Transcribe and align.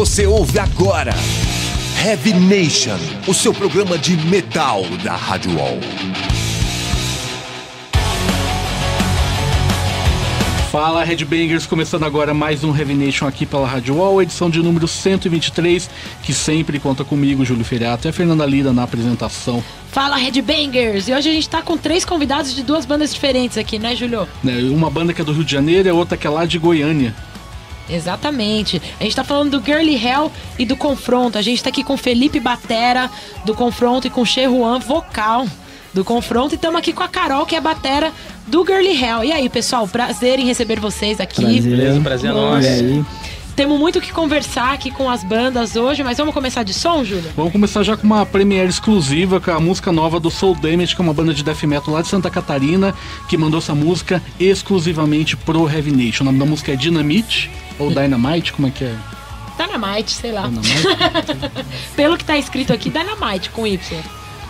Você 0.00 0.26
ouve 0.26 0.58
agora 0.58 1.12
Heavy 2.02 2.32
Nation, 2.32 2.96
o 3.26 3.34
seu 3.34 3.52
programa 3.52 3.98
de 3.98 4.16
metal 4.16 4.82
da 5.04 5.14
Rádio 5.14 5.54
Wall. 5.54 5.78
Fala 10.72 11.04
Headbangers, 11.04 11.66
começando 11.66 12.04
agora 12.04 12.32
mais 12.32 12.64
um 12.64 12.74
Heavy 12.74 12.94
Nation 12.94 13.26
aqui 13.26 13.44
pela 13.44 13.68
Rádio 13.68 13.96
Wall, 13.96 14.22
edição 14.22 14.48
de 14.48 14.62
número 14.62 14.88
123, 14.88 15.90
que 16.22 16.32
sempre 16.32 16.80
conta 16.80 17.04
comigo, 17.04 17.44
Júlio 17.44 17.62
Feriato 17.62 18.08
e 18.08 18.08
a 18.08 18.12
Fernanda 18.12 18.46
Lira 18.46 18.72
na 18.72 18.84
apresentação. 18.84 19.62
Fala 19.92 20.16
Headbangers! 20.16 21.08
E 21.08 21.12
hoje 21.12 21.28
a 21.28 21.32
gente 21.34 21.48
tá 21.50 21.60
com 21.60 21.76
três 21.76 22.06
convidados 22.06 22.54
de 22.54 22.62
duas 22.62 22.86
bandas 22.86 23.12
diferentes 23.12 23.58
aqui, 23.58 23.78
né, 23.78 23.94
Júlio? 23.94 24.26
Né, 24.42 24.62
Uma 24.70 24.88
banda 24.88 25.12
que 25.12 25.20
é 25.20 25.24
do 25.24 25.32
Rio 25.32 25.44
de 25.44 25.52
Janeiro 25.52 25.86
e 25.86 25.90
a 25.90 25.94
outra 25.94 26.16
que 26.16 26.26
é 26.26 26.30
lá 26.30 26.46
de 26.46 26.58
Goiânia. 26.58 27.14
Exatamente. 27.90 28.80
A 28.98 29.02
gente 29.04 29.16
tá 29.16 29.24
falando 29.24 29.58
do 29.58 29.64
Girly 29.64 29.94
Hell 29.94 30.30
e 30.58 30.64
do 30.64 30.76
Confronto. 30.76 31.38
A 31.38 31.42
gente 31.42 31.62
tá 31.62 31.68
aqui 31.68 31.82
com 31.82 31.96
Felipe 31.96 32.40
Batera 32.40 33.10
do 33.44 33.54
Confronto 33.54 34.06
e 34.06 34.10
com 34.10 34.24
Che 34.24 34.44
Juan, 34.44 34.78
vocal 34.78 35.46
do 35.92 36.04
Confronto. 36.04 36.54
E 36.54 36.56
estamos 36.56 36.78
aqui 36.78 36.92
com 36.92 37.02
a 37.02 37.08
Carol, 37.08 37.44
que 37.46 37.56
é 37.56 37.60
batera 37.60 38.12
do 38.46 38.64
Girly 38.64 39.02
Hell. 39.02 39.24
E 39.24 39.32
aí, 39.32 39.48
pessoal, 39.48 39.86
prazer 39.88 40.38
em 40.38 40.46
receber 40.46 40.78
vocês 40.80 41.20
aqui. 41.20 41.42
Prazer. 41.42 41.62
Beleza, 41.62 42.00
prazer 42.00 42.30
é 42.30 42.32
nosso. 42.32 42.68
aí. 42.68 43.04
Temos 43.56 43.78
muito 43.78 43.98
o 43.98 44.00
que 44.00 44.10
conversar 44.10 44.72
aqui 44.72 44.90
com 44.90 45.10
as 45.10 45.22
bandas 45.22 45.76
hoje, 45.76 46.02
mas 46.02 46.16
vamos 46.16 46.32
começar 46.32 46.62
de 46.62 46.72
som, 46.72 47.04
Júlio? 47.04 47.30
Vamos 47.36 47.52
começar 47.52 47.82
já 47.82 47.94
com 47.94 48.06
uma 48.06 48.24
premiere 48.24 48.70
exclusiva 48.70 49.38
com 49.38 49.50
a 49.50 49.60
música 49.60 49.92
nova 49.92 50.18
do 50.18 50.30
Soul 50.30 50.54
Damage, 50.54 50.94
que 50.94 51.02
é 51.02 51.04
uma 51.04 51.12
banda 51.12 51.34
de 51.34 51.42
death 51.44 51.64
metal 51.64 51.92
lá 51.92 52.00
de 52.00 52.08
Santa 52.08 52.30
Catarina, 52.30 52.94
que 53.28 53.36
mandou 53.36 53.58
essa 53.58 53.74
música 53.74 54.22
exclusivamente 54.38 55.36
pro 55.36 55.68
Heavy 55.68 55.90
Nation. 55.90 56.22
O 56.22 56.26
nome 56.26 56.38
da 56.38 56.46
música 56.46 56.72
é 56.72 56.76
Dynamite, 56.76 57.50
ou 57.80 57.90
Dynamite, 57.90 58.52
como 58.52 58.68
é 58.68 58.70
que 58.70 58.84
é? 58.84 58.96
Dynamite, 59.56 60.12
sei 60.12 60.32
lá. 60.32 60.42
Dynamite? 60.42 60.84
Pelo 61.96 62.16
que 62.16 62.24
tá 62.24 62.36
escrito 62.36 62.72
aqui, 62.72 62.90
Dynamite 62.90 63.50
com 63.50 63.66
Y. 63.66 63.98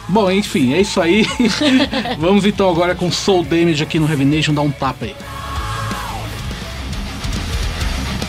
Bom, 0.09 0.31
enfim, 0.31 0.75
é 0.75 0.81
isso 0.81 1.01
aí. 1.01 1.25
Vamos 2.19 2.45
então 2.45 2.69
agora 2.69 2.95
com 2.95 3.11
Soul 3.11 3.45
Damage 3.45 3.83
aqui 3.83 3.99
no 3.99 4.09
Heavy 4.11 4.25
Nation, 4.25 4.53
dá 4.53 4.61
um 4.61 4.71
tapa 4.71 5.05
aí. 5.05 5.15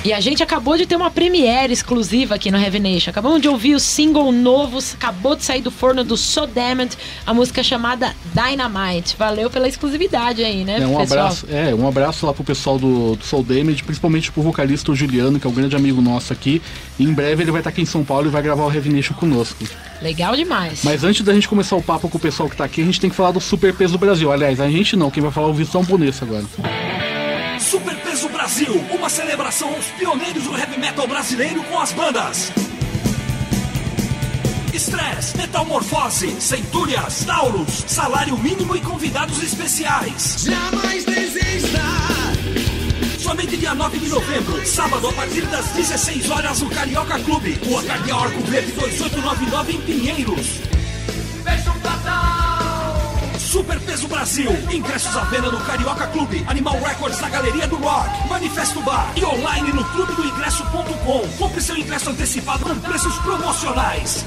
E 0.04 0.12
a 0.12 0.20
gente 0.20 0.42
acabou 0.42 0.76
de 0.78 0.88
ter 0.88 0.96
uma 0.96 1.12
premiere 1.12 1.72
exclusiva 1.72 2.34
aqui 2.34 2.50
no 2.50 2.58
Heavy 2.58 2.80
Nation. 2.80 3.12
Acabamos 3.12 3.40
de 3.40 3.48
ouvir 3.48 3.76
o 3.76 3.80
single 3.80 4.32
novo, 4.32 4.80
acabou 4.96 5.36
de 5.36 5.44
sair 5.44 5.62
do 5.62 5.70
forno 5.70 6.04
do 6.04 6.18
So 6.18 6.48
Damned, 6.48 6.98
a 7.24 7.32
música 7.36 7.62
chamada 7.62 8.16
Dynamite. 8.34 9.16
Valeu 9.16 9.48
pela 9.48 9.68
exclusividade 9.68 10.44
aí, 10.44 10.64
né, 10.64 10.80
É, 10.82 10.88
um 10.88 10.98
pessoal? 10.98 11.20
abraço, 11.20 11.46
é, 11.52 11.76
um 11.76 11.88
abraço 11.88 12.26
lá 12.26 12.34
pro 12.34 12.44
pessoal 12.44 12.80
do, 12.80 13.16
do 13.16 13.24
Soul 13.24 13.44
Damage, 13.44 13.84
principalmente 13.84 14.32
pro 14.32 14.42
vocalista 14.42 14.92
o 14.92 14.96
Juliano, 14.96 15.40
que 15.40 15.46
é 15.46 15.50
um 15.50 15.54
grande 15.54 15.76
amigo 15.76 16.02
nosso 16.02 16.34
aqui. 16.34 16.60
E 16.98 17.04
em 17.04 17.14
breve 17.14 17.44
ele 17.44 17.52
vai 17.52 17.60
estar 17.62 17.70
aqui 17.70 17.84
em 17.84 17.86
São 17.86 18.04
Paulo 18.04 18.26
e 18.26 18.32
vai 18.32 18.42
gravar 18.42 18.66
o 18.66 18.74
Heavy 18.74 18.90
Nation 18.90 19.14
conosco. 19.14 19.64
Legal 20.02 20.36
demais. 20.36 20.82
Mas 20.84 21.04
antes 21.04 21.22
da 21.24 21.32
gente 21.32 21.48
começar 21.48 21.76
o 21.76 21.82
papo 21.82 22.10
com 22.10 22.18
o 22.18 22.22
pessoal 22.22 22.50
que 22.50 22.58
tá 22.58 22.64
aqui, 22.66 22.82
a 22.82 22.86
gente 22.86 23.00
tem 23.00 23.10
que 23.12 23.16
falar 23.16 23.30
do 23.32 23.40
Super 23.40 23.72
Peso 23.72 23.94
do 23.94 24.00
Brasil. 24.00 24.32
Aliás, 24.32 24.60
a 24.60 24.68
gente 24.68 24.96
não, 24.96 25.12
quem 25.12 25.22
vai 25.22 25.32
falar 25.32 25.46
é 25.46 25.52
o 25.52 25.54
Vitão 25.54 25.84
Bonessa 25.84 26.26
agora. 26.26 26.46
Celebração 29.12 29.74
aos 29.76 29.86
pioneiros 29.88 30.44
do 30.44 30.58
heavy 30.58 30.80
metal 30.80 31.06
brasileiro 31.06 31.62
com 31.66 31.80
as 31.80 31.92
bandas. 31.92 32.52
Stress, 34.74 35.36
Metamorfose, 35.36 36.40
Centúrias, 36.40 37.26
Taurus, 37.26 37.84
Salário 37.88 38.38
Mínimo 38.38 38.74
e 38.76 38.80
convidados 38.80 39.44
especiais. 39.44 40.46
Jamais 40.46 41.04
desista! 41.04 41.82
Somente 43.20 43.58
dia 43.58 43.76
9 43.76 44.00
de 44.00 44.08
novembro, 44.08 44.66
sábado, 44.66 45.10
a 45.10 45.14
partir 45.14 45.46
das 45.48 45.68
16 45.68 46.30
horas, 46.32 46.62
no 46.62 46.70
Carioca 46.70 47.20
Clube, 47.20 47.60
Rua 47.66 47.84
Cardeal 47.84 48.24
Arco 48.24 48.42
Verde 48.44 48.72
2899 48.72 49.74
em 49.74 49.82
Pinheiros. 49.82 50.72
Super 53.52 53.78
Peso 53.82 54.08
Brasil. 54.08 54.50
Ingressos 54.72 55.14
à 55.18 55.26
venda 55.26 55.52
no 55.52 55.60
Carioca 55.66 56.08
Clube, 56.08 56.42
Animal 56.48 56.80
Records 56.80 57.20
na 57.20 57.28
Galeria 57.28 57.68
do 57.68 57.76
Rock, 57.76 58.30
Manifesto 58.30 58.82
Bar 58.82 59.12
e 59.18 59.26
online 59.26 59.74
no 59.74 59.84
clubedoingresso.com. 59.84 61.28
Compre 61.38 61.60
seu 61.60 61.76
ingresso 61.76 62.12
antecipado 62.12 62.64
com 62.64 62.80
preços 62.80 63.14
promocionais. 63.18 64.26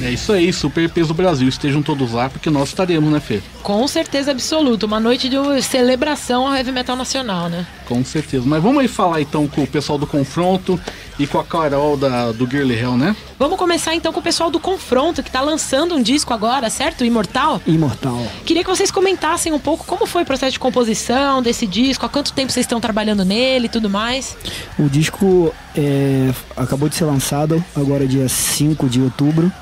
É 0.00 0.10
isso 0.10 0.32
aí, 0.32 0.52
Super 0.52 0.88
Peso 0.88 1.12
Brasil. 1.12 1.48
Estejam 1.48 1.82
todos 1.82 2.12
lá, 2.12 2.28
porque 2.30 2.48
nós 2.48 2.68
estaremos, 2.68 3.12
né, 3.12 3.18
Fê? 3.18 3.40
Com 3.62 3.86
certeza 3.88 4.30
absoluta. 4.30 4.86
Uma 4.86 5.00
noite 5.00 5.28
de 5.28 5.36
celebração 5.62 6.46
ao 6.46 6.54
heavy 6.54 6.70
metal 6.70 6.94
nacional, 6.94 7.48
né? 7.48 7.66
Com 7.86 8.04
certeza. 8.04 8.44
Mas 8.46 8.62
vamos 8.62 8.80
aí 8.80 8.88
falar 8.88 9.20
então 9.20 9.48
com 9.48 9.62
o 9.62 9.66
pessoal 9.66 9.98
do 9.98 10.06
Confronto 10.06 10.78
e 11.18 11.26
com 11.26 11.38
a 11.38 11.44
Carol 11.44 11.96
da, 11.96 12.30
do 12.30 12.48
Girly 12.48 12.78
Hell, 12.78 12.96
né? 12.96 13.16
Vamos 13.38 13.58
começar 13.58 13.94
então 13.94 14.12
com 14.12 14.20
o 14.20 14.22
pessoal 14.22 14.50
do 14.50 14.60
Confronto, 14.60 15.22
que 15.22 15.30
tá 15.30 15.40
lançando 15.40 15.96
um 15.96 16.02
disco 16.02 16.32
agora, 16.32 16.70
certo? 16.70 17.04
Imortal. 17.04 17.60
Imortal. 17.66 18.24
Queria 18.44 18.62
que 18.62 18.70
vocês 18.70 18.90
comentassem 18.92 19.52
um 19.52 19.58
pouco 19.58 19.84
como 19.84 20.06
foi 20.06 20.22
o 20.22 20.26
processo 20.26 20.52
de 20.52 20.60
composição 20.60 21.42
desse 21.42 21.66
disco, 21.66 22.06
há 22.06 22.08
quanto 22.08 22.32
tempo 22.32 22.52
vocês 22.52 22.64
estão 22.64 22.80
trabalhando 22.80 23.24
nele 23.24 23.66
e 23.66 23.68
tudo 23.68 23.90
mais. 23.90 24.36
O 24.78 24.88
disco 24.88 25.52
é, 25.76 26.32
acabou 26.56 26.88
de 26.88 26.94
ser 26.94 27.04
lançado, 27.04 27.62
agora 27.74 28.06
dia 28.06 28.28
5 28.28 28.88
de 28.88 29.00
outubro. 29.00 29.52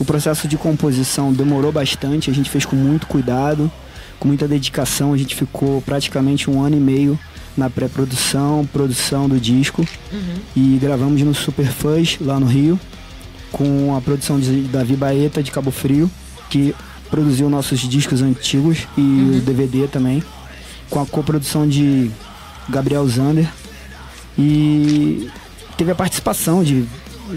O 0.00 0.04
processo 0.04 0.48
de 0.48 0.56
composição 0.56 1.30
demorou 1.30 1.70
bastante, 1.70 2.30
a 2.30 2.34
gente 2.34 2.48
fez 2.48 2.64
com 2.64 2.74
muito 2.74 3.06
cuidado, 3.06 3.70
com 4.18 4.26
muita 4.26 4.48
dedicação. 4.48 5.12
A 5.12 5.16
gente 5.16 5.36
ficou 5.36 5.82
praticamente 5.82 6.50
um 6.50 6.62
ano 6.62 6.74
e 6.74 6.80
meio 6.80 7.20
na 7.54 7.68
pré-produção, 7.68 8.66
produção 8.72 9.28
do 9.28 9.38
disco. 9.38 9.86
E 10.56 10.78
gravamos 10.80 11.20
no 11.20 11.34
Super 11.34 11.66
Fuzz, 11.66 12.16
lá 12.18 12.40
no 12.40 12.46
Rio, 12.46 12.80
com 13.52 13.94
a 13.94 14.00
produção 14.00 14.40
de 14.40 14.62
Davi 14.62 14.96
Baeta, 14.96 15.42
de 15.42 15.50
Cabo 15.50 15.70
Frio, 15.70 16.10
que 16.48 16.74
produziu 17.10 17.50
nossos 17.50 17.80
discos 17.80 18.22
antigos 18.22 18.88
e 18.96 19.36
o 19.36 19.40
DVD 19.42 19.86
também. 19.86 20.22
Com 20.88 21.02
a 21.02 21.06
coprodução 21.06 21.68
de 21.68 22.10
Gabriel 22.70 23.06
Zander. 23.06 23.48
E 24.38 25.28
teve 25.76 25.90
a 25.90 25.94
participação 25.94 26.64
de 26.64 26.86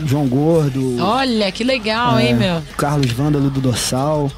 João 0.06 0.28
Gordo, 0.28 0.98
Olha, 1.00 1.52
que 1.52 1.64
legal, 1.64 2.20
hein, 2.20 2.30
é, 2.30 2.34
meu? 2.34 2.62
Carlos 2.78 3.12
Vândalo 3.12 3.50
do 3.50 3.60
Dorsal. 3.62 4.32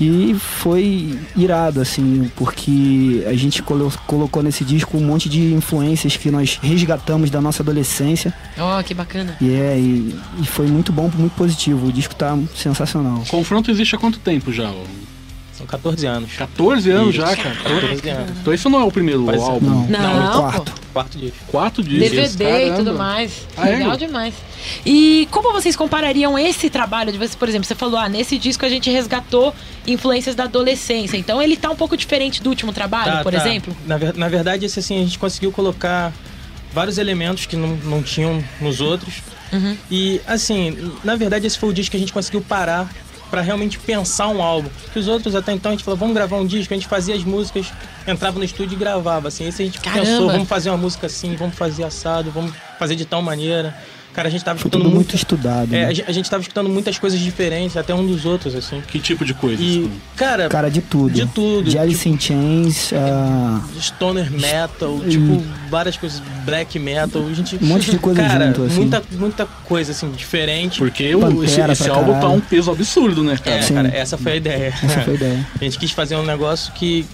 E 0.00 0.34
foi 0.34 1.16
irado, 1.36 1.80
assim, 1.80 2.28
porque 2.34 3.22
a 3.26 3.34
gente 3.34 3.62
colo- 3.62 3.92
colocou 4.06 4.42
nesse 4.42 4.64
disco 4.64 4.96
um 4.96 5.04
monte 5.04 5.28
de 5.28 5.52
influências 5.54 6.16
que 6.16 6.28
nós 6.28 6.58
resgatamos 6.60 7.30
da 7.30 7.40
nossa 7.40 7.62
adolescência. 7.62 8.34
Ó, 8.58 8.82
que 8.82 8.94
bacana. 8.94 9.36
E 9.40 9.52
é, 9.54 9.78
e, 9.78 10.12
e 10.40 10.46
foi 10.46 10.66
muito 10.66 10.92
bom, 10.92 11.08
muito 11.16 11.34
positivo. 11.36 11.86
O 11.86 11.92
disco 11.92 12.16
tá 12.16 12.36
sensacional. 12.56 13.22
Confronto 13.28 13.70
existe 13.70 13.94
há 13.94 13.98
quanto 13.98 14.18
tempo 14.18 14.52
já? 14.52 14.72
São 15.52 15.66
14 15.66 16.06
anos. 16.06 16.32
14 16.32 16.90
anos 16.90 17.14
Isso. 17.14 17.24
já, 17.26 17.36
cara. 17.36 17.54
14 17.56 18.08
anos. 18.08 18.30
Então 18.40 18.52
esse 18.54 18.68
não 18.68 18.80
é 18.80 18.84
o 18.84 18.90
primeiro 18.90 19.24
Parece- 19.24 19.44
álbum. 19.44 19.66
Não, 19.66 19.86
Não, 19.88 20.22
é 20.22 20.28
o 20.28 20.32
pô. 20.32 20.38
quarto. 20.40 20.72
Quarto 20.92 21.18
disco. 21.18 21.36
Quatro 21.48 21.82
discos. 21.82 22.10
DVD 22.36 22.68
e 22.68 22.72
tudo 22.74 22.94
mais. 22.94 23.46
Ah, 23.56 23.68
é? 23.68 23.76
Legal 23.76 23.96
demais. 23.96 24.34
E 24.84 25.28
como 25.30 25.52
vocês 25.52 25.76
comparariam 25.76 26.38
esse 26.38 26.68
trabalho 26.70 27.12
de 27.12 27.18
vocês, 27.18 27.34
por 27.34 27.48
exemplo, 27.48 27.66
você 27.66 27.74
falou, 27.74 27.98
ah, 27.98 28.08
nesse 28.08 28.38
disco 28.38 28.64
a 28.64 28.68
gente 28.68 28.90
resgatou 28.90 29.54
influências 29.86 30.34
da 30.34 30.44
adolescência. 30.44 31.16
Então 31.16 31.40
ele 31.40 31.56
tá 31.56 31.70
um 31.70 31.76
pouco 31.76 31.96
diferente 31.96 32.42
do 32.42 32.48
último 32.50 32.72
trabalho, 32.72 33.12
Tá, 33.12 33.22
por 33.22 33.32
tá. 33.32 33.38
exemplo? 33.38 33.76
Na, 33.86 33.96
ver- 33.98 34.14
na 34.16 34.28
verdade, 34.28 34.64
esse, 34.66 34.78
assim, 34.78 34.96
a 35.00 35.04
gente 35.04 35.18
conseguiu 35.18 35.52
colocar 35.52 36.12
vários 36.72 36.96
elementos 36.98 37.44
que 37.46 37.56
não, 37.56 37.76
não 37.84 38.02
tinham 38.02 38.42
nos 38.60 38.80
outros. 38.80 39.16
Uhum. 39.52 39.76
E, 39.90 40.18
assim, 40.26 40.92
na 41.04 41.14
verdade, 41.14 41.46
esse 41.46 41.58
foi 41.58 41.68
o 41.68 41.72
disco 41.74 41.90
que 41.90 41.96
a 41.98 42.00
gente 42.00 42.12
conseguiu 42.12 42.40
parar 42.40 42.90
pra 43.32 43.40
realmente 43.40 43.78
pensar 43.78 44.28
um 44.28 44.42
álbum. 44.42 44.68
Que 44.92 44.98
os 44.98 45.08
outros, 45.08 45.34
até 45.34 45.52
então, 45.52 45.70
a 45.70 45.74
gente 45.74 45.82
falou, 45.82 45.96
vamos 45.98 46.14
gravar 46.14 46.36
um 46.36 46.46
disco. 46.46 46.74
A 46.74 46.76
gente 46.76 46.86
fazia 46.86 47.14
as 47.14 47.24
músicas, 47.24 47.72
entrava 48.06 48.38
no 48.38 48.44
estúdio 48.44 48.76
e 48.76 48.78
gravava, 48.78 49.28
assim. 49.28 49.48
Esse 49.48 49.62
a 49.62 49.64
gente 49.64 49.80
Caramba! 49.80 50.04
pensou, 50.04 50.30
vamos 50.30 50.46
fazer 50.46 50.68
uma 50.68 50.76
música 50.76 51.06
assim, 51.06 51.34
vamos 51.34 51.56
fazer 51.56 51.82
assado, 51.82 52.30
vamos 52.30 52.52
fazer 52.78 52.94
de 52.94 53.06
tal 53.06 53.22
maneira. 53.22 53.74
Cara, 54.12 54.28
a 54.28 54.30
gente 54.30 54.44
tava 54.44 54.58
Foi 54.58 54.68
escutando 54.68 54.82
tudo 54.82 54.94
muito 54.94 55.06
muito... 55.08 55.16
estudado. 55.16 55.74
É, 55.74 55.86
né? 55.86 56.04
a 56.06 56.12
gente- 56.12 56.28
tava 56.30 56.42
escutando 56.42 56.68
muitas 56.68 56.98
coisas 56.98 57.18
diferentes, 57.18 57.76
até 57.76 57.94
um 57.94 58.06
dos 58.06 58.26
outros, 58.26 58.54
assim. 58.54 58.82
Que 58.86 58.98
tipo 58.98 59.24
de 59.24 59.32
coisa? 59.32 59.62
E, 59.62 59.90
cara, 60.16 60.48
Cara, 60.48 60.70
de 60.70 60.80
tudo. 60.82 61.10
de 61.10 61.26
tudo. 61.26 61.68
De 61.68 61.78
Alice 61.78 62.06
in 62.08 62.18
Chains, 62.18 62.92
ah, 62.92 63.60
stoner 63.80 64.30
metal, 64.30 65.00
tipo, 65.08 65.42
várias 65.70 65.96
coisas, 65.96 66.22
black 66.44 66.78
metal, 66.78 67.26
a 67.26 67.34
gente... 67.34 67.56
Um 67.62 67.66
monte 67.66 67.90
de 67.90 67.98
coisa 67.98 68.22
cara, 68.22 68.46
junto, 68.48 68.62
assim. 68.64 68.76
muita, 68.76 69.02
muita 69.12 69.46
coisa, 69.46 69.92
assim, 69.92 70.10
diferente. 70.10 70.78
Porque 70.78 71.14
o, 71.14 71.42
esse, 71.44 71.60
esse 71.60 71.88
álbum 71.88 72.18
tá 72.20 72.28
um 72.28 72.40
peso 72.40 72.70
absurdo, 72.70 73.22
né, 73.24 73.36
cara? 73.42 73.56
É, 73.64 73.68
cara, 73.68 73.88
essa 73.88 74.18
foi 74.18 74.32
a 74.32 74.36
ideia. 74.36 74.74
essa 74.82 75.00
foi 75.00 75.14
a 75.14 75.16
ideia. 75.16 75.48
A 75.60 75.64
gente 75.64 75.78
quis 75.78 75.90
fazer 75.90 76.16
um 76.16 76.24
negócio 76.24 76.72
que, 76.74 77.06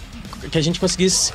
que 0.51 0.59
a 0.59 0.61
gente 0.63 0.81
conseguisse. 0.81 1.33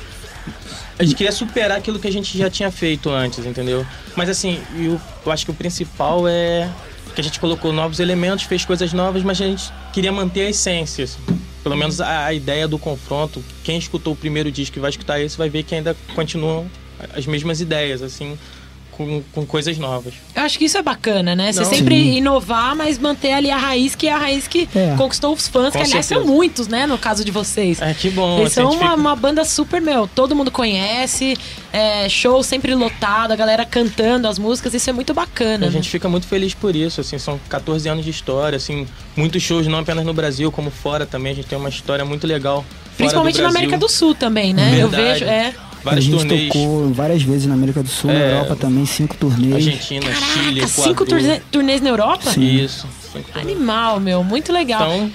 A 0.98 1.02
gente 1.02 1.16
queria 1.16 1.32
superar 1.32 1.78
aquilo 1.78 1.98
que 1.98 2.06
a 2.06 2.12
gente 2.12 2.36
já 2.36 2.48
tinha 2.48 2.70
feito 2.70 3.10
antes, 3.10 3.44
entendeu? 3.44 3.84
Mas 4.14 4.28
assim, 4.28 4.60
eu, 4.76 5.00
eu 5.26 5.32
acho 5.32 5.44
que 5.44 5.50
o 5.50 5.54
principal 5.54 6.28
é 6.28 6.70
que 7.14 7.20
a 7.20 7.24
gente 7.24 7.38
colocou 7.38 7.72
novos 7.72 8.00
elementos, 8.00 8.44
fez 8.44 8.64
coisas 8.64 8.92
novas, 8.92 9.22
mas 9.22 9.40
a 9.40 9.46
gente 9.46 9.72
queria 9.92 10.12
manter 10.12 10.46
a 10.46 10.50
essência. 10.50 11.04
assim. 11.04 11.20
Pelo 11.62 11.76
menos 11.76 12.00
a, 12.00 12.26
a 12.26 12.34
ideia 12.34 12.68
do 12.68 12.78
confronto. 12.78 13.42
Quem 13.62 13.78
escutou 13.78 14.12
o 14.12 14.16
primeiro 14.16 14.50
disco 14.52 14.78
e 14.78 14.80
vai 14.80 14.90
escutar 14.90 15.20
esse 15.20 15.38
vai 15.38 15.48
ver 15.48 15.62
que 15.62 15.74
ainda 15.74 15.96
continuam 16.14 16.66
as 17.16 17.26
mesmas 17.26 17.60
ideias, 17.60 18.02
assim. 18.02 18.38
Com, 18.96 19.22
com 19.32 19.44
coisas 19.46 19.76
novas. 19.78 20.14
Eu 20.34 20.42
acho 20.42 20.58
que 20.58 20.64
isso 20.64 20.78
é 20.78 20.82
bacana, 20.82 21.34
né? 21.34 21.52
Você 21.52 21.60
Não. 21.60 21.66
sempre 21.70 21.94
Sim. 21.96 22.16
inovar, 22.18 22.74
mas 22.76 22.98
manter 22.98 23.32
ali 23.32 23.50
a 23.50 23.56
raiz, 23.56 23.94
que 23.94 24.06
é 24.06 24.12
a 24.12 24.18
raiz 24.18 24.46
que 24.48 24.68
É. 24.74 24.94
conquistou 24.96 25.32
os 25.34 25.46
fãs, 25.48 25.72
Com 25.72 25.78
que 25.78 25.84
aliás 25.84 26.06
certeza. 26.06 26.26
são 26.26 26.34
muitos, 26.34 26.68
né? 26.68 26.86
No 26.86 26.96
caso 26.98 27.24
de 27.24 27.30
vocês. 27.30 27.80
É, 27.82 27.92
que 27.94 28.10
bom. 28.10 28.38
Eles 28.40 28.46
assim, 28.52 28.54
são 28.62 28.70
uma, 28.72 28.80
fica- 28.90 28.94
uma 28.94 29.16
banda 29.16 29.44
super, 29.44 29.80
meu, 29.80 30.06
todo 30.06 30.34
mundo 30.34 30.50
conhece, 30.50 31.36
é, 31.72 32.08
show 32.08 32.42
sempre 32.42 32.74
lotado, 32.74 33.32
a 33.32 33.36
galera 33.36 33.64
cantando 33.64 34.28
as 34.28 34.38
músicas, 34.38 34.74
isso 34.74 34.88
é 34.88 34.92
muito 34.92 35.12
bacana. 35.14 35.66
A 35.66 35.68
né? 35.68 35.72
gente 35.72 35.88
fica 35.90 36.08
muito 36.08 36.26
feliz 36.26 36.54
por 36.54 36.74
isso, 36.74 37.00
assim, 37.00 37.18
são 37.18 37.38
14 37.48 37.88
anos 37.88 38.04
de 38.04 38.10
história, 38.10 38.56
assim, 38.56 38.86
muitos 39.16 39.42
shows 39.42 39.66
não 39.66 39.78
apenas 39.80 40.04
no 40.04 40.14
Brasil, 40.14 40.50
como 40.52 40.70
fora 40.70 41.04
também, 41.06 41.32
a 41.32 41.34
gente 41.34 41.46
tem 41.48 41.58
uma 41.58 41.68
história 41.68 42.04
muito 42.04 42.26
legal. 42.26 42.62
fora 42.62 42.94
Principalmente 42.96 43.36
do 43.36 43.42
na. 43.42 43.48
América 43.48 43.76
do 43.76 43.88
Sul 43.88 44.14
também, 44.14 44.54
né? 44.54 44.70
Eu 44.80 44.88
Verdade. 44.88 45.20
vejo, 45.20 45.24
é. 45.24 45.52
Vários 45.84 46.04
a 46.06 46.08
gente 46.10 46.18
turnês, 46.26 46.48
tocou 46.52 46.92
várias 46.94 47.22
vezes 47.22 47.46
na 47.46 47.54
América 47.54 47.82
do 47.82 47.88
Sul, 47.88 48.10
na 48.12 48.18
É. 48.18 48.32
Europa 48.32 48.56
também, 48.56 48.86
cinco 48.86 49.16
turnês. 49.16 49.54
Argentina, 49.54 50.06
Chile, 50.14 50.60
Caraca, 50.60 50.66
cinco 50.68 50.90
Equador. 51.04 51.06
turne- 51.20 51.42
turnês 51.50 51.80
na 51.80 51.90
Europa? 51.90 52.30
Sim. 52.30 52.42
Isso. 52.64 52.86
cinco. 53.12 53.30
Animal, 53.38 54.00
meu, 54.00 54.24
muito 54.24 54.52
legal. 54.52 54.82
Então, 54.82 55.10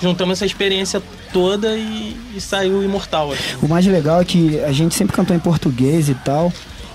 juntamos 0.00 0.38
essa 0.38 0.46
experiência 0.46 1.02
toda 1.32 1.76
e, 1.76 2.16
e 2.36 2.40
saiu 2.40 2.82
imortal. 2.82 3.32
Assim. 3.32 3.42
O 3.62 3.68
mais 3.68 3.84
legal 3.86 4.20
é 4.20 4.24
que 4.24 4.58
a 4.60 4.72
gente 4.72 4.94
sempre 4.94 5.14
cantou 5.14 5.34
em 5.34 5.40
português 5.40 6.08
e 6.08 6.14
tal. 6.14 6.52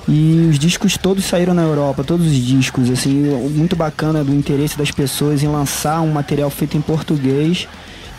E 0.09 0.47
os 0.49 0.57
discos 0.57 0.95
todos 0.97 1.25
saíram 1.25 1.53
na 1.53 1.63
Europa, 1.63 2.01
todos 2.01 2.25
os 2.27 2.33
discos, 2.33 2.89
assim, 2.89 3.11
muito 3.53 3.75
bacana 3.75 4.23
do 4.23 4.33
interesse 4.33 4.77
das 4.77 4.89
pessoas 4.89 5.43
em 5.43 5.47
lançar 5.49 5.99
um 5.99 6.11
material 6.13 6.49
feito 6.49 6.77
em 6.77 6.81
português 6.81 7.67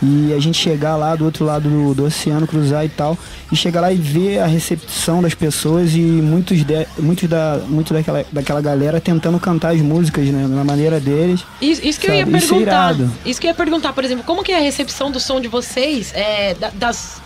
e 0.01 0.33
a 0.33 0.39
gente 0.39 0.57
chegar 0.57 0.95
lá 0.95 1.15
do 1.15 1.25
outro 1.25 1.43
lado 1.45 1.69
do, 1.69 1.93
do 1.93 2.05
oceano, 2.05 2.47
cruzar 2.47 2.85
e 2.85 2.89
tal, 2.89 3.17
e 3.51 3.55
chegar 3.55 3.81
lá 3.81 3.91
e 3.91 3.97
ver 3.97 4.39
a 4.39 4.45
recepção 4.45 5.21
das 5.21 5.33
pessoas 5.33 5.93
e 5.93 5.99
muitos, 5.99 6.63
de, 6.63 6.87
muitos, 6.97 7.27
da, 7.29 7.59
muito 7.67 7.93
daquela, 7.93 8.25
daquela 8.31 8.61
galera 8.61 9.01
tentando 9.01 9.39
cantar 9.39 9.73
as 9.73 9.81
músicas 9.81 10.25
né, 10.27 10.47
na 10.47 10.63
maneira 10.63 10.99
deles. 10.99 11.41
Isso, 11.61 11.85
isso 11.85 11.99
que 11.99 12.07
eu 12.07 12.13
ia 12.15 12.25
Sabe, 12.25 12.37
isso 12.37 12.53
é 12.53 12.57
perguntar. 12.57 12.95
Isso 13.25 13.41
que 13.41 13.47
eu 13.47 13.49
ia 13.49 13.55
perguntar, 13.55 13.93
por 13.93 14.03
exemplo, 14.05 14.23
como 14.23 14.43
que 14.43 14.51
é 14.51 14.57
a 14.57 14.61
recepção 14.61 15.11
do 15.11 15.19
som 15.19 15.41
de 15.41 15.47
vocês, 15.47 16.13
é, 16.15 16.53
da- 16.53 16.69
das. 16.69 17.21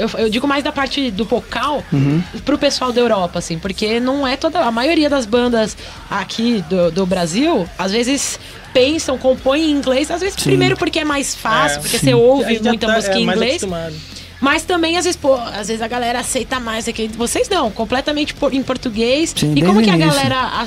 Eu, 0.00 0.10
eu 0.18 0.30
digo 0.30 0.46
mais 0.48 0.64
da 0.64 0.72
parte 0.72 1.10
do 1.10 1.24
vocal 1.24 1.82
Uhum. 1.92 2.22
pro 2.44 2.56
pessoal 2.58 2.92
da 2.92 3.00
Europa, 3.00 3.38
assim, 3.38 3.58
porque 3.58 4.00
não 4.00 4.26
é 4.26 4.36
toda. 4.36 4.60
A 4.60 4.70
maioria 4.70 5.08
das 5.10 5.26
bandas 5.26 5.76
aqui 6.10 6.64
do, 6.68 6.90
do 6.90 7.06
Brasil, 7.06 7.68
às 7.78 7.92
vezes 7.92 8.38
pensam, 8.72 9.18
compõem 9.18 9.64
em 9.64 9.70
inglês, 9.72 10.10
às 10.10 10.20
vezes 10.20 10.36
Sim. 10.36 10.44
primeiro 10.50 10.76
porque 10.76 11.00
é 11.00 11.04
mais 11.04 11.34
fácil, 11.34 11.78
É, 11.78 11.80
porque 11.80 11.98
sim. 11.98 12.06
você 12.06 12.14
ouve 12.14 12.60
muita 12.62 12.86
tá, 12.86 12.94
música 12.94 13.14
é, 13.14 13.18
em 13.18 13.24
mais 13.24 13.38
inglês. 13.62 13.64
Mas 14.40 14.62
também, 14.62 14.96
às 14.96 15.04
vezes, 15.04 15.18
pô, 15.20 15.34
às 15.34 15.68
vezes 15.68 15.82
a 15.82 15.88
galera 15.88 16.20
aceita 16.20 16.58
mais 16.58 16.88
aqui. 16.88 17.08
Vocês 17.08 17.46
não, 17.48 17.70
completamente 17.70 18.32
por- 18.32 18.54
em 18.54 18.62
português. 18.62 19.34
Sim, 19.36 19.52
e 19.54 19.62
como 19.62 19.82
que 19.82 19.90
a 19.90 19.96
galera 19.98 20.34
a- 20.36 20.62
a- 20.62 20.66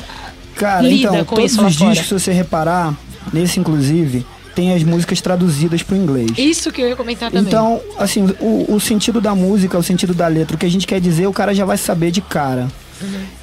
Cara, 0.56 0.82
lida 0.84 1.10
então, 1.10 1.26
com 1.26 1.36
todos 1.38 1.52
isso 1.54 1.66
os 1.66 1.76
discos, 1.76 2.08
se 2.08 2.14
você 2.14 2.32
reparar, 2.32 2.94
nesse 3.34 3.60
inclusive, 3.60 4.24
tem 4.56 4.74
as 4.74 4.84
músicas 4.84 5.22
traduzidas 5.22 5.84
pro 5.84 5.96
inglês. 5.96 6.32
Isso 6.38 6.72
que 6.72 6.82
eu 6.82 6.88
ia 6.88 6.96
comentar 6.96 7.32
também. 7.32 7.46
Então, 7.46 7.82
assim, 7.98 8.24
o, 8.40 8.74
o 8.74 8.80
sentido 8.80 9.20
da 9.20 9.34
música, 9.36 9.78
o 9.78 9.84
sentido 9.84 10.14
da 10.14 10.28
letra, 10.28 10.56
o 10.56 10.60
que 10.60 10.66
a 10.66 10.72
gente 10.72 10.88
quer 10.88 11.00
dizer, 11.00 11.28
o 11.28 11.34
cara 11.34 11.54
já 11.54 11.66
vai 11.66 11.78
saber 11.78 12.12
de 12.12 12.22
cara. 12.22 12.68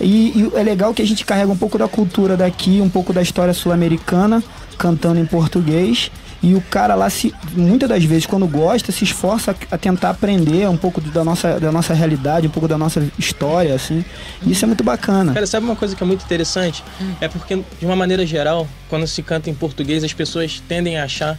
E, 0.01 0.33
e 0.35 0.51
é 0.55 0.63
legal 0.63 0.95
que 0.95 1.03
a 1.03 1.07
gente 1.07 1.25
carrega 1.25 1.51
um 1.51 1.57
pouco 1.57 1.77
da 1.77 1.87
cultura 1.87 2.37
daqui, 2.37 2.81
um 2.81 2.89
pouco 2.89 3.13
da 3.13 3.21
história 3.21 3.53
sul-americana, 3.53 4.43
cantando 4.79 5.21
em 5.21 5.27
português. 5.27 6.11
E 6.43 6.55
o 6.55 6.61
cara 6.61 6.95
lá, 6.95 7.11
se, 7.11 7.35
muitas 7.53 7.89
das 7.89 8.03
vezes, 8.03 8.25
quando 8.25 8.47
gosta, 8.47 8.91
se 8.91 9.05
esforça 9.05 9.51
a, 9.51 9.75
a 9.75 9.79
tentar 9.79 10.11
aprender 10.11 10.69
um 10.69 10.77
pouco 10.77 11.01
da 11.01 11.23
nossa, 11.23 11.61
da 11.61 11.71
nossa 11.71 11.93
realidade, 11.93 12.47
um 12.47 12.51
pouco 12.51 12.67
da 12.67 12.79
nossa 12.79 13.07
história, 13.19 13.75
assim. 13.75 14.05
E 14.45 14.53
isso 14.53 14.65
é 14.65 14.67
muito 14.67 14.83
bacana. 14.83 15.35
Cara, 15.35 15.47
sabe 15.47 15.67
uma 15.67 15.77
coisa 15.77 15.95
que 15.95 16.03
é 16.03 16.07
muito 16.07 16.25
interessante? 16.25 16.83
É 17.21 17.29
porque, 17.29 17.57
de 17.79 17.85
uma 17.85 17.97
maneira 17.97 18.25
geral, 18.25 18.67
quando 18.89 19.07
se 19.07 19.23
canta 19.23 19.51
em 19.51 19.55
português, 19.55 20.03
as 20.03 20.15
pessoas 20.15 20.63
tendem 20.67 20.99
a 20.99 21.05
achar 21.05 21.39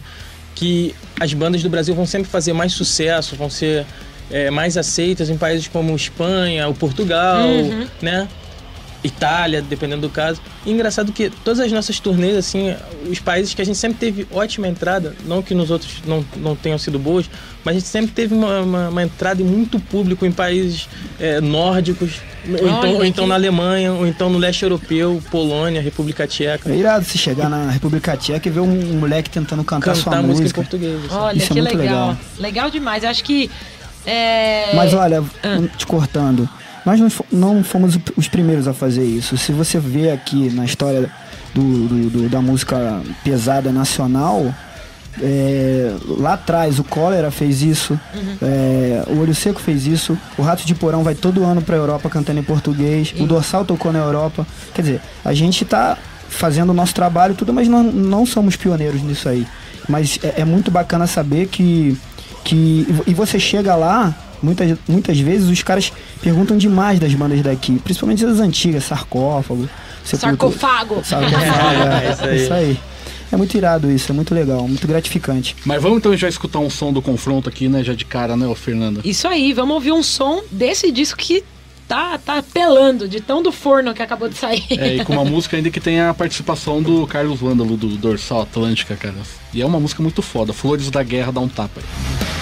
que 0.54 0.94
as 1.18 1.32
bandas 1.34 1.62
do 1.62 1.68
Brasil 1.68 1.94
vão 1.94 2.06
sempre 2.06 2.30
fazer 2.30 2.52
mais 2.52 2.72
sucesso, 2.72 3.34
vão 3.34 3.50
ser 3.50 3.84
é, 4.30 4.50
mais 4.50 4.76
aceitas 4.76 5.28
em 5.30 5.36
países 5.36 5.66
como 5.66 5.94
Espanha, 5.96 6.68
o 6.68 6.74
Portugal, 6.74 7.48
né? 8.00 8.28
Itália, 9.04 9.60
dependendo 9.60 10.02
do 10.02 10.08
caso. 10.10 10.40
E 10.64 10.70
engraçado 10.70 11.10
que 11.12 11.28
todas 11.44 11.58
as 11.60 11.72
nossas 11.72 11.98
turnês, 11.98 12.36
assim, 12.36 12.74
os 13.10 13.18
países 13.18 13.52
que 13.52 13.60
a 13.60 13.64
gente 13.64 13.76
sempre 13.78 13.98
teve 13.98 14.26
ótima 14.30 14.68
entrada, 14.68 15.14
não 15.24 15.42
que 15.42 15.54
nos 15.54 15.70
outros 15.70 15.94
não, 16.06 16.24
não 16.36 16.54
tenham 16.54 16.78
sido 16.78 16.98
boas, 16.98 17.28
mas 17.64 17.76
a 17.76 17.78
gente 17.80 17.88
sempre 17.88 18.12
teve 18.12 18.32
uma, 18.34 18.60
uma, 18.60 18.88
uma 18.90 19.02
entrada 19.02 19.40
e 19.42 19.44
muito 19.44 19.80
público 19.80 20.24
em 20.24 20.30
países 20.32 20.88
é, 21.18 21.40
nórdicos, 21.40 22.20
ou 22.48 22.54
então, 22.56 22.78
Olha 22.80 22.90
ou 22.98 23.04
então 23.04 23.24
que- 23.24 23.28
na 23.28 23.34
Alemanha, 23.34 23.92
ou 23.92 24.06
então 24.06 24.30
no 24.30 24.38
leste 24.38 24.62
europeu, 24.62 25.20
Polônia, 25.30 25.80
República 25.82 26.26
Tcheca. 26.26 26.70
É 26.70 26.76
irado 26.76 27.04
se 27.04 27.18
chegar 27.18 27.48
na 27.48 27.70
República 27.70 28.16
Tcheca 28.16 28.48
e 28.48 28.50
ver 28.52 28.60
um, 28.60 28.92
um 28.94 28.98
moleque 29.00 29.30
tentando 29.30 29.64
cantar 29.64 29.94
sua 29.96 30.12
Cantar 30.12 30.22
música 30.26 30.48
em 30.48 30.52
português. 30.52 31.04
assim. 31.06 31.14
Olha, 31.14 31.36
Isso 31.38 31.46
é 31.46 31.54
que 31.54 31.60
muito 31.60 31.76
legal. 31.78 32.08
legal. 32.10 32.18
legal. 32.38 32.70
demais. 32.70 33.02
Eu 33.04 33.10
acho 33.10 33.24
que. 33.24 33.50
É... 34.04 34.74
Mas 34.74 34.92
olha, 34.94 35.22
Ah. 35.42 35.60
te 35.76 35.86
cortando, 35.86 36.48
nós 36.84 36.98
não 37.00 37.08
fo- 37.10 37.24
não 37.32 37.62
fomos 37.64 37.98
os 38.16 38.28
primeiros 38.28 38.66
a 38.68 38.72
fazer 38.74 39.04
isso. 39.04 39.36
Se 39.36 39.52
você 39.52 39.78
vê 39.78 40.10
aqui 40.10 40.50
na 40.50 40.64
história 40.64 41.10
do, 41.54 41.88
do- 41.88 42.10
do- 42.10 42.28
da 42.28 42.40
música 42.40 43.00
pesada 43.24 43.70
nacional, 43.72 44.52
é, 45.20 45.94
lá 46.18 46.34
atrás 46.34 46.78
o 46.78 46.84
Cólera 46.84 47.30
fez 47.30 47.62
isso, 47.62 47.98
é, 48.40 49.04
o 49.08 49.18
Olho 49.20 49.34
Seco 49.34 49.60
fez 49.60 49.86
isso, 49.86 50.16
o 50.38 50.42
Rato 50.42 50.64
de 50.66 50.74
Porão 50.74 51.02
vai 51.04 51.14
todo 51.14 51.44
ano 51.44 51.60
pra 51.62 51.76
Europa 51.76 52.08
cantando 52.08 52.40
em 52.40 52.42
português, 52.42 53.12
o 53.18 53.26
Dorsal 53.26 53.64
tocou 53.64 53.92
na 53.92 53.98
Europa. 53.98 54.46
Quer 54.74 54.82
dizer, 54.82 55.00
a 55.24 55.32
gente 55.34 55.64
tá 55.64 55.98
fazendo 56.28 56.70
o 56.70 56.74
nosso 56.74 56.94
trabalho 56.94 57.32
e 57.32 57.36
tudo, 57.36 57.52
mas 57.52 57.68
não, 57.68 57.82
não 57.82 58.24
somos 58.24 58.56
pioneiros 58.56 59.02
nisso 59.02 59.28
aí. 59.28 59.46
Mas 59.88 60.18
é, 60.22 60.40
é 60.40 60.44
muito 60.44 60.70
bacana 60.70 61.06
saber 61.06 61.46
que, 61.48 61.96
que. 62.44 62.86
E 63.06 63.12
você 63.12 63.38
chega 63.38 63.74
lá, 63.74 64.14
muitas, 64.42 64.78
muitas 64.88 65.18
vezes 65.18 65.48
os 65.48 65.62
caras 65.62 65.92
perguntam 66.20 66.56
demais 66.56 66.98
das 66.98 67.14
bandas 67.14 67.40
daqui, 67.42 67.78
principalmente 67.78 68.24
das 68.24 68.40
antigas, 68.40 68.84
sarcófago, 68.84 69.68
Sarcófago. 70.04 71.04
Sarcófago, 71.04 71.44
é, 71.44 72.06
É, 72.08 72.12
isso 72.12 72.24
aí. 72.24 72.36
isso 72.36 72.52
aí. 72.52 72.80
É 73.30 73.36
muito 73.36 73.56
irado 73.56 73.90
isso, 73.90 74.12
é 74.12 74.14
muito 74.14 74.34
legal, 74.34 74.68
muito 74.68 74.86
gratificante. 74.86 75.56
Mas 75.64 75.82
vamos 75.82 75.98
então 75.98 76.14
já 76.14 76.28
escutar 76.28 76.58
um 76.58 76.68
som 76.68 76.92
do 76.92 77.00
confronto 77.00 77.48
aqui, 77.48 77.66
né? 77.66 77.82
Já 77.82 77.94
de 77.94 78.04
cara, 78.04 78.36
né, 78.36 78.46
ô 78.46 78.54
Fernanda? 78.54 79.00
Isso 79.04 79.26
aí, 79.26 79.54
vamos 79.54 79.74
ouvir 79.74 79.92
um 79.92 80.02
som 80.02 80.42
desse 80.50 80.92
disco 80.92 81.18
que 81.18 81.42
tá, 81.88 82.18
tá 82.18 82.42
pelando, 82.42 83.08
de 83.08 83.20
tão 83.20 83.42
do 83.42 83.50
forno 83.50 83.94
que 83.94 84.02
acabou 84.02 84.28
de 84.28 84.34
sair. 84.36 84.64
É, 84.70 84.96
e 84.96 85.04
com 85.04 85.14
uma 85.14 85.24
música 85.24 85.56
ainda 85.56 85.70
que 85.70 85.80
tem 85.80 86.00
a 86.00 86.12
participação 86.12 86.82
do 86.82 87.06
Carlos 87.06 87.40
Vândalo, 87.40 87.74
do 87.76 87.88
Dorsal 87.96 88.42
Atlântica, 88.42 88.96
cara. 88.96 89.14
E 89.54 89.62
é 89.62 89.66
uma 89.66 89.80
música 89.80 90.02
muito 90.02 90.20
foda. 90.20 90.52
Flores 90.52 90.90
da 90.90 91.02
Guerra 91.02 91.32
dá 91.32 91.40
um 91.40 91.48
tapa 91.48 91.80
aí. 91.80 92.41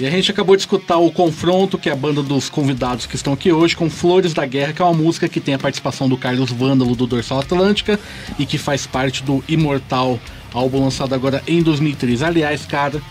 E 0.00 0.06
a 0.06 0.10
gente 0.10 0.30
acabou 0.30 0.54
de 0.54 0.62
escutar 0.62 0.96
o 0.98 1.10
Confronto, 1.10 1.76
que 1.76 1.88
é 1.88 1.92
a 1.92 1.96
banda 1.96 2.22
dos 2.22 2.48
convidados 2.48 3.04
que 3.04 3.16
estão 3.16 3.32
aqui 3.32 3.50
hoje, 3.50 3.74
com 3.74 3.90
Flores 3.90 4.32
da 4.32 4.46
Guerra, 4.46 4.72
que 4.72 4.80
é 4.80 4.84
uma 4.84 4.94
música 4.94 5.28
que 5.28 5.40
tem 5.40 5.54
a 5.54 5.58
participação 5.58 6.08
do 6.08 6.16
Carlos 6.16 6.52
Vândalo, 6.52 6.94
do 6.94 7.04
Dorsal 7.04 7.40
Atlântica, 7.40 7.98
e 8.38 8.46
que 8.46 8.56
faz 8.58 8.86
parte 8.86 9.24
do 9.24 9.42
Imortal, 9.48 10.20
álbum 10.54 10.84
lançado 10.84 11.14
agora 11.16 11.42
em 11.48 11.60
2003. 11.62 12.22
Aliás, 12.22 12.64
cara, 12.64 13.02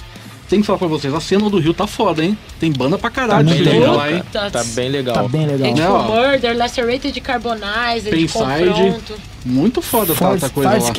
tem 0.50 0.62
que 0.62 0.65
falar 0.65 0.79
pra 0.79 0.88
vocês, 0.88 1.13
a 1.13 1.20
cena 1.20 1.50
do 1.50 1.60
Rio 1.60 1.74
tá 1.74 1.86
foda, 1.88 2.24
hein? 2.24 2.38
Tem 2.58 2.72
banda 2.72 2.98
pra 2.98 3.10
caralho 3.10 3.50
Tá 3.50 3.53
de 3.53 3.63
bem 3.65 3.79
legal, 3.79 3.96
lá, 3.98 4.12
hein? 4.13 4.24
Tá, 4.32 4.50
Tá 4.50 4.63
bem 4.63 4.88
legal. 4.89 5.15
Tá 5.15 5.24
bem 5.27 5.46
legal. 5.46 5.94
Ó. 6.10 6.15
Murder, 6.15 6.56
Lacerated 6.58 7.20
Carbonize, 7.20 8.06
de 8.06 8.10
Penside. 8.12 8.32
confronto. 8.32 9.13
Muito 9.46 9.82
foda 9.82 10.13
tá, 10.13 10.20
Far- 10.20 10.39
tá 10.39 10.50
coisa 10.50 10.70
lá. 10.72 10.94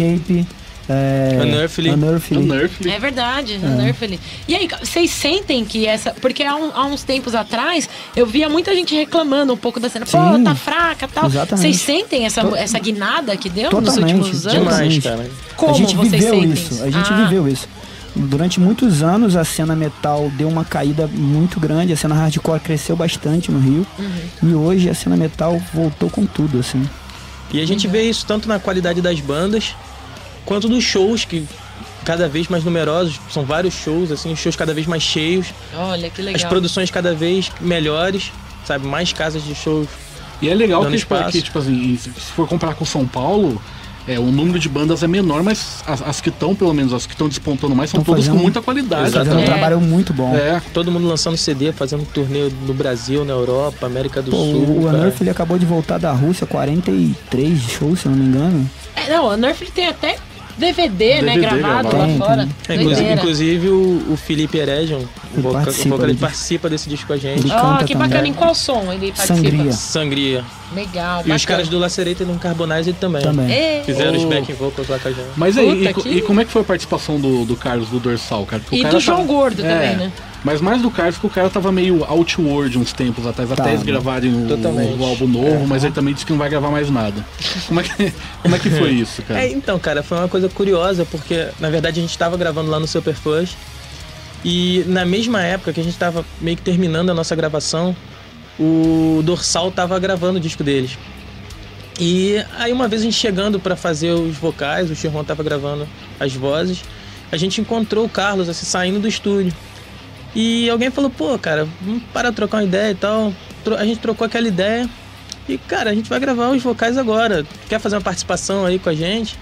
É, 0.88 1.38
Unearthly. 1.42 1.90
Unearthly. 1.90 2.38
Unearthly. 2.38 2.90
É 2.90 2.98
verdade, 2.98 3.58
Nerfly. 3.58 4.18
E 4.48 4.54
aí, 4.56 4.68
vocês 4.82 5.10
sentem 5.10 5.64
que 5.64 5.86
essa. 5.86 6.12
Porque 6.12 6.42
há, 6.42 6.56
um- 6.56 6.70
há 6.74 6.86
uns 6.86 7.02
tempos 7.02 7.34
atrás 7.34 7.88
eu 8.16 8.24
via 8.26 8.48
muita 8.48 8.74
gente 8.74 8.94
reclamando 8.94 9.52
um 9.52 9.56
pouco 9.56 9.78
da 9.78 9.88
cena. 9.90 10.06
Pô, 10.06 10.36
Sim, 10.36 10.44
tá 10.44 10.54
fraca 10.54 11.04
e 11.04 11.08
tal. 11.08 11.26
exatamente. 11.26 11.60
Vocês 11.62 11.80
sentem 11.82 12.24
essa, 12.24 12.42
To- 12.42 12.56
essa 12.56 12.78
guinada 12.78 13.36
que 13.36 13.50
deu 13.50 13.68
Totalmente, 13.70 14.14
nos 14.14 14.26
últimos 14.44 14.46
anos? 14.46 14.68
Demais, 14.74 14.98
cara. 15.04 15.30
Como 15.56 15.74
a 15.74 15.76
gente 15.76 15.94
vocês 15.94 16.12
viveu 16.12 16.34
sentem 16.34 16.52
isso, 16.52 16.82
a 16.82 16.90
gente 16.90 17.12
Ah, 17.12 17.24
viveu 17.24 17.46
isso. 17.48 17.68
Durante 18.16 18.58
muitos 18.58 19.02
anos 19.02 19.36
a 19.36 19.44
cena 19.44 19.76
metal 19.76 20.30
deu 20.36 20.48
uma 20.48 20.64
caída 20.64 21.06
muito 21.06 21.60
grande, 21.60 21.92
a 21.92 21.96
cena 21.96 22.14
hardcore 22.14 22.60
cresceu 22.60 22.96
bastante 22.96 23.50
no 23.52 23.58
Rio. 23.60 23.86
Uhum. 23.98 24.50
E 24.50 24.54
hoje 24.54 24.88
a 24.88 24.94
cena 24.94 25.16
metal 25.16 25.60
voltou 25.72 26.08
com 26.08 26.24
tudo, 26.26 26.58
assim. 26.58 26.88
E 27.52 27.60
a 27.60 27.66
gente 27.66 27.86
vê 27.86 28.02
isso 28.08 28.24
tanto 28.26 28.48
na 28.48 28.58
qualidade 28.58 29.00
das 29.00 29.20
bandas, 29.20 29.74
quanto 30.48 30.66
dos 30.66 30.82
shows, 30.82 31.26
que 31.26 31.46
cada 32.06 32.26
vez 32.26 32.48
mais 32.48 32.64
numerosos, 32.64 33.20
são 33.30 33.44
vários 33.44 33.74
shows, 33.74 34.10
assim, 34.10 34.34
shows 34.34 34.56
cada 34.56 34.72
vez 34.72 34.86
mais 34.86 35.02
cheios, 35.02 35.48
Olha 35.76 36.08
que 36.08 36.22
as 36.22 36.26
legal. 36.26 36.48
produções 36.48 36.90
cada 36.90 37.14
vez 37.14 37.52
melhores, 37.60 38.32
sabe, 38.64 38.86
mais 38.86 39.12
casas 39.12 39.44
de 39.44 39.54
shows. 39.54 39.86
E 40.40 40.48
é 40.48 40.54
legal 40.54 40.80
Dando 40.84 40.92
que, 40.92 40.98
tipo, 41.00 41.14
espaço. 41.14 41.32
que, 41.32 41.42
tipo 41.42 41.58
assim, 41.58 41.98
se 41.98 42.08
for 42.32 42.48
comparar 42.48 42.74
com 42.76 42.86
São 42.86 43.06
Paulo, 43.06 43.60
é, 44.06 44.18
o 44.18 44.22
número 44.32 44.58
de 44.58 44.70
bandas 44.70 45.02
é 45.02 45.06
menor, 45.06 45.42
mas 45.42 45.84
as, 45.86 46.00
as 46.00 46.20
que 46.22 46.30
estão, 46.30 46.54
pelo 46.54 46.72
menos 46.72 46.94
as 46.94 47.04
que 47.04 47.12
estão 47.12 47.28
despontando 47.28 47.74
mais, 47.74 47.90
são 47.90 48.02
Tão 48.02 48.14
todas 48.14 48.26
com 48.26 48.36
muita 48.36 48.62
qualidade. 48.62 49.10
Fazendo 49.10 49.18
um 49.18 49.22
Exatamente. 49.40 49.46
trabalho 49.46 49.78
muito 49.82 50.14
bom. 50.14 50.34
É, 50.34 50.62
Todo 50.72 50.90
mundo 50.90 51.06
lançando 51.06 51.36
CD, 51.36 51.72
fazendo 51.72 52.06
turnê 52.06 52.48
no 52.66 52.72
Brasil, 52.72 53.22
na 53.22 53.34
Europa, 53.34 53.84
América 53.84 54.22
do 54.22 54.30
Pô, 54.30 54.36
Sul. 54.38 54.64
o. 54.64 54.86
Unnerf 54.88 55.20
ele 55.22 55.28
acabou 55.28 55.58
de 55.58 55.66
voltar 55.66 55.98
da 55.98 56.10
Rússia, 56.10 56.46
43 56.46 57.60
shows, 57.70 58.00
se 58.00 58.06
eu 58.06 58.12
não 58.12 58.18
me 58.18 58.24
engano. 58.24 58.70
É, 58.96 59.12
não, 59.14 59.30
a 59.30 59.36
Nerf 59.36 59.70
tem 59.70 59.86
até 59.86 60.18
DVD, 60.58 61.22
né? 61.22 61.34
DVD 61.34 61.40
Gravado 61.40 61.88
gravado. 61.88 61.96
lá 61.96 62.04
Tem, 62.06 62.18
fora. 62.18 62.48
É, 62.68 62.74
inclusive, 62.74 63.12
inclusive 63.12 63.68
o, 63.68 64.12
o 64.12 64.16
Felipe 64.16 64.58
Eregion, 64.58 64.98
o 64.98 65.02
Ele 65.34 65.42
voca- 65.42 65.48
o 65.60 65.64
participa 65.64 65.88
vocalista, 65.96 66.06
desse- 66.06 66.20
participa 66.20 66.70
desse 66.70 66.88
disco 66.88 67.06
com 67.06 67.12
a 67.12 67.16
gente. 67.16 67.40
Ele 67.44 67.52
Ah, 67.52 67.60
canta 67.60 67.84
que 67.84 67.92
também. 67.94 68.08
bacana. 68.08 68.28
Em 68.28 68.32
qual 68.32 68.54
som 68.54 68.92
ele 68.92 69.12
participa? 69.12 69.34
Sangria. 69.36 69.72
Sangria. 69.72 70.44
Legal, 70.74 71.18
E 71.18 71.22
os 71.22 71.26
bacana. 71.28 71.40
caras 71.46 71.68
do 71.68 71.78
Lacerator 71.78 72.26
no 72.26 72.38
Carbonize 72.38 72.92
também. 72.92 73.22
Também. 73.22 73.50
É. 73.50 73.82
Fizeram 73.84 74.16
os 74.16 74.24
Oh. 74.24 74.28
backing 74.28 74.52
vocals 74.52 74.88
lá 74.88 74.98
com 74.98 75.08
a 75.08 75.12
gente. 75.12 75.26
Mas 75.36 75.56
aí, 75.56 75.86
Puta 75.86 75.90
e, 75.90 75.94
que- 76.02 76.18
e 76.18 76.22
como 76.22 76.40
é 76.40 76.44
que 76.44 76.50
foi 76.50 76.62
a 76.62 76.64
participação 76.64 77.18
do, 77.20 77.44
do 77.44 77.56
Carlos 77.56 77.88
do 77.88 77.98
Dorsal, 77.98 78.44
cara? 78.44 78.60
Porque 78.62 78.76
o 78.76 78.78
E 78.78 78.82
cara 78.82 78.94
do 78.94 79.00
João 79.00 79.26
Gordo 79.26 79.64
é, 79.64 79.68
também, 79.68 79.96
né? 79.96 80.12
Mas 80.44 80.60
mais 80.60 80.80
do 80.82 80.90
Carlos, 80.90 81.16
porque 81.16 81.26
o 81.26 81.30
cara 81.30 81.50
tava 81.50 81.72
meio 81.72 82.04
outward 82.04 82.78
uns 82.78 82.92
tempos 82.92 83.26
atrás, 83.26 83.50
até 83.50 83.62
Tava. 83.62 83.74
eles 83.74 83.82
gravarem 83.82 84.30
o, 84.32 85.00
o 85.00 85.04
álbum 85.04 85.26
novo, 85.26 85.66
mas 85.66 85.82
ele 85.82 85.92
também 85.92 86.14
disse 86.14 86.24
que 86.24 86.30
não 86.32 86.38
vai 86.38 86.48
gravar 86.48 86.70
mais 86.70 86.88
nada. 86.90 87.24
Como 87.66 87.80
é 87.80 87.82
que, 87.82 88.12
como 88.42 88.54
é 88.54 88.58
que 88.58 88.70
foi 88.70 88.90
isso, 88.94 89.20
cara? 89.22 89.40
É, 89.42 89.50
então, 89.50 89.78
cara, 89.80 90.02
foi 90.02 90.16
uma 90.18 90.28
coisa 90.28 90.48
curiosa, 90.48 91.04
porque 91.04 91.48
na 91.58 91.70
verdade 91.70 91.98
a 91.98 92.02
gente 92.02 92.16
tava 92.16 92.36
gravando 92.36 92.70
lá 92.70 92.78
no 92.78 92.86
Superfuzz. 92.86 93.56
E 94.44 94.84
na 94.86 95.04
mesma 95.04 95.42
época 95.42 95.72
que 95.72 95.80
a 95.80 95.84
gente 95.84 95.96
tava 95.96 96.24
meio 96.40 96.56
que 96.56 96.62
terminando 96.62 97.10
a 97.10 97.14
nossa 97.14 97.34
gravação, 97.34 97.96
o 98.58 99.22
Dorsal 99.24 99.70
tava 99.70 99.98
gravando 99.98 100.38
o 100.38 100.40
disco 100.40 100.64
deles. 100.64 100.98
E 102.00 102.36
aí 102.56 102.72
uma 102.72 102.86
vez 102.86 103.02
a 103.02 103.04
gente 103.04 103.16
chegando 103.16 103.58
pra 103.58 103.74
fazer 103.74 104.12
os 104.12 104.36
vocais, 104.36 104.90
o 104.90 104.94
Chirron 104.94 105.24
tava 105.24 105.42
gravando 105.42 105.88
as 106.20 106.32
vozes, 106.32 106.82
a 107.30 107.36
gente 107.36 107.60
encontrou 107.60 108.04
o 108.04 108.08
Carlos 108.08 108.48
assim 108.48 108.64
saindo 108.64 109.00
do 109.00 109.08
estúdio. 109.08 109.52
E 110.34 110.68
alguém 110.70 110.90
falou, 110.90 111.10
pô, 111.10 111.38
cara, 111.38 111.66
vamos 111.80 112.02
parar 112.12 112.30
de 112.30 112.36
trocar 112.36 112.58
uma 112.58 112.64
ideia 112.64 112.92
e 112.92 112.94
tal. 112.94 113.32
A 113.76 113.84
gente 113.84 113.98
trocou 113.98 114.24
aquela 114.24 114.46
ideia. 114.46 114.88
E, 115.48 115.56
cara, 115.56 115.90
a 115.90 115.94
gente 115.94 116.08
vai 116.08 116.20
gravar 116.20 116.50
os 116.50 116.62
vocais 116.62 116.98
agora. 116.98 117.44
Quer 117.68 117.80
fazer 117.80 117.96
uma 117.96 118.02
participação 118.02 118.64
aí 118.64 118.78
com 118.78 118.90
a 118.90 118.94
gente? 118.94 119.38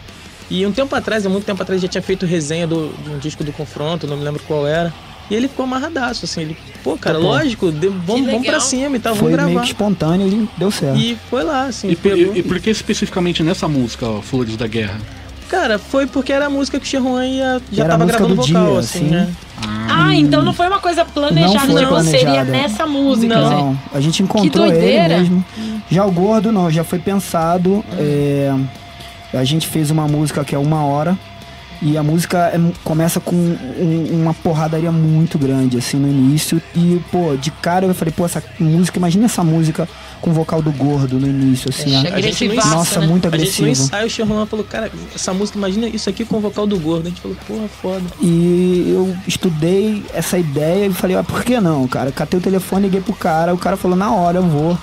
E 0.49 0.65
um 0.65 0.73
tempo 0.73 0.95
atrás, 0.95 1.27
há 1.27 1.29
muito 1.29 1.45
tempo 1.45 1.61
atrás, 1.61 1.83
já 1.83 1.89
tinha 1.89 2.03
feito 2.03 2.25
resenha 2.25 2.67
do, 2.67 2.95
de 3.03 3.11
um 3.11 3.19
disco 3.19 3.43
do 3.43 3.53
Confronto, 3.53 4.07
não 4.07 4.17
me 4.17 4.25
lembro 4.25 4.43
qual 4.45 4.67
era. 4.67 4.95
E 5.31 5.35
ele 5.35 5.49
ficou 5.49 5.65
amarradaço, 5.65 6.25
assim. 6.25 6.43
Ele, 6.43 6.57
pô, 6.85 6.97
cara, 6.97 7.19
Tá 7.19 7.25
lógico, 7.25 7.73
de- 7.73 7.89
vamos, 7.89 8.27
vamos 8.27 8.47
pra 8.47 8.61
cima 8.61 8.97
e 8.97 9.01
tal, 9.01 9.15
Foi 9.15 9.25
vamos 9.31 9.37
meio 9.39 9.49
gravar. 9.51 9.61
que 9.63 9.67
espontâneo 9.73 10.29
e 10.29 10.49
deu 10.59 10.71
certo. 10.71 10.99
E 10.99 11.17
foi 11.29 11.43
lá, 11.43 11.65
assim. 11.67 11.91
E, 11.91 11.97
por- 11.97 12.13
pegou. 12.13 12.35
e- 12.35 12.39
e 12.39 12.43
por 12.43 12.61
que 12.61 12.71
especificamente 12.71 13.43
nessa 13.43 13.67
música, 13.67 14.07
ó, 14.07 14.21
Flores 14.23 14.57
da 14.57 14.67
Guerra? 14.67 14.99
Cara, 15.49 15.79
foi 15.79 16.07
porque 16.07 16.33
era 16.33 16.47
a 16.47 16.51
música 16.51 16.79
que 16.81 16.85
o 16.87 16.89
Xerruan 16.89 17.25
ia, 17.25 17.61
já 17.73 17.85
Era 17.85 17.93
tava 17.93 18.05
gravando 18.07 18.35
do 18.35 18.43
vocal, 18.43 18.67
dia, 18.71 18.79
assim, 18.81 18.99
assim. 18.99 19.11
né? 19.11 19.29
Ah, 19.89 20.15
então 20.15 20.43
não 20.43 20.53
foi 20.53 20.67
uma 20.67 20.81
coisa 20.81 21.05
planejada, 21.05 21.53
Não 21.67 21.73
foi 21.73 21.83
tipo, 21.85 22.01
seria 22.03 22.21
planejada. 22.25 22.51
nessa 22.51 22.87
música. 22.87 23.35
Não. 23.39 23.51
Não, 23.51 23.79
a 23.95 24.01
gente 24.01 24.23
encontrou 24.23 24.67
ele 24.67 25.09
mesmo. 25.09 25.45
Já 25.91 26.05
o 26.05 26.11
Gordo 26.11 26.51
não, 26.53 26.71
já 26.71 26.83
foi 26.85 26.99
pensado. 26.99 27.85
é, 27.99 28.53
a 29.33 29.45
gente 29.45 29.67
fez 29.69 29.91
uma 29.91 30.07
música 30.09 30.45
que 30.45 30.55
é 30.55 30.59
uma 30.59 30.85
hora. 30.85 31.17
E 31.83 31.97
a 31.97 32.03
música 32.03 32.39
é- 32.55 32.61
começa 32.83 33.21
com 33.21 33.35
um- 33.37 34.09
uma 34.23 34.33
porradaria 34.33 34.91
muito 34.91 35.39
grande, 35.39 35.77
assim, 35.77 35.97
no 35.99 36.09
início. 36.09 36.61
E, 36.75 37.01
pô, 37.13 37.37
de 37.37 37.51
cara 37.51 37.85
eu 37.87 37.95
falei, 37.95 38.13
pô, 38.17 38.25
essa 38.25 38.43
música, 38.59 38.99
imagina 38.99 39.27
essa 39.27 39.45
música 39.45 39.89
com 40.23 40.31
o 40.31 40.33
vocal 40.33 40.63
do 40.63 40.73
Gordo 40.73 41.19
no 41.21 41.27
início, 41.27 41.69
assim. 41.69 41.95
É, 41.95 41.99
a- 41.99 42.01
chega 42.03 42.17
a 42.17 42.21
gente 42.23 42.49
não 42.49 42.71
nossa, 42.71 43.01
né? 43.01 43.07
muito 43.07 43.27
A 43.29 43.31
gente 43.31 43.41
agressivo. 43.41 43.69
ensaio, 43.69 44.07
o 44.07 44.11
Xerruan 44.11 44.47
falou, 44.47 44.65
cara, 44.65 44.91
essa 45.15 45.35
música, 45.35 45.59
imagina 45.59 45.87
isso 45.89 46.09
aqui 46.09 46.25
com 46.25 46.39
o 46.39 46.41
vocal 46.41 46.67
do 46.67 46.79
gordo. 46.79 47.07
A 47.07 47.09
gente 47.11 47.21
falou, 47.21 47.37
porra, 47.47 47.69
foda. 47.83 48.03
E 48.23 48.87
eu 48.89 49.15
estudei 49.27 50.03
essa 50.15 50.39
ideia 50.39 50.87
e 50.87 50.93
falei, 50.93 51.17
ah, 51.17 51.23
por 51.23 51.45
que 51.45 51.61
não, 51.61 51.87
cara? 51.87 52.11
Catei 52.11 52.39
o 52.41 52.43
telefone, 52.43 52.85
liguei 52.87 53.01
pro 53.03 53.13
cara, 53.13 53.53
o 53.55 53.59
cara 53.59 53.77
falou, 53.77 53.97
na 53.97 54.13
hora 54.13 54.39
eu 54.39 54.43
vou. 54.43 54.77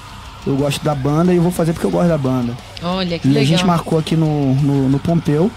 Eu 0.45 0.55
gosto 0.57 0.83
da 0.83 0.93
banda 0.93 1.33
e 1.33 1.37
eu 1.37 1.41
vou 1.41 1.51
fazer 1.53 1.71
porque 1.73 1.85
eu 1.87 1.91
gosto 1.91 2.09
da 2.09 2.17
banda. 2.17 2.53
Olha, 2.83 3.17
que 3.17 3.27
E 3.27 3.31
legal. 3.31 3.43
a 3.43 3.45
gente 3.47 3.65
marcou 3.65 3.97
aqui 3.97 4.15
no, 4.15 4.53
no, 4.55 4.89
no 4.89 4.99
Pompeu. 4.99 5.49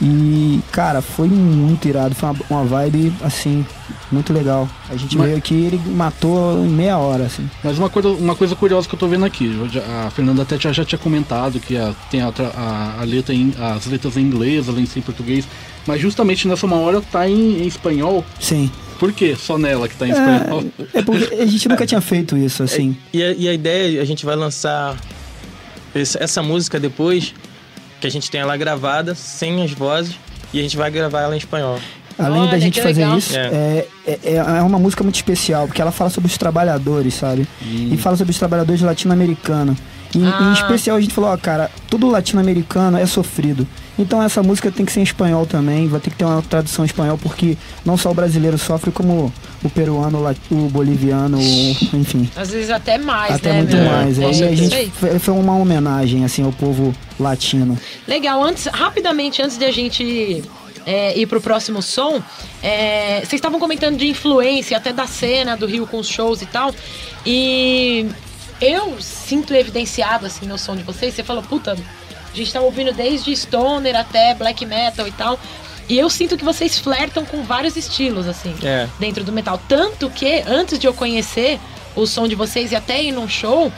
E, 0.00 0.60
cara, 0.72 1.02
foi 1.02 1.28
muito 1.28 1.86
irado. 1.88 2.14
Foi 2.14 2.30
uma, 2.30 2.36
uma 2.50 2.64
vibe, 2.64 3.12
assim, 3.22 3.64
muito 4.10 4.32
legal. 4.32 4.68
A 4.88 4.96
gente 4.96 5.16
Mas- 5.16 5.26
veio 5.26 5.38
aqui 5.38 5.54
e 5.54 5.64
ele 5.66 5.80
matou 5.94 6.64
em 6.64 6.68
meia 6.68 6.96
hora, 6.98 7.24
assim. 7.24 7.48
Mas 7.62 7.78
uma 7.78 7.90
coisa, 7.90 8.08
uma 8.08 8.34
coisa 8.34 8.56
curiosa 8.56 8.88
que 8.88 8.94
eu 8.94 8.98
tô 8.98 9.06
vendo 9.08 9.24
aqui, 9.24 9.50
a 10.06 10.10
Fernanda 10.10 10.42
até 10.42 10.58
já, 10.58 10.72
já 10.72 10.84
tinha 10.84 10.98
comentado 10.98 11.60
que 11.60 11.76
a- 11.76 11.94
tem 12.10 12.20
a, 12.22 12.28
a- 12.56 12.96
a 13.00 13.04
letra 13.04 13.34
em, 13.34 13.52
as 13.58 13.86
letras 13.86 14.16
em 14.16 14.20
inglês, 14.22 14.68
além 14.68 14.84
de 14.84 14.90
ser 14.90 14.98
em 15.00 15.02
português, 15.02 15.46
mas 15.86 16.00
justamente 16.00 16.46
nessa 16.48 16.66
uma 16.66 16.76
hora 16.76 17.00
tá 17.00 17.28
em, 17.28 17.62
em 17.62 17.66
espanhol. 17.66 18.24
Sim. 18.40 18.70
Por 18.98 19.12
quê? 19.12 19.34
Só 19.38 19.56
nela 19.56 19.88
que 19.88 19.96
tá 19.96 20.06
em 20.06 20.10
espanhol. 20.10 20.64
É 20.92 21.02
porque 21.02 21.34
a 21.34 21.46
gente 21.46 21.68
nunca 21.68 21.84
tinha 21.86 22.00
feito 22.02 22.36
isso, 22.36 22.62
assim. 22.62 22.96
E 23.14 23.22
a, 23.22 23.32
e 23.32 23.48
a 23.48 23.52
ideia, 23.54 24.02
a 24.02 24.04
gente 24.04 24.26
vai 24.26 24.36
lançar 24.36 24.94
essa 25.94 26.42
música 26.42 26.78
depois, 26.78 27.34
que 28.00 28.06
a 28.06 28.10
gente 28.10 28.30
tem 28.30 28.40
ela 28.40 28.56
gravada, 28.56 29.14
sem 29.14 29.62
as 29.62 29.72
vozes, 29.72 30.16
e 30.52 30.58
a 30.58 30.62
gente 30.62 30.76
vai 30.76 30.90
gravar 30.90 31.20
ela 31.22 31.34
em 31.34 31.38
espanhol. 31.38 31.78
Além 32.18 32.42
Olha, 32.42 32.50
da 32.50 32.58
gente 32.58 32.82
fazer 32.82 33.02
legal. 33.02 33.18
isso, 33.18 33.36
É. 33.36 33.86
é. 34.06 34.18
É, 34.24 34.34
é 34.36 34.62
uma 34.62 34.78
música 34.78 35.02
muito 35.04 35.14
especial, 35.14 35.66
porque 35.66 35.80
ela 35.80 35.92
fala 35.92 36.10
sobre 36.10 36.28
os 36.28 36.36
trabalhadores, 36.36 37.14
sabe? 37.14 37.46
E 37.62 37.96
fala 37.96 38.16
sobre 38.16 38.32
os 38.32 38.38
trabalhadores 38.38 38.80
latino-americanos. 38.82 39.78
E, 40.14 40.18
Ah. 40.24 40.50
Em 40.50 40.52
especial 40.52 40.96
a 40.96 41.00
gente 41.00 41.14
falou, 41.14 41.30
ó, 41.30 41.36
cara, 41.36 41.70
todo 41.88 42.08
latino-americano 42.10 42.98
é 42.98 43.06
sofrido. 43.06 43.66
Então 44.00 44.22
essa 44.22 44.42
música 44.42 44.70
tem 44.70 44.86
que 44.86 44.92
ser 44.92 45.00
em 45.00 45.02
espanhol 45.02 45.44
também, 45.44 45.86
vai 45.86 46.00
ter 46.00 46.08
que 46.10 46.16
ter 46.16 46.24
uma 46.24 46.40
tradução 46.40 46.84
em 46.84 46.86
espanhol, 46.86 47.18
porque 47.18 47.56
não 47.84 47.96
só 47.98 48.10
o 48.10 48.14
brasileiro 48.14 48.56
sofre, 48.56 48.90
como 48.90 49.30
o 49.62 49.68
peruano, 49.68 50.24
o 50.50 50.54
boliviano, 50.70 51.38
o- 51.38 51.96
enfim. 51.96 52.28
Às 52.34 52.50
vezes 52.50 52.70
até 52.70 52.96
mais, 52.96 53.34
Até 53.34 53.52
né? 53.52 53.58
muito 53.58 53.76
meu? 53.76 53.84
mais. 53.84 54.16
Com 54.18 54.26
Aí 54.26 54.42
a 54.42 54.54
gente 54.56 54.90
foi, 54.92 55.18
foi 55.18 55.34
uma 55.34 55.54
homenagem 55.56 56.24
assim 56.24 56.42
ao 56.42 56.52
povo 56.52 56.94
latino. 57.18 57.78
Legal, 58.08 58.42
antes, 58.42 58.66
rapidamente, 58.66 59.42
antes 59.42 59.58
de 59.58 59.64
a 59.66 59.70
gente 59.72 60.42
é, 60.86 61.18
ir 61.18 61.26
pro 61.26 61.40
próximo 61.40 61.82
som, 61.82 62.22
é, 62.62 63.18
vocês 63.18 63.34
estavam 63.34 63.60
comentando 63.60 63.98
de 63.98 64.08
influência, 64.08 64.76
até 64.78 64.94
da 64.94 65.06
cena 65.06 65.56
do 65.58 65.66
Rio 65.66 65.86
com 65.86 65.98
os 65.98 66.08
shows 66.08 66.40
e 66.40 66.46
tal. 66.46 66.74
E 67.26 68.06
eu 68.62 68.96
sinto 69.00 69.52
evidenciado 69.54 70.24
assim 70.24 70.46
no 70.46 70.56
som 70.56 70.74
de 70.74 70.82
vocês, 70.82 71.12
você 71.14 71.22
falou, 71.22 71.42
puta, 71.42 71.76
a 72.32 72.36
gente 72.36 72.52
tá 72.52 72.60
ouvindo 72.60 72.92
desde 72.92 73.34
stoner 73.34 73.96
até 73.96 74.34
black 74.34 74.64
metal 74.66 75.06
e 75.06 75.12
tal. 75.12 75.38
E 75.88 75.98
eu 75.98 76.08
sinto 76.08 76.36
que 76.36 76.44
vocês 76.44 76.78
flertam 76.78 77.24
com 77.24 77.42
vários 77.42 77.76
estilos, 77.76 78.28
assim, 78.28 78.54
É. 78.62 78.86
dentro 79.00 79.24
do 79.24 79.32
metal. 79.32 79.60
Tanto 79.68 80.08
que, 80.08 80.42
antes 80.46 80.78
de 80.78 80.86
eu 80.86 80.94
conhecer 80.94 81.58
o 81.96 82.06
som 82.06 82.28
de 82.28 82.36
vocês 82.36 82.70
e 82.70 82.76
até 82.76 83.02
ir 83.02 83.10
num 83.10 83.28
show, 83.28 83.72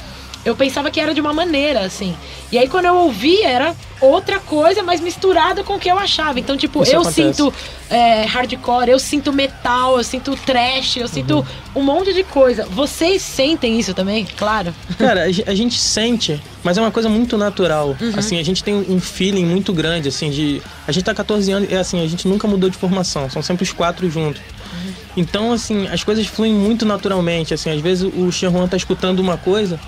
eu 0.44 0.54
pensava 0.54 0.90
que 0.90 1.00
era 1.00 1.14
de 1.14 1.20
uma 1.22 1.32
maneira, 1.32 1.80
assim. 1.80 2.14
E 2.50 2.58
aí, 2.58 2.68
quando 2.68 2.84
eu 2.84 2.96
ouvia, 2.96 3.48
era 3.48 3.74
outra 4.02 4.38
coisa, 4.40 4.82
mas 4.82 5.00
misturada 5.00 5.62
com 5.64 5.74
o 5.74 5.78
que 5.78 5.88
eu 5.90 5.98
achava. 5.98 6.38
Então, 6.40 6.56
tipo, 6.56 6.82
Isso 6.82 6.92
eu 6.92 7.00
acontece. 7.02 7.34
sinto 7.34 7.54
é, 7.88 8.24
hardcore, 8.24 8.90
eu 8.90 8.98
sinto 8.98 9.32
metal, 9.32 9.96
eu 9.98 10.04
sinto 10.04 10.34
trash, 10.36 10.96
eu 10.96 11.08
sinto 11.08 11.46
um 11.74 11.82
monte 11.82 12.12
de 12.12 12.24
coisa. 12.24 12.66
Vocês 12.66 13.22
sentem 13.22 13.78
isso 13.78 13.94
também? 13.94 14.26
Claro. 14.36 14.74
Cara, 14.98 15.22
a 15.24 15.30
ge- 15.32 15.44
a 15.46 15.54
gente 15.54 15.78
sente, 15.78 16.40
mas 16.62 16.76
é 16.76 16.80
uma 16.80 16.90
coisa 16.90 17.08
muito 17.08 17.36
natural. 17.38 17.96
Assim, 18.16 18.38
a 18.38 18.42
gente 18.42 18.62
tem 18.64 18.74
um 18.74 19.00
feeling 19.00 19.44
muito 19.46 19.72
grande, 19.72 20.08
assim, 20.08 20.30
de. 20.30 20.60
A 20.86 20.92
gente 20.92 21.04
tá 21.04 21.14
14 21.14 21.50
anos, 21.52 21.72
é 21.72 21.76
assim, 21.78 22.02
a 22.02 22.06
gente 22.08 22.26
nunca 22.26 22.46
mudou 22.48 22.68
de 22.68 22.76
formação, 22.76 23.28
são 23.30 23.40
sempre 23.42 23.62
os 23.64 23.72
quatro 23.72 24.10
juntos. 24.10 24.42
Então, 25.16 25.52
assim, 25.52 25.86
as 25.88 26.02
coisas 26.02 26.26
fluem 26.26 26.52
muito 26.54 26.86
naturalmente. 26.86 27.52
Assim, 27.52 27.70
às 27.70 27.80
vezes 27.80 28.10
o 28.16 28.32
Xerruan 28.32 28.66
tá 28.66 28.76
escutando 28.76 29.20
uma 29.20 29.36
coisa 29.36 29.78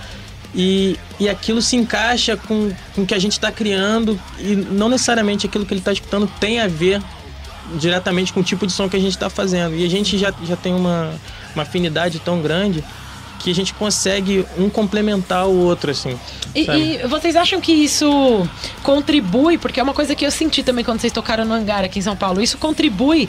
e, 0.54 0.98
e 1.18 1.28
aquilo 1.28 1.60
se 1.60 1.76
encaixa 1.76 2.36
com, 2.36 2.70
com 2.94 3.02
o 3.02 3.06
que 3.06 3.14
a 3.14 3.18
gente 3.18 3.38
tá 3.40 3.50
criando 3.50 4.18
e 4.38 4.54
não 4.54 4.88
necessariamente 4.88 5.46
aquilo 5.46 5.66
que 5.66 5.74
ele 5.74 5.80
tá 5.80 5.92
escutando 5.92 6.30
tem 6.38 6.60
a 6.60 6.68
ver 6.68 7.02
diretamente 7.74 8.32
com 8.32 8.40
o 8.40 8.42
tipo 8.44 8.66
de 8.66 8.72
som 8.72 8.88
que 8.88 8.96
a 8.96 9.00
gente 9.00 9.16
tá 9.18 9.28
fazendo. 9.28 9.74
E 9.74 9.84
a 9.84 9.90
gente 9.90 10.16
já, 10.18 10.32
já 10.44 10.56
tem 10.56 10.72
uma, 10.72 11.12
uma 11.54 11.62
afinidade 11.62 12.18
tão 12.20 12.40
grande 12.40 12.84
que 13.40 13.50
a 13.50 13.54
gente 13.54 13.74
consegue 13.74 14.46
um 14.56 14.70
complementar 14.70 15.46
o 15.46 15.58
outro, 15.64 15.90
assim. 15.90 16.18
E, 16.54 16.62
e 16.62 17.06
vocês 17.08 17.36
acham 17.36 17.60
que 17.60 17.72
isso 17.72 18.48
contribui, 18.82 19.58
porque 19.58 19.80
é 19.80 19.82
uma 19.82 19.92
coisa 19.92 20.14
que 20.14 20.24
eu 20.24 20.30
senti 20.30 20.62
também 20.62 20.84
quando 20.84 21.00
vocês 21.00 21.12
tocaram 21.12 21.44
no 21.44 21.52
hangar 21.52 21.84
aqui 21.84 21.98
em 21.98 22.02
São 22.02 22.16
Paulo, 22.16 22.40
isso 22.40 22.56
contribui 22.56 23.28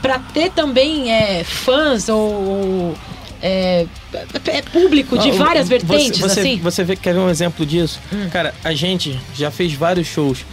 pra 0.00 0.18
ter 0.18 0.50
também 0.50 1.12
é, 1.12 1.44
fãs 1.44 2.08
ou, 2.08 2.96
é, 3.42 3.86
é, 4.46 4.62
público 4.62 5.18
de 5.18 5.32
várias 5.32 5.66
você- 5.68 5.78
vertentes, 5.78 6.20
você, 6.20 6.40
assim? 6.40 6.54
Hum. 6.56 6.60
Você 6.62 6.84
vê, 6.84 6.96
quer 6.96 7.12
ver 7.12 7.20
um 7.20 7.28
exemplo 7.28 7.66
disso? 7.66 8.00
Cara, 8.30 8.54
a 8.62 8.72
gente 8.72 9.18
já 9.34 9.50
fez 9.50 9.72
vários 9.74 10.06
shows. 10.06 10.44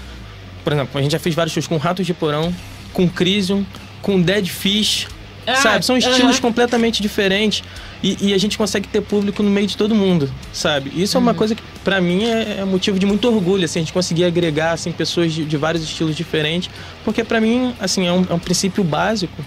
Por 0.64 0.74
exemplo, 0.74 1.00
a 1.00 1.02
gente 1.02 1.12
já 1.12 1.20
fez 1.20 1.36
vários 1.36 1.54
shows 1.54 1.68
com 1.68 1.78
Ratos 1.78 2.06
de 2.06 2.14
Porão, 2.14 2.54
com 2.92 3.08
Crisium, 3.08 3.64
com 4.02 4.20
Dead 4.20 4.48
Fish. 4.48 5.08
Ah, 5.48 5.56
sabe? 5.56 5.86
São 5.86 5.98
estilos 5.98 6.22
aham. 6.36 6.42
completamente 6.42 7.02
diferentes. 7.02 7.64
E, 8.04 8.30
e 8.30 8.34
a 8.34 8.38
gente 8.38 8.58
consegue 8.58 8.88
ter 8.88 9.02
público 9.02 9.42
no 9.44 9.50
meio 9.50 9.68
de 9.68 9.76
todo 9.76 9.94
mundo, 9.96 10.32
sabe? 10.54 10.92
Isso 10.96 11.18
é 11.18 11.20
uma 11.20 11.34
coisa 11.34 11.54
que 11.56 11.62
pra 11.84 12.00
mim 12.00 12.24
é, 12.26 12.60
é 12.60 12.66
motivo 12.66 12.98
de 12.98 13.06
muito 13.06 13.28
orgulho, 13.28 13.66
assim, 13.66 13.80
a 13.80 13.82
gente 13.82 13.92
conseguir 13.92 14.24
agregar 14.26 14.72
assim 14.72 14.92
pessoas 14.92 15.34
de, 15.34 15.44
de 15.44 15.58
vários 15.58 15.84
estilos 15.84 16.16
diferentes, 16.16 16.70
porque 17.04 17.24
pra 17.26 17.42
mim, 17.42 17.74
assim, 17.80 18.08
é 18.08 18.14
um, 18.14 18.26
é 18.30 18.34
um 18.34 18.40
princípio 18.40 18.84
básico, 18.86 19.44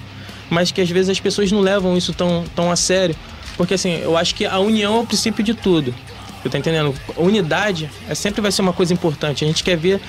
mas 0.50 0.70
que 0.70 0.82
às 0.82 0.90
vezes 0.90 1.08
as 1.08 1.20
pessoas 1.20 1.50
não 1.50 1.60
levam 1.60 1.96
isso 1.96 2.12
tão, 2.12 2.44
tão 2.54 2.70
a 2.70 2.76
sério, 2.76 3.16
porque 3.56 3.74
assim, 3.74 3.98
eu 3.98 4.16
acho 4.16 4.34
que 4.34 4.44
a 4.44 4.58
união 4.58 4.96
é 4.96 5.00
o 5.00 5.06
princípio 5.06 5.42
de 5.44 5.54
tudo. 5.54 5.94
Você 6.42 6.48
tá 6.48 6.58
entendendo? 6.58 6.94
A 7.16 7.20
unidade 7.20 7.88
é, 8.08 8.14
sempre 8.14 8.40
vai 8.40 8.50
ser 8.50 8.62
uma 8.62 8.72
coisa 8.72 8.92
importante. 8.92 9.44
A 9.44 9.46
gente 9.46 9.62
quer 9.62 9.76
ver 9.76 10.00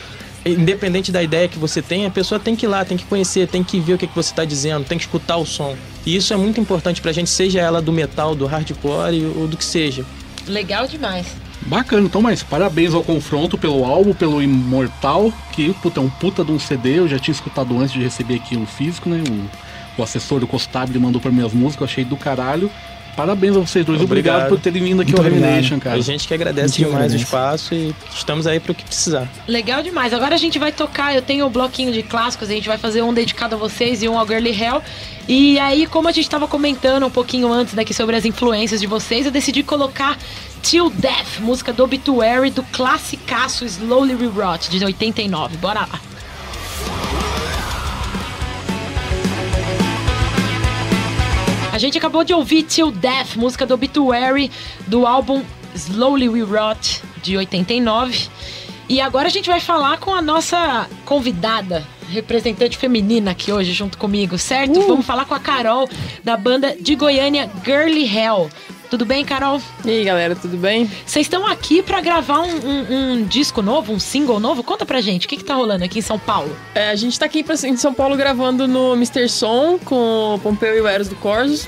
independente 0.45 1.11
da 1.11 1.23
ideia 1.23 1.47
que 1.47 1.57
você 1.57 1.81
tem, 1.81 2.05
a 2.05 2.09
pessoa 2.09 2.39
tem 2.39 2.55
que 2.55 2.65
ir 2.65 2.69
lá, 2.69 2.83
tem 2.83 2.97
que 2.97 3.05
conhecer, 3.05 3.47
tem 3.47 3.63
que 3.63 3.79
ver 3.79 3.93
o 3.93 3.97
que, 3.97 4.07
que 4.07 4.15
você 4.15 4.31
está 4.31 4.43
dizendo, 4.43 4.85
tem 4.85 4.97
que 4.97 5.05
escutar 5.05 5.37
o 5.37 5.45
som. 5.45 5.75
E 6.05 6.15
isso 6.15 6.33
é 6.33 6.37
muito 6.37 6.59
importante 6.59 7.01
pra 7.01 7.11
gente, 7.11 7.29
seja 7.29 7.61
ela 7.61 7.81
do 7.81 7.93
metal, 7.93 8.35
do 8.35 8.45
hardcore 8.45 9.25
ou 9.37 9.47
do 9.47 9.55
que 9.55 9.63
seja. 9.63 10.05
Legal 10.47 10.87
demais. 10.87 11.27
Bacana, 11.61 12.05
então, 12.05 12.21
mas 12.21 12.43
parabéns 12.43 12.93
ao 12.93 13.03
confronto 13.03 13.57
pelo 13.57 13.85
álbum, 13.85 14.13
pelo 14.13 14.41
Imortal, 14.41 15.31
que 15.53 15.73
puta, 15.75 16.01
é 16.01 16.03
um 16.03 16.09
puta 16.09 16.43
de 16.43 16.51
um 16.51 16.59
CD, 16.59 16.99
eu 16.99 17.07
já 17.07 17.17
tinha 17.17 17.33
escutado 17.33 17.77
antes 17.79 17.93
de 17.93 18.03
receber 18.03 18.35
aqui 18.35 18.57
o 18.57 18.65
físico, 18.65 19.07
né? 19.07 19.23
O, 19.29 20.01
o 20.01 20.03
assessor 20.03 20.41
do 20.41 20.47
Costabile 20.47 20.99
mandou 20.99 21.21
para 21.21 21.31
minhas 21.31 21.53
músicas, 21.53 21.81
eu 21.81 21.85
achei 21.85 22.03
do 22.03 22.17
caralho. 22.17 22.69
Parabéns 23.15 23.55
a 23.55 23.59
vocês 23.59 23.85
dois, 23.85 24.01
obrigado, 24.01 24.35
Obrigado. 24.35 24.49
por 24.49 24.59
terem 24.59 24.83
vindo 24.83 25.01
aqui 25.01 25.11
Muito 25.11 25.25
ao. 25.25 25.31
Revelation, 25.31 25.79
cara. 25.79 25.95
A 25.97 26.01
gente 26.01 26.27
que 26.27 26.33
agradece 26.33 26.77
gente 26.77 26.87
demais 26.87 27.13
o 27.13 27.15
espaço 27.15 27.75
e 27.75 27.93
estamos 28.13 28.47
aí 28.47 28.59
pro 28.59 28.73
que 28.73 28.83
precisar. 28.83 29.27
Legal 29.47 29.83
demais. 29.83 30.13
Agora 30.13 30.33
a 30.33 30.37
gente 30.37 30.57
vai 30.57 30.71
tocar, 30.71 31.15
eu 31.15 31.21
tenho 31.21 31.45
o 31.45 31.49
bloquinho 31.49 31.91
de 31.91 32.01
clássicos, 32.01 32.49
a 32.49 32.53
gente 32.53 32.67
vai 32.67 32.77
fazer 32.77 33.01
um 33.03 33.13
dedicado 33.13 33.55
a 33.55 33.57
vocês 33.57 34.01
e 34.01 34.09
um 34.09 34.17
ao 34.17 34.27
Girly 34.27 34.49
Hell. 34.51 34.81
E 35.27 35.59
aí, 35.59 35.85
como 35.85 36.07
a 36.07 36.11
gente 36.11 36.29
tava 36.29 36.47
comentando 36.47 37.05
um 37.05 37.09
pouquinho 37.09 37.51
antes 37.51 37.73
daqui 37.73 37.93
sobre 37.93 38.15
as 38.15 38.25
influências 38.25 38.81
de 38.81 38.87
vocês, 38.87 39.25
eu 39.25 39.31
decidi 39.31 39.63
colocar 39.63 40.17
Till 40.61 40.89
Death, 40.89 41.39
música 41.39 41.71
do 41.71 41.83
Obituary 41.83 42.49
do 42.49 42.63
classicaço 42.63 43.63
Slowly 43.65 44.15
Rewrought, 44.15 44.69
de 44.69 44.83
89. 44.83 45.57
Bora 45.57 45.81
lá. 45.81 46.12
A 51.73 51.79
gente 51.79 51.97
acabou 51.97 52.23
de 52.23 52.31
ouvir 52.31 52.61
Till 52.61 52.91
Death, 52.91 53.35
música 53.35 53.65
do 53.65 53.73
Obituary, 53.73 54.51
do 54.85 55.07
álbum 55.07 55.41
Slowly 55.73 56.29
We 56.29 56.41
Rot, 56.41 57.01
de 57.23 57.35
89. 57.35 58.27
E 58.87 59.01
agora 59.01 59.27
a 59.27 59.31
gente 59.31 59.49
vai 59.49 59.59
falar 59.59 59.97
com 59.97 60.13
a 60.13 60.21
nossa 60.21 60.87
convidada, 61.03 61.83
representante 62.09 62.77
feminina 62.77 63.31
aqui 63.31 63.51
hoje 63.51 63.73
junto 63.73 63.97
comigo, 63.97 64.37
certo? 64.37 64.79
Vamos 64.81 65.03
falar 65.03 65.25
com 65.25 65.33
a 65.33 65.39
Carol, 65.39 65.89
da 66.23 66.37
banda 66.37 66.77
de 66.79 66.93
Goiânia 66.95 67.49
Girly 67.65 68.05
Hell. 68.05 68.51
Tudo 68.93 69.05
bem, 69.05 69.25
Carol? 69.25 69.59
E 69.83 69.89
aí, 69.89 70.03
galera, 70.03 70.35
tudo 70.35 70.55
bem? 70.55 70.85
Vocês 71.03 71.25
estão 71.25 71.47
aqui 71.47 71.81
pra 71.81 71.99
gravar 71.99 72.41
um, 72.41 72.57
um- 72.63 73.13
um 73.13 73.23
disco 73.23 73.59
novo, 73.59 73.91
um 73.91 73.99
single 73.99 74.39
novo? 74.39 74.61
Conta 74.61 74.85
pra 74.85 75.01
gente, 75.01 75.25
o 75.25 75.29
que, 75.29 75.35
que 75.37 75.43
tá 75.43 75.55
rolando 75.55 75.83
aqui 75.83 75.97
em 75.97 76.01
São 76.03 76.19
Paulo? 76.19 76.55
É, 76.75 76.91
a 76.91 76.95
gente 76.95 77.17
tá 77.17 77.25
aqui 77.25 77.43
pra, 77.43 77.55
em 77.67 77.75
São 77.75 77.91
Paulo 77.91 78.15
gravando 78.15 78.67
no 78.67 78.93
Mr. 78.93 79.27
Som 79.27 79.79
com 79.83 80.35
o 80.35 80.39
Pompeu 80.39 80.77
e 80.77 80.81
o 80.81 80.87
Eros 80.87 81.07
do 81.07 81.15
Corsos. 81.15 81.67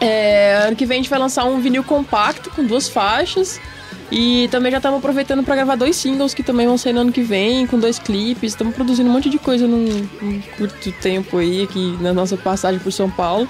É, 0.00 0.62
ano 0.68 0.76
que 0.76 0.86
vem 0.86 1.00
a 1.00 1.02
gente 1.02 1.10
vai 1.10 1.18
lançar 1.18 1.44
um 1.44 1.58
vinil 1.60 1.82
compacto 1.82 2.50
com 2.50 2.64
duas 2.64 2.88
faixas. 2.88 3.60
E 4.08 4.46
também 4.52 4.70
já 4.70 4.76
estamos 4.78 5.00
aproveitando 5.00 5.42
pra 5.42 5.56
gravar 5.56 5.74
dois 5.74 5.96
singles 5.96 6.34
que 6.34 6.44
também 6.44 6.68
vão 6.68 6.78
sair 6.78 6.92
no 6.92 7.00
ano 7.00 7.10
que 7.10 7.20
vem, 7.20 7.66
com 7.66 7.80
dois 7.80 7.98
clipes. 7.98 8.52
Estamos 8.52 8.76
produzindo 8.76 9.10
um 9.10 9.12
monte 9.12 9.28
de 9.28 9.40
coisa 9.40 9.66
num, 9.66 10.08
num 10.22 10.40
curto 10.56 10.92
tempo 11.02 11.38
aí, 11.38 11.64
aqui 11.64 11.98
na 12.00 12.12
nossa 12.12 12.36
passagem 12.36 12.78
por 12.78 12.92
São 12.92 13.10
Paulo. 13.10 13.48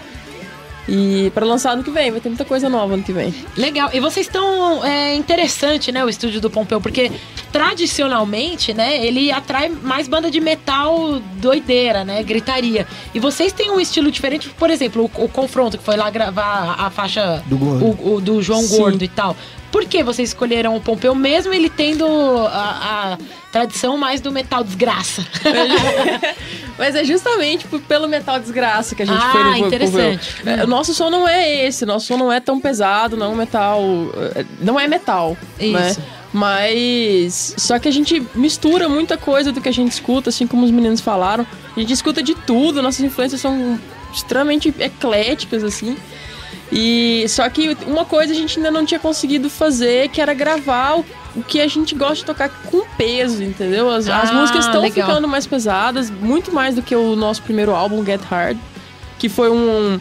E 0.91 1.31
pra 1.35 1.45
lançar 1.45 1.73
ano 1.73 1.85
que 1.85 1.91
vem, 1.91 2.11
vai 2.11 2.19
ter 2.21 2.31
muita 2.31 2.47
coisa 2.47 2.67
nova 2.69 2.95
ano 2.95 3.03
que 3.03 3.13
vem. 3.13 3.35
Legal. 3.57 3.91
E 3.93 4.01
vocês 4.01 4.27
estão. 4.27 4.83
É 4.85 5.15
interessante, 5.15 5.93
né, 5.93 6.03
o 6.05 6.09
estúdio 6.09 6.41
do 6.41 6.49
Pompeu, 6.49 6.81
porque 6.81 7.13
tradicionalmente, 7.53 8.73
né, 8.73 9.05
ele 9.07 9.31
atrai 9.31 9.69
mais 9.69 10.09
banda 10.09 10.31
de 10.31 10.41
metal 10.41 11.21
doideira, 11.35 12.05
né? 12.05 12.23
Gritaria. 12.23 12.87
E 13.15 13.21
vocês 13.21 13.53
têm 13.53 13.71
um 13.71 13.79
estilo 13.79 14.11
diferente, 14.11 14.49
por 14.49 14.71
exemplo, 14.71 15.11
o, 15.15 15.25
o 15.25 15.29
Confronto, 15.29 15.77
que 15.77 15.85
foi 15.85 15.97
lá 15.97 16.09
gravar 16.11 16.77
a 16.79 16.89
faixa 16.91 17.43
Do 17.47 17.59
Gordo. 17.59 17.85
o- 17.85 18.15
o 18.15 18.21
do 18.21 18.41
João 18.43 18.63
Sim. 18.63 18.79
Gordo 18.79 19.05
e 19.05 19.09
tal. 19.09 19.37
Por 19.71 19.85
que 19.85 20.03
vocês 20.03 20.31
escolheram 20.31 20.75
o 20.75 20.81
Pompeu, 20.81 21.15
mesmo 21.15 21.53
ele 21.53 21.69
tendo 21.69 22.07
a, 22.47 23.13
a 23.13 23.19
tradição 23.53 23.99
mais 23.99 24.21
do 24.23 24.33
metal 24.33 24.65
desgraça? 24.65 25.27
Mas 26.79 26.95
é 26.95 27.03
justamente 27.05 27.67
por- 27.67 27.81
pelo 27.81 28.07
metal 28.09 28.39
desgraça 28.39 28.95
que 28.95 29.03
a 29.03 29.07
gente 29.07 29.21
Ah, 29.21 29.33
foi 29.33 29.43
Pompeu. 29.43 29.67
interessante. 29.67 30.35
É, 30.47 30.63
O 30.65 30.67
nosso 30.69 30.95
som 30.95 31.11
não 31.11 31.27
é 31.27 31.67
esse, 31.67 31.85
nosso 31.85 32.07
som 32.07 32.17
não 32.17 32.33
é 32.33 32.39
tão 32.41 32.61
pesado, 32.61 33.17
não 33.17 33.27
é 33.27 33.29
um 33.31 33.35
metal. 33.35 33.81
é, 34.37 34.45
Não 34.61 34.79
é 34.79 34.87
metal. 34.87 35.37
Né? 35.61 35.91
Isso. 35.91 36.01
Mas. 36.33 37.55
Só 37.57 37.79
que 37.79 37.89
a 37.89 37.93
gente 37.93 38.23
mistura 38.35 38.89
muita 38.89 39.17
coisa 39.17 39.51
do 39.53 39.61
que 39.61 39.69
a 39.69 39.73
gente 39.73 39.91
escuta, 39.93 40.31
assim 40.31 40.47
como 40.47 40.65
os 40.65 40.71
meninos 40.71 41.01
falaram. 41.01 41.47
A 41.77 41.81
gente 41.81 41.93
escuta 41.93 42.23
de 42.23 42.35
tudo, 42.35 42.81
nossas 42.83 43.01
influências 43.01 43.41
são 43.41 43.79
extremamente 44.13 44.73
ecléticas, 44.79 45.65
assim. 45.65 45.97
E 46.71 47.25
só 47.29 47.49
que 47.49 47.77
uma 47.87 48.05
coisa 48.05 48.33
a 48.33 48.37
gente 48.37 48.59
ainda 48.59 48.71
não 48.71 48.85
tinha 48.85 49.01
conseguido 49.01 49.49
fazer, 49.49 50.09
que 50.11 50.21
era 50.21 50.35
gravar 50.35 50.99
o, 50.99 51.05
o 51.39 51.43
que 51.43 51.61
a 51.61 51.69
gente 51.69 51.95
gosta 51.95 52.17
de 52.17 52.25
tocar 52.25 52.49
com 52.49 52.85
peso, 52.97 53.43
entendeu? 53.43 53.89
As, 53.91 54.09
as 54.09 54.31
Ah, 54.31 54.33
músicas 54.33 54.67
estão 54.67 54.83
ficando 54.91 55.29
mais 55.29 55.47
pesadas, 55.47 56.11
muito 56.11 56.53
mais 56.53 56.75
do 56.75 56.83
que 56.83 56.95
o 56.97 57.15
nosso 57.15 57.43
primeiro 57.43 57.75
álbum, 57.75 58.05
Get 58.05 58.21
Hard, 58.23 58.59
que 59.19 59.29
foi 59.29 59.51
um. 59.51 60.01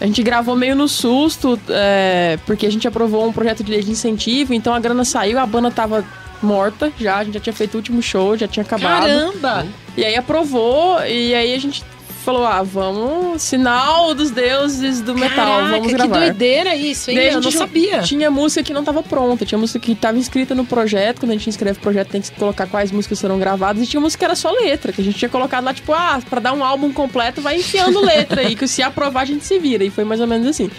A 0.00 0.06
gente 0.06 0.22
gravou 0.22 0.54
meio 0.56 0.74
no 0.76 0.88
susto, 0.88 1.58
é, 1.68 2.38
porque 2.44 2.66
a 2.66 2.70
gente 2.70 2.86
aprovou 2.86 3.26
um 3.26 3.32
projeto 3.32 3.62
de 3.64 3.70
lei 3.70 3.82
de 3.82 3.90
incentivo, 3.92 4.52
então 4.52 4.74
a 4.74 4.80
grana 4.80 5.04
saiu, 5.04 5.38
a 5.38 5.46
banda 5.46 5.70
tava 5.70 6.04
morta 6.42 6.92
já, 6.98 7.18
a 7.18 7.24
gente 7.24 7.34
já 7.34 7.40
tinha 7.40 7.52
feito 7.54 7.74
o 7.74 7.76
último 7.78 8.02
show, 8.02 8.36
já 8.36 8.46
tinha 8.46 8.64
acabado. 8.64 9.02
Caramba! 9.06 9.66
E 9.96 10.04
aí 10.04 10.16
aprovou, 10.16 10.98
e 11.06 11.34
aí 11.34 11.54
a 11.54 11.58
gente 11.58 11.82
falou: 12.24 12.44
ah, 12.44 12.62
vamos. 12.62 13.42
Sinal 13.42 14.14
dos 14.14 14.30
deuses 14.30 15.00
do 15.00 15.14
metal, 15.14 15.36
Caraca, 15.36 15.68
vamos 15.68 15.86
que 15.86 15.92
gravar. 15.92 16.18
doideira 16.18 16.74
isso, 16.74 17.10
hein? 17.10 17.16
Daí 17.16 17.28
Eu 17.28 17.40
não 17.40 17.50
sabia. 17.50 18.00
Tinha 18.00 18.30
música 18.30 18.62
que 18.62 18.72
não 18.72 18.82
tava 18.82 19.02
pronta, 19.02 19.44
tinha 19.44 19.58
música 19.58 19.78
que 19.78 19.94
tava 19.94 20.18
inscrita 20.18 20.54
no 20.54 20.64
projeto. 20.64 21.20
Quando 21.20 21.30
a 21.30 21.34
gente 21.34 21.48
inscreve 21.48 21.78
o 21.78 21.82
projeto, 21.82 22.08
tem 22.08 22.20
que 22.20 22.30
colocar 22.32 22.66
quais 22.66 22.90
músicas 22.90 23.18
serão 23.18 23.38
gravadas. 23.38 23.82
E 23.82 23.86
tinha 23.86 24.00
música 24.00 24.20
que 24.20 24.24
era 24.24 24.34
só 24.34 24.50
letra, 24.50 24.92
que 24.92 25.00
a 25.00 25.04
gente 25.04 25.18
tinha 25.18 25.28
colocado 25.28 25.64
lá, 25.64 25.74
tipo, 25.74 25.92
ah, 25.92 26.20
pra 26.28 26.40
dar 26.40 26.52
um 26.52 26.64
álbum 26.64 26.92
completo, 26.92 27.40
vai 27.40 27.56
enfiando 27.58 28.00
letra 28.00 28.40
aí, 28.40 28.56
que 28.56 28.66
se 28.66 28.82
aprovar 28.82 29.22
a 29.22 29.26
gente 29.26 29.44
se 29.44 29.58
vira. 29.58 29.84
E 29.84 29.90
foi 29.90 30.04
mais 30.04 30.20
ou 30.20 30.26
menos 30.26 30.46
assim. 30.46 30.70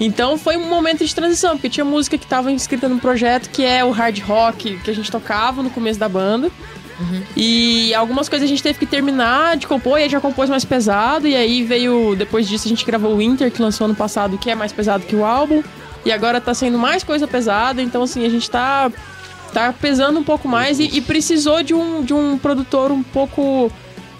Então 0.00 0.38
foi 0.38 0.56
um 0.56 0.68
momento 0.68 1.04
de 1.04 1.12
transição, 1.12 1.56
porque 1.56 1.68
tinha 1.68 1.84
música 1.84 2.16
que 2.16 2.26
tava 2.26 2.52
inscrita 2.52 2.88
no 2.88 3.00
projeto, 3.00 3.50
que 3.50 3.64
é 3.64 3.84
o 3.84 3.90
hard 3.90 4.20
rock 4.20 4.78
que 4.78 4.90
a 4.90 4.94
gente 4.94 5.10
tocava 5.10 5.62
no 5.62 5.70
começo 5.70 5.98
da 5.98 6.08
banda. 6.08 6.50
E 7.36 7.94
algumas 7.94 8.28
coisas 8.28 8.46
a 8.46 8.48
gente 8.48 8.62
teve 8.62 8.78
que 8.78 8.86
terminar 8.86 9.56
de 9.56 9.66
compor, 9.66 9.98
e 9.98 10.04
aí 10.04 10.08
já 10.08 10.20
compôs 10.20 10.50
mais 10.50 10.64
pesado, 10.64 11.26
e 11.26 11.36
aí 11.36 11.62
veio, 11.62 12.14
depois 12.16 12.48
disso 12.48 12.66
a 12.66 12.68
gente 12.68 12.84
gravou 12.84 13.12
o 13.14 13.18
Winter, 13.18 13.50
que 13.50 13.62
lançou 13.62 13.84
ano 13.84 13.94
passado, 13.94 14.38
que 14.38 14.50
é 14.50 14.54
mais 14.54 14.72
pesado 14.72 15.04
que 15.04 15.14
o 15.14 15.24
álbum, 15.24 15.62
e 16.04 16.12
agora 16.12 16.40
tá 16.40 16.54
sendo 16.54 16.78
mais 16.78 17.04
coisa 17.04 17.26
pesada, 17.26 17.82
então 17.82 18.02
assim, 18.02 18.24
a 18.24 18.28
gente 18.28 18.50
tá, 18.50 18.90
tá 19.52 19.72
pesando 19.72 20.18
um 20.18 20.24
pouco 20.24 20.48
mais 20.48 20.80
e, 20.80 20.84
e 20.96 21.00
precisou 21.00 21.62
de 21.62 21.74
um, 21.74 22.02
de 22.02 22.14
um 22.14 22.38
produtor 22.38 22.90
um 22.90 23.02
pouco 23.02 23.70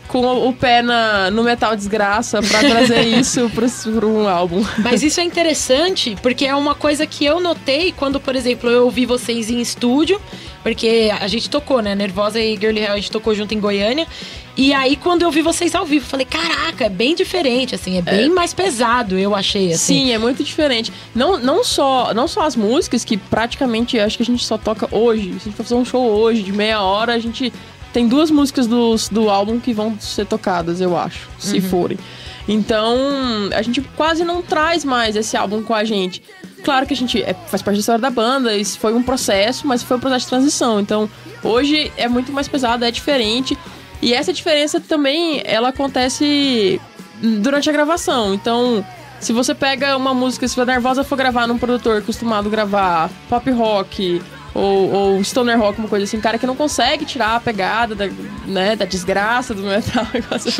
com 0.09 0.49
o, 0.49 0.53
pé 0.55 0.83
na, 0.83 1.31
no 1.31 1.45
metal 1.45 1.77
desgraça 1.77 2.41
pra 2.43 2.61
trazer 2.61 3.03
isso 3.21 3.49
pro, 3.51 3.69
pro 3.93 4.09
um 4.09 4.27
álbum. 4.27 4.65
Mas 4.79 5.03
isso 5.03 5.21
é 5.21 5.23
interessante 5.23 6.17
porque 6.23 6.47
é 6.47 6.55
uma 6.55 6.75
coisa 6.75 7.07
que 7.07 7.25
eu 7.25 7.39
notei 7.41 7.93
quando, 7.93 8.19
por 8.19 8.35
exemplo, 8.35 8.69
eu 8.71 8.87
ouvi 8.87 9.05
vocês 9.05 9.51
em 9.51 9.61
estúdio, 9.61 10.21
porque 10.63 11.11
a 11.19 11.27
gente 11.29 11.49
tocou, 11.49 11.81
né? 11.81 11.95
Nervosa 11.95 12.41
e 12.41 12.57
Girly 12.57 12.81
Hell, 12.81 12.93
a 12.93 12.97
gente 12.97 13.11
tocou 13.11 13.35
junto 13.35 13.55
em 13.55 13.61
Goiânia. 13.61 14.07
E 14.57 14.75
aí, 14.75 14.97
quando 14.97 15.23
eu 15.23 15.31
vi 15.31 15.41
vocês 15.41 15.73
ao 15.73 15.87
vivo, 15.87 16.05
eu 16.05 16.09
falei, 16.09 16.27
caraca, 16.27 16.87
é 16.87 16.89
bem 16.89 17.15
diferente, 17.15 17.77
assim, 17.77 17.97
é 17.97 18.03
bem 18.03 18.29
mais 18.29 18.53
pesado, 18.53 19.17
eu 19.17 19.33
achei, 19.33 19.73
assim. 19.73 20.07
Sim, 20.07 20.13
é 20.13 20.19
muito 20.19 20.43
diferente. 20.43 20.93
Não, 21.15 21.39
não, 21.39 21.63
só, 21.63 22.13
não 22.13 22.27
só 22.27 22.43
as 22.43 22.57
músicas, 22.57 23.05
que 23.05 23.17
praticamente 23.17 24.01
acho 24.01 24.17
que 24.17 24.25
a 24.25 24.27
gente 24.27 24.45
só 24.45 24.59
toca 24.59 24.89
hoje. 24.91 25.29
Se 25.29 25.29
a 25.29 25.39
gente 25.45 25.57
for 25.57 25.63
fazer 25.63 25.75
um 25.77 25.85
show 25.85 26.05
hoje 26.05 26.43
de 26.43 26.51
meia 26.51 26.83
hora, 26.83 27.15
a 27.15 27.19
gente 27.21 27.53
tem 27.93 28.09
duas 28.09 28.33
músicas 28.33 28.67
do, 28.67 28.97
do 29.13 29.31
álbum 29.31 29.61
que 29.61 29.73
vão 29.73 29.99
ser 30.01 30.27
tocadas, 30.27 30.81
eu 30.81 30.97
acho, 30.97 31.29
se 31.39 31.61
forem. 31.61 31.97
Então, 32.49 32.97
a 33.55 33.61
gente 33.61 33.83
quase 33.95 34.25
não 34.25 34.41
traz 34.41 34.85
mais 34.85 35.15
esse 35.15 35.37
álbum 35.37 35.63
com 35.63 35.75
a 35.75 35.85
gente. 35.85 36.23
Claro 36.65 36.87
que 36.87 36.95
a 36.95 36.97
gente 36.97 37.23
é, 37.23 37.35
faz 37.35 37.63
parte 37.63 37.77
da 37.77 37.81
história 37.81 38.01
da 38.01 38.11
banda, 38.11 38.57
isso 38.57 38.79
foi 38.79 38.95
um 38.95 39.03
processo, 39.03 39.67
mas 39.67 39.83
foi 39.83 39.99
um 39.99 40.01
processo 40.01 40.25
de 40.25 40.31
transição. 40.31 40.81
Então, 40.81 41.09
hoje 41.45 41.93
é 41.97 42.09
muito 42.09 42.33
mais 42.33 42.49
pesado, 42.49 42.85
é 42.85 42.91
diferente. 42.91 43.57
E 44.01 44.15
essa 44.15 44.33
diferença 44.33 44.81
também, 44.81 45.43
ela 45.45 45.69
acontece 45.69 46.81
durante 47.21 47.69
a 47.69 47.73
gravação. 47.73 48.33
Então, 48.33 48.85
se 49.21 49.33
você 49.33 49.55
pega 49.55 49.97
uma 49.97 50.15
música, 50.15 50.47
se 50.49 50.61
a 50.61 50.65
Nervosa 50.65 51.05
for 51.05 51.17
gravar 51.17 51.47
num 51.47 51.59
produtor 51.59 51.99
acostumado 51.99 52.47
a 52.47 52.51
gravar 52.51 53.11
pop 53.29 53.51
rock, 53.51 54.23
ou, 54.55 54.91
ou 54.91 55.25
stoner 55.25 55.59
rock, 55.59 55.79
uma 55.79 55.89
coisa 55.89 56.05
assim, 56.05 56.17
um 56.17 56.21
cara 56.21 56.39
que 56.39 56.47
não 56.47 56.57
consegue 56.57 57.05
tirar 57.05 57.37
a 57.37 57.41
pegada 57.41 57.95
da, 57.95 58.09
né, 58.47 58.75
da 58.75 58.85
desgraça 58.85 59.55
do 59.55 59.63
metal, 59.63 60.07
igual 60.15 60.39
você 60.39 60.51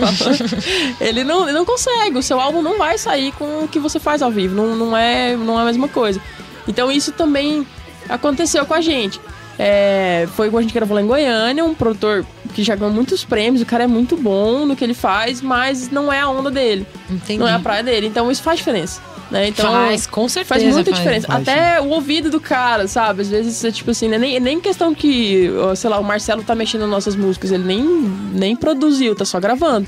ele, 1.01 1.25
não, 1.25 1.45
ele 1.45 1.59
não 1.59 1.65
consegue, 1.65 2.19
o 2.19 2.23
seu 2.23 2.39
álbum 2.39 2.63
não 2.63 2.79
vai 2.79 2.99
sair 2.99 3.33
com 3.33 3.65
o 3.65 3.69
que 3.69 3.79
você 3.79 3.99
faz 3.99 4.23
ao 4.23 4.31
vivo, 4.31 4.55
não, 4.55 4.77
não, 4.77 4.97
é, 4.97 5.37
não 5.37 5.59
é 5.59 5.63
a 5.63 5.67
mesma 5.67 5.89
coisa. 5.89 6.21
Então 6.67 6.91
isso 6.91 7.13
também 7.13 7.67
aconteceu 8.09 8.65
com 8.67 8.75
a 8.75 8.81
gente. 8.81 9.21
É, 9.59 10.29
foi 10.37 10.51
quando 10.51 10.59
a 10.61 10.63
gente 10.63 10.75
gravou 10.75 10.95
lá 10.95 11.03
em 11.03 11.07
Goiânia, 11.07 11.65
um 11.65 11.75
produtor 11.75 12.25
que 12.55 12.63
já 12.63 12.77
ganhou 12.77 12.95
muitos 12.95 13.25
prêmios, 13.25 13.61
o 13.61 13.67
cara 13.67 13.85
é 13.85 13.87
muito 13.89 14.17
bom 14.17 14.65
no 14.65 14.77
que 14.77 14.85
ele 14.85 14.95
faz, 14.95 15.43
mas 15.43 15.91
não 15.91 16.13
é 16.13 16.21
a 16.21 16.29
onda 16.29 16.49
dele, 16.51 16.87
Entendi. 17.11 17.41
não 17.41 17.49
é 17.49 17.55
a 17.55 17.59
praia 17.59 17.83
dele, 17.83 18.07
então 18.07 18.31
isso 18.31 18.43
faz 18.43 18.59
diferença. 18.59 19.03
Né? 19.31 19.49
Então, 19.49 19.71
faz, 19.71 20.07
com 20.07 20.27
certeza. 20.29 20.61
Faz 20.65 20.75
muita 20.75 20.91
faz. 20.91 20.97
diferença. 20.99 21.27
Faz, 21.27 21.47
Até 21.49 21.81
o 21.81 21.89
ouvido 21.91 22.31
do 22.31 22.41
cara, 22.41 22.89
sabe? 22.89 23.21
Às 23.23 23.29
vezes 23.29 23.63
é 23.63 23.71
tipo 23.71 23.91
assim, 23.91 24.09
né? 24.09 24.17
nem, 24.17 24.41
nem 24.41 24.59
questão 24.61 24.95
que, 24.95 25.51
sei 25.77 25.91
lá, 25.91 25.99
o 25.99 26.05
Marcelo 26.05 26.43
tá 26.43 26.55
mexendo 26.55 26.83
nas 26.83 26.91
nossas 26.91 27.15
músicas, 27.15 27.53
ele 27.53 27.65
nem, 27.65 27.85
nem 28.33 28.57
produziu, 28.57 29.15
tá 29.15 29.25
só 29.27 29.39
gravando. 29.39 29.87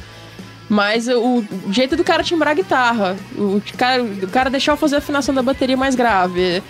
Mas 0.68 1.08
o 1.08 1.42
jeito 1.70 1.96
do 1.96 2.04
cara 2.04 2.22
timbrar 2.22 2.50
a 2.52 2.54
guitarra, 2.54 3.16
o 3.36 3.60
cara, 3.76 4.02
o 4.04 4.28
cara 4.28 4.50
deixar 4.50 4.72
eu 4.72 4.76
fazer 4.76 4.96
a 4.96 4.98
afinação 4.98 5.34
da 5.34 5.42
bateria 5.42 5.76
mais 5.76 5.94
grave, 5.94 6.62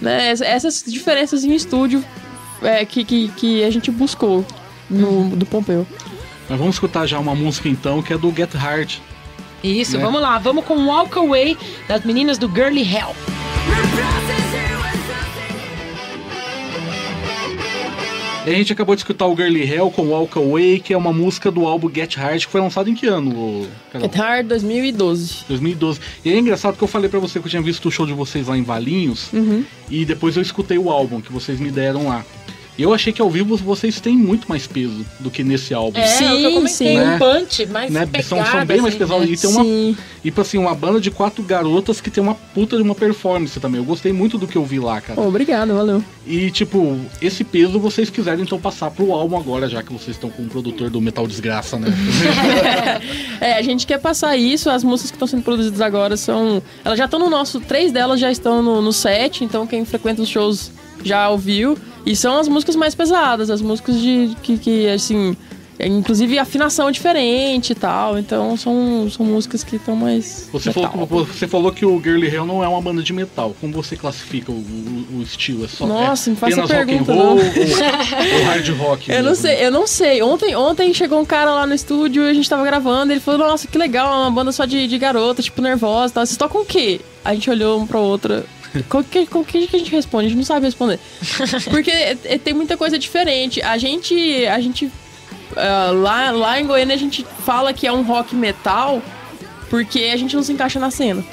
né? 0.00 0.30
Ess- 0.30 0.42
Essas 0.42 0.84
diferenças 0.86 1.42
em 1.44 1.52
estúdio 1.54 2.04
é, 2.62 2.84
que, 2.84 3.04
que, 3.04 3.28
que 3.30 3.64
a 3.64 3.70
gente 3.70 3.90
buscou 3.90 4.44
no, 4.88 5.30
do 5.34 5.44
Pompeu. 5.46 5.84
Mas 6.48 6.58
vamos 6.58 6.76
escutar 6.76 7.04
já 7.06 7.18
uma 7.18 7.34
música 7.34 7.68
então, 7.68 8.00
que 8.02 8.12
é 8.12 8.18
do 8.18 8.30
Get 8.32 8.52
Hard. 8.54 8.92
Isso, 9.62 9.96
né? 9.96 10.02
vamos 10.04 10.20
lá. 10.20 10.38
Vamos 10.38 10.64
com 10.64 10.86
Walk 10.86 11.18
Away 11.18 11.56
das 11.88 12.04
meninas 12.04 12.38
do 12.38 12.48
Girly 12.48 12.82
Hell. 12.82 13.14
E 18.46 18.50
a 18.50 18.54
gente 18.54 18.72
acabou 18.72 18.94
de 18.94 19.00
escutar 19.02 19.26
o 19.26 19.36
Girly 19.36 19.62
Hell 19.70 19.90
com 19.90 20.06
Walk 20.06 20.38
Away, 20.38 20.80
que 20.80 20.94
é 20.94 20.96
uma 20.96 21.12
música 21.12 21.50
do 21.50 21.66
álbum 21.66 21.90
Get 21.94 22.14
Hard, 22.16 22.40
que 22.46 22.50
foi 22.50 22.62
lançado 22.62 22.88
em 22.88 22.94
que 22.94 23.06
ano, 23.06 23.68
Carol? 23.92 24.08
Get 24.08 24.16
Hard 24.16 24.46
2012. 24.46 25.44
2012. 25.48 26.00
E 26.24 26.32
é 26.32 26.38
engraçado 26.38 26.74
que 26.78 26.82
eu 26.82 26.88
falei 26.88 27.10
pra 27.10 27.20
você 27.20 27.38
que 27.40 27.46
eu 27.46 27.50
tinha 27.50 27.60
visto 27.60 27.86
o 27.86 27.90
show 27.90 28.06
de 28.06 28.14
vocês 28.14 28.46
lá 28.46 28.56
em 28.56 28.62
Valinhos, 28.62 29.30
Uhum. 29.34 29.64
e 29.90 30.06
depois 30.06 30.34
eu 30.34 30.40
escutei 30.42 30.78
o 30.78 30.90
álbum 30.90 31.20
que 31.20 31.30
vocês 31.30 31.60
me 31.60 31.70
deram 31.70 32.08
lá. 32.08 32.24
Eu 32.78 32.94
achei 32.94 33.12
que 33.12 33.20
ao 33.20 33.28
vivo 33.28 33.56
vocês 33.56 34.00
têm 34.00 34.16
muito 34.16 34.48
mais 34.48 34.66
peso 34.66 35.04
do 35.18 35.30
que 35.30 35.42
nesse 35.42 35.74
álbum. 35.74 35.98
É, 35.98 36.06
Sim, 36.06 36.36
que 36.36 36.44
eu 36.44 36.52
comentei, 36.52 36.70
sim. 36.70 36.98
um 36.98 37.04
Né? 37.06 37.18
punch 37.18 37.66
mais 37.66 37.90
Né? 37.90 38.06
pegada, 38.06 38.22
São, 38.28 38.44
são 38.46 38.64
bem 38.64 38.80
mais 38.80 38.94
assim, 38.94 38.98
pesados. 38.98 39.26
né? 39.26 39.32
E 39.32 39.36
tem 39.36 39.50
uma, 39.50 39.64
Sim. 39.64 39.96
e 40.24 40.28
tipo 40.28 40.40
assim, 40.40 40.58
uma 40.58 40.74
banda 40.74 41.00
de 41.00 41.10
quatro 41.10 41.42
garotas 41.42 42.00
que 42.00 42.08
tem 42.10 42.22
uma 42.22 42.34
puta 42.34 42.76
de 42.76 42.82
uma 42.82 42.94
performance 42.94 43.58
também. 43.58 43.80
Eu 43.80 43.84
gostei 43.84 44.12
muito 44.12 44.38
do 44.38 44.46
que 44.46 44.56
eu 44.56 44.64
vi 44.64 44.78
lá, 44.78 45.00
cara. 45.00 45.20
Obrigado, 45.20 45.74
valeu. 45.74 46.02
E 46.26 46.50
tipo, 46.52 46.96
esse 47.20 47.42
peso 47.42 47.80
vocês 47.80 48.10
quiserem 48.10 48.42
então 48.44 48.60
passar 48.60 48.90
pro 48.92 49.12
álbum 49.12 49.36
agora, 49.36 49.68
já 49.68 49.82
que 49.82 49.92
vocês 49.92 50.16
estão 50.16 50.30
com 50.30 50.42
o 50.42 50.46
produtor 50.46 50.88
do 50.88 51.00
Metal 51.00 51.26
Desgraça, 51.26 51.78
né? 51.78 51.88
É, 53.40 53.54
a 53.54 53.62
gente 53.62 53.86
quer 53.86 53.98
passar 53.98 54.36
isso. 54.36 54.68
As 54.70 54.82
músicas 54.82 55.10
que 55.10 55.16
estão 55.16 55.28
sendo 55.28 55.42
produzidas 55.42 55.80
agora 55.80 56.16
são. 56.16 56.62
Elas 56.84 56.98
já 56.98 57.04
estão 57.04 57.18
no 57.20 57.30
nosso. 57.30 57.60
Três 57.60 57.92
delas 57.92 58.18
já 58.20 58.30
estão 58.30 58.62
no, 58.62 58.82
no 58.82 58.92
set, 58.92 59.44
então 59.44 59.66
quem 59.66 59.84
frequenta 59.84 60.22
os 60.22 60.28
shows 60.28 60.70
já 61.04 61.28
ouviu. 61.28 61.78
E 62.08 62.16
são 62.16 62.38
as 62.38 62.48
músicas 62.48 62.74
mais 62.74 62.94
pesadas, 62.94 63.50
as 63.50 63.60
músicas 63.60 64.00
de. 64.00 64.34
que, 64.42 64.56
que 64.58 64.88
assim. 64.88 65.36
é, 65.78 65.86
Inclusive 65.86 66.38
afinação 66.38 66.90
diferente 66.90 67.70
e 67.70 67.74
tal. 67.74 68.18
Então 68.18 68.56
são, 68.56 69.08
são 69.10 69.26
músicas 69.26 69.62
que 69.62 69.76
estão 69.76 69.94
mais. 69.94 70.48
Você 70.50 70.72
falou, 70.72 71.06
você 71.26 71.46
falou 71.46 71.70
que 71.70 71.84
o 71.84 72.00
Girly 72.02 72.26
Hell 72.34 72.46
não 72.46 72.64
é 72.64 72.68
uma 72.68 72.80
banda 72.80 73.02
de 73.02 73.12
metal. 73.12 73.54
Como 73.60 73.72
você 73.74 73.94
classifica 73.94 74.50
o, 74.50 74.54
o- 74.54 75.18
o 75.18 75.22
estilo? 75.22 75.64
É 75.66 75.68
só 75.68 75.86
Nossa, 75.86 76.30
é 76.30 76.32
me 76.32 76.36
faz 76.36 76.52
essa 76.56 76.64
apenas 76.64 76.80
rock 76.80 76.94
and 76.94 77.04
pergunta, 77.04 77.12
roll 77.12 77.36
não. 77.36 77.44
ou, 77.44 78.38
ou 78.38 78.44
hard 78.46 78.68
rock? 78.78 79.10
Eu 79.10 79.16
não 79.22 79.30
mesmo? 79.30 79.42
sei, 79.42 79.66
eu 79.66 79.70
não 79.70 79.86
sei. 79.86 80.22
Ontem, 80.22 80.56
ontem 80.56 80.94
chegou 80.94 81.20
um 81.20 81.24
cara 81.26 81.50
lá 81.54 81.66
no 81.66 81.74
estúdio 81.74 82.24
e 82.24 82.30
a 82.30 82.34
gente 82.34 82.48
tava 82.48 82.64
gravando. 82.64 83.12
Ele 83.12 83.20
falou: 83.20 83.46
Nossa, 83.46 83.68
que 83.68 83.76
legal, 83.76 84.12
é 84.12 84.16
uma 84.22 84.30
banda 84.30 84.50
só 84.50 84.64
de, 84.64 84.86
de 84.88 84.98
garota, 84.98 85.42
tipo, 85.42 85.60
nervosa 85.60 86.10
e 86.10 86.14
tal. 86.14 86.24
Vocês 86.26 86.36
tocam 86.38 86.62
o 86.62 86.64
quê? 86.64 87.00
A 87.24 87.34
gente 87.34 87.50
olhou 87.50 87.78
um 87.80 87.86
pra 87.86 88.00
outra. 88.00 88.44
Com 88.84 89.02
que, 89.02 89.26
com 89.26 89.44
que 89.44 89.58
a 89.58 89.78
gente 89.78 89.90
responde? 89.90 90.26
A 90.26 90.28
gente 90.28 90.38
não 90.38 90.44
sabe 90.44 90.66
responder. 90.66 90.98
Porque 91.70 91.90
é- 91.90 92.16
é- 92.24 92.38
tem 92.38 92.54
muita 92.54 92.76
coisa 92.76 92.98
diferente. 92.98 93.60
A 93.62 93.76
gente. 93.78 94.46
A 94.46 94.60
gente. 94.60 94.90
ah, 95.56 95.90
lá, 95.92 96.30
lá 96.30 96.60
em 96.60 96.66
Goiânia 96.66 96.94
a 96.94 96.98
gente 96.98 97.24
fala 97.44 97.72
que 97.72 97.86
é 97.86 97.92
um 97.92 98.02
rock 98.02 98.34
metal 98.34 99.02
porque 99.70 100.10
a 100.12 100.16
gente 100.16 100.34
não 100.34 100.42
se 100.42 100.52
encaixa 100.52 100.78
na 100.80 100.90
cena. 100.90 101.24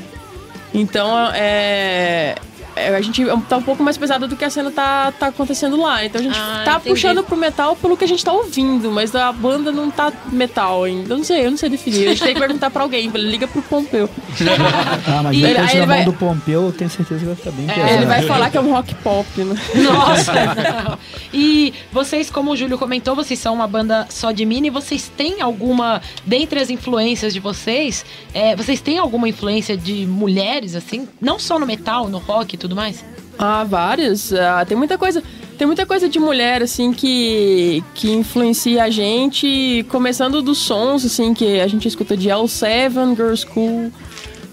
Então 0.74 1.10
é. 1.34 2.36
É, 2.76 2.96
A 2.96 3.02
gente 3.02 3.24
tá 3.48 3.58
um 3.58 3.62
pouco 3.62 3.82
mais 3.84 3.98
pesado 3.98 4.28
do 4.28 4.36
que 4.36 4.44
a 4.46 4.50
cena 4.50 4.72
tá, 4.72 5.12
tá 5.12 5.28
acontecendo 5.28 5.80
lá. 5.82 6.04
Então 6.06 6.20
a 6.20 6.24
gente 6.24 6.38
Ah, 6.38 6.62
tá 6.66 6.72
entendi. 6.74 6.90
puxando 6.90 7.24
pro 7.24 7.36
metal 7.38 7.76
pelo 7.76 7.96
que 7.98 8.04
a 8.04 8.08
gente 8.08 8.24
tá 8.24 8.32
ouvindo, 8.34 8.92
mas 8.92 9.16
a 9.16 9.32
banda 9.32 9.72
não 9.72 9.90
tá 9.92 10.12
metal 10.32 10.84
ainda. 10.84 11.14
Eu 11.14 11.18
não 11.18 11.24
sei, 11.24 11.46
eu 11.46 11.52
não 11.52 11.58
sei 11.58 11.70
definir. 11.70 12.06
A 12.08 12.10
gente 12.12 12.24
tem 12.24 12.34
que 12.34 12.40
perguntar 12.40 12.70
pra 12.70 12.84
alguém, 12.84 13.08
liga 13.10 13.48
pro 13.48 13.62
Pompeu. 13.62 14.10
Ah, 15.08 15.22
mas 15.24 15.38
E 15.38 15.42
depois 15.42 15.70
aí 15.70 15.78
ele 15.78 15.86
vai- 15.86 16.04
do 16.04 16.14
Pompeu, 16.14 16.66
eu 16.66 16.72
tenho 16.72 16.90
certeza 16.90 17.20
que 17.20 17.26
vai 17.26 17.36
ficar 17.36 17.52
bem 17.52 17.68
pesado. 17.68 17.88
É, 17.90 17.94
ele 17.98 18.06
vai 18.06 18.22
falar 18.24 18.50
que 18.50 18.58
é 18.58 18.62
um 18.62 18.72
rock 18.72 18.96
pop, 18.96 19.28
né? 19.44 19.56
Nossa! 19.84 20.98
E 21.34 21.74
vocês, 21.92 22.30
como 22.30 22.52
o 22.52 22.56
Júlio 22.56 22.78
comentou, 22.78 23.16
vocês 23.16 23.40
são 23.40 23.54
uma 23.54 23.68
banda 23.68 24.08
só 24.10 24.32
de 24.32 24.46
mini. 24.46 24.70
Vocês 24.70 25.12
têm 25.16 25.42
alguma, 25.42 26.02
dentre 26.26 26.60
as 26.60 26.70
influências 26.70 27.34
de 27.34 27.40
vocês, 27.40 28.06
é, 28.34 28.56
vocês 28.56 28.82
têm 28.82 28.98
alguma 28.98 29.28
influência 29.30 29.76
de 29.78 30.06
mulheres, 30.08 30.76
assim? 30.76 31.08
Não 31.22 31.38
só 31.38 31.60
no 31.60 31.66
metal, 31.66 32.08
no 32.08 32.18
rock 32.18 32.56
e 32.56 32.58
tudo 32.58 32.65
mais? 32.74 33.04
Ah, 33.38 33.66
várias. 33.66 34.32
Ah, 34.32 34.64
tem 34.66 34.78
muita 34.78 34.98
coisa. 34.98 35.22
Tem 35.58 35.66
muita 35.66 35.86
coisa 35.86 36.10
de 36.10 36.20
mulher, 36.20 36.62
assim, 36.62 36.92
que, 36.92 37.82
que 37.94 38.12
influencia 38.12 38.84
a 38.84 38.90
gente, 38.90 39.86
começando 39.90 40.42
dos 40.42 40.58
sons, 40.58 41.06
assim, 41.06 41.34
que 41.34 41.62
a 41.62 41.68
gente 41.68 41.88
escuta 41.88 42.18
de 42.18 42.28
L7, 42.28 43.16
Girl 43.16 43.34
School, 43.36 43.90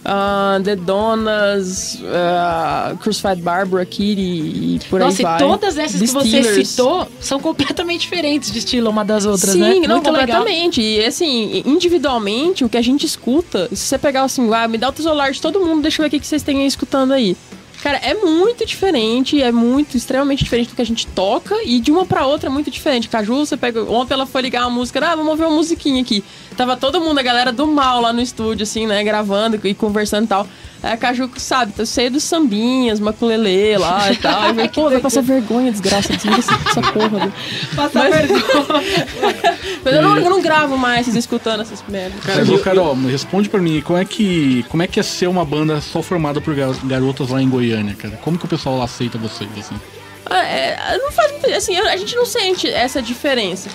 ah, 0.05 0.61
The 0.62 0.77
Donas, 0.77 1.98
ah, 2.07 2.94
Crucified 3.01 3.42
Barbara, 3.42 3.85
Kitty 3.85 4.20
e 4.20 4.81
por 4.88 5.01
Nossa, 5.01 5.18
aí 5.18 5.22
vai. 5.25 5.37
e 5.37 5.38
todas 5.40 5.77
essas 5.77 6.01
The 6.01 6.07
que 6.07 6.12
você 6.12 6.42
Steelers. 6.42 6.68
citou 6.68 7.09
são 7.20 7.40
completamente 7.40 8.03
diferentes 8.03 8.53
de 8.53 8.59
estilo 8.61 8.88
uma 8.88 9.05
das 9.05 9.27
outras, 9.27 9.55
Sim, 9.55 9.59
né? 9.81 9.88
não, 9.88 9.96
Muito 9.96 10.11
legal. 10.11 10.38
completamente. 10.38 10.81
E 10.81 11.05
assim, 11.05 11.64
individualmente, 11.66 12.64
o 12.64 12.68
que 12.68 12.77
a 12.77 12.83
gente 12.83 13.05
escuta, 13.05 13.68
se 13.70 13.77
você 13.88 13.98
pegar 13.98 14.22
assim, 14.22 14.48
ah, 14.55 14.68
me 14.68 14.79
dá 14.79 14.88
o 14.88 14.92
tesolar 14.92 15.33
de 15.33 15.40
todo 15.40 15.59
mundo, 15.59 15.83
deixa 15.83 16.01
eu 16.01 16.05
ver 16.05 16.09
o 16.09 16.11
que 16.11 16.20
que 16.20 16.27
vocês 16.29 16.44
têm 16.44 16.61
aí 16.61 16.66
escutando 16.66 17.12
aí. 17.12 17.37
Cara, 17.82 17.98
é 17.98 18.14
muito 18.14 18.64
diferente, 18.64 19.42
é 19.42 19.50
muito, 19.50 19.96
extremamente 19.96 20.44
diferente 20.44 20.68
do 20.68 20.76
que 20.76 20.82
a 20.82 20.86
gente 20.86 21.04
toca 21.08 21.56
e 21.64 21.80
de 21.80 21.90
uma 21.90 22.06
pra 22.06 22.24
outra 22.24 22.48
é 22.48 22.52
muito 22.52 22.70
diferente. 22.70 23.08
Caju, 23.08 23.44
você 23.44 23.56
pega. 23.56 23.82
Ontem 23.82 24.14
ela 24.14 24.24
foi 24.24 24.40
ligar 24.40 24.62
uma 24.62 24.70
música, 24.70 25.00
ah, 25.04 25.16
vamos 25.16 25.32
ouvir 25.32 25.42
uma 25.42 25.56
musiquinha 25.56 26.00
aqui. 26.00 26.22
Tava 26.56 26.76
todo 26.76 27.00
mundo, 27.00 27.18
a 27.18 27.22
galera 27.22 27.52
do 27.52 27.66
mal 27.66 28.00
lá 28.00 28.12
no 28.12 28.20
estúdio, 28.20 28.64
assim, 28.64 28.86
né, 28.86 29.02
gravando 29.02 29.58
e 29.64 29.74
conversando 29.74 30.24
e 30.24 30.28
tal. 30.28 30.46
Aí 30.82 30.92
a 30.94 30.96
Caju, 30.96 31.30
sabe, 31.36 31.72
tá 31.72 31.84
cheio 31.86 32.10
dos 32.10 32.24
sambinhas, 32.24 32.98
maculelê 32.98 33.78
lá 33.78 34.10
e 34.10 34.16
tal. 34.16 34.42
Aí 34.42 34.68
pô, 34.68 34.90
vai 34.90 34.98
passar 35.00 35.22
vergonha, 35.22 35.70
desgraça, 35.70 36.12
essa, 36.12 36.82
porra. 36.92 37.08
viu? 37.20 37.32
Passar 37.76 38.10
Mas- 38.10 38.16
vergonha. 38.28 38.42
Mas 39.84 39.94
eu 39.94 40.02
não, 40.02 40.16
eu 40.18 40.30
não 40.30 40.40
gravo 40.42 40.76
mais 40.76 41.06
vocês 41.06 41.16
escutando 41.16 41.60
essas 41.62 41.82
merdas. 41.88 42.48
Ô, 42.48 42.58
Carol, 42.58 42.94
responde 43.06 43.48
pra 43.48 43.60
mim, 43.60 43.80
como 43.80 43.98
é, 43.98 44.04
que, 44.04 44.64
como 44.68 44.82
é 44.82 44.86
que 44.86 44.98
é 45.00 45.02
ser 45.02 45.28
uma 45.28 45.44
banda 45.44 45.80
só 45.80 46.02
formada 46.02 46.40
por 46.40 46.54
gar- 46.54 46.74
garotas 46.84 47.30
lá 47.30 47.40
em 47.42 47.48
Goiânia, 47.48 47.94
cara? 47.94 48.16
Como 48.22 48.38
que 48.38 48.44
o 48.44 48.48
pessoal 48.48 48.78
lá 48.78 48.84
aceita 48.84 49.18
vocês, 49.18 49.50
assim? 49.58 49.74
Ah, 50.26 50.44
é, 50.44 50.98
não 50.98 51.10
faz. 51.12 51.32
Assim, 51.56 51.76
a 51.76 51.96
gente 51.96 52.14
não 52.14 52.24
sente 52.26 52.68
essa 52.68 53.02
diferença. 53.02 53.68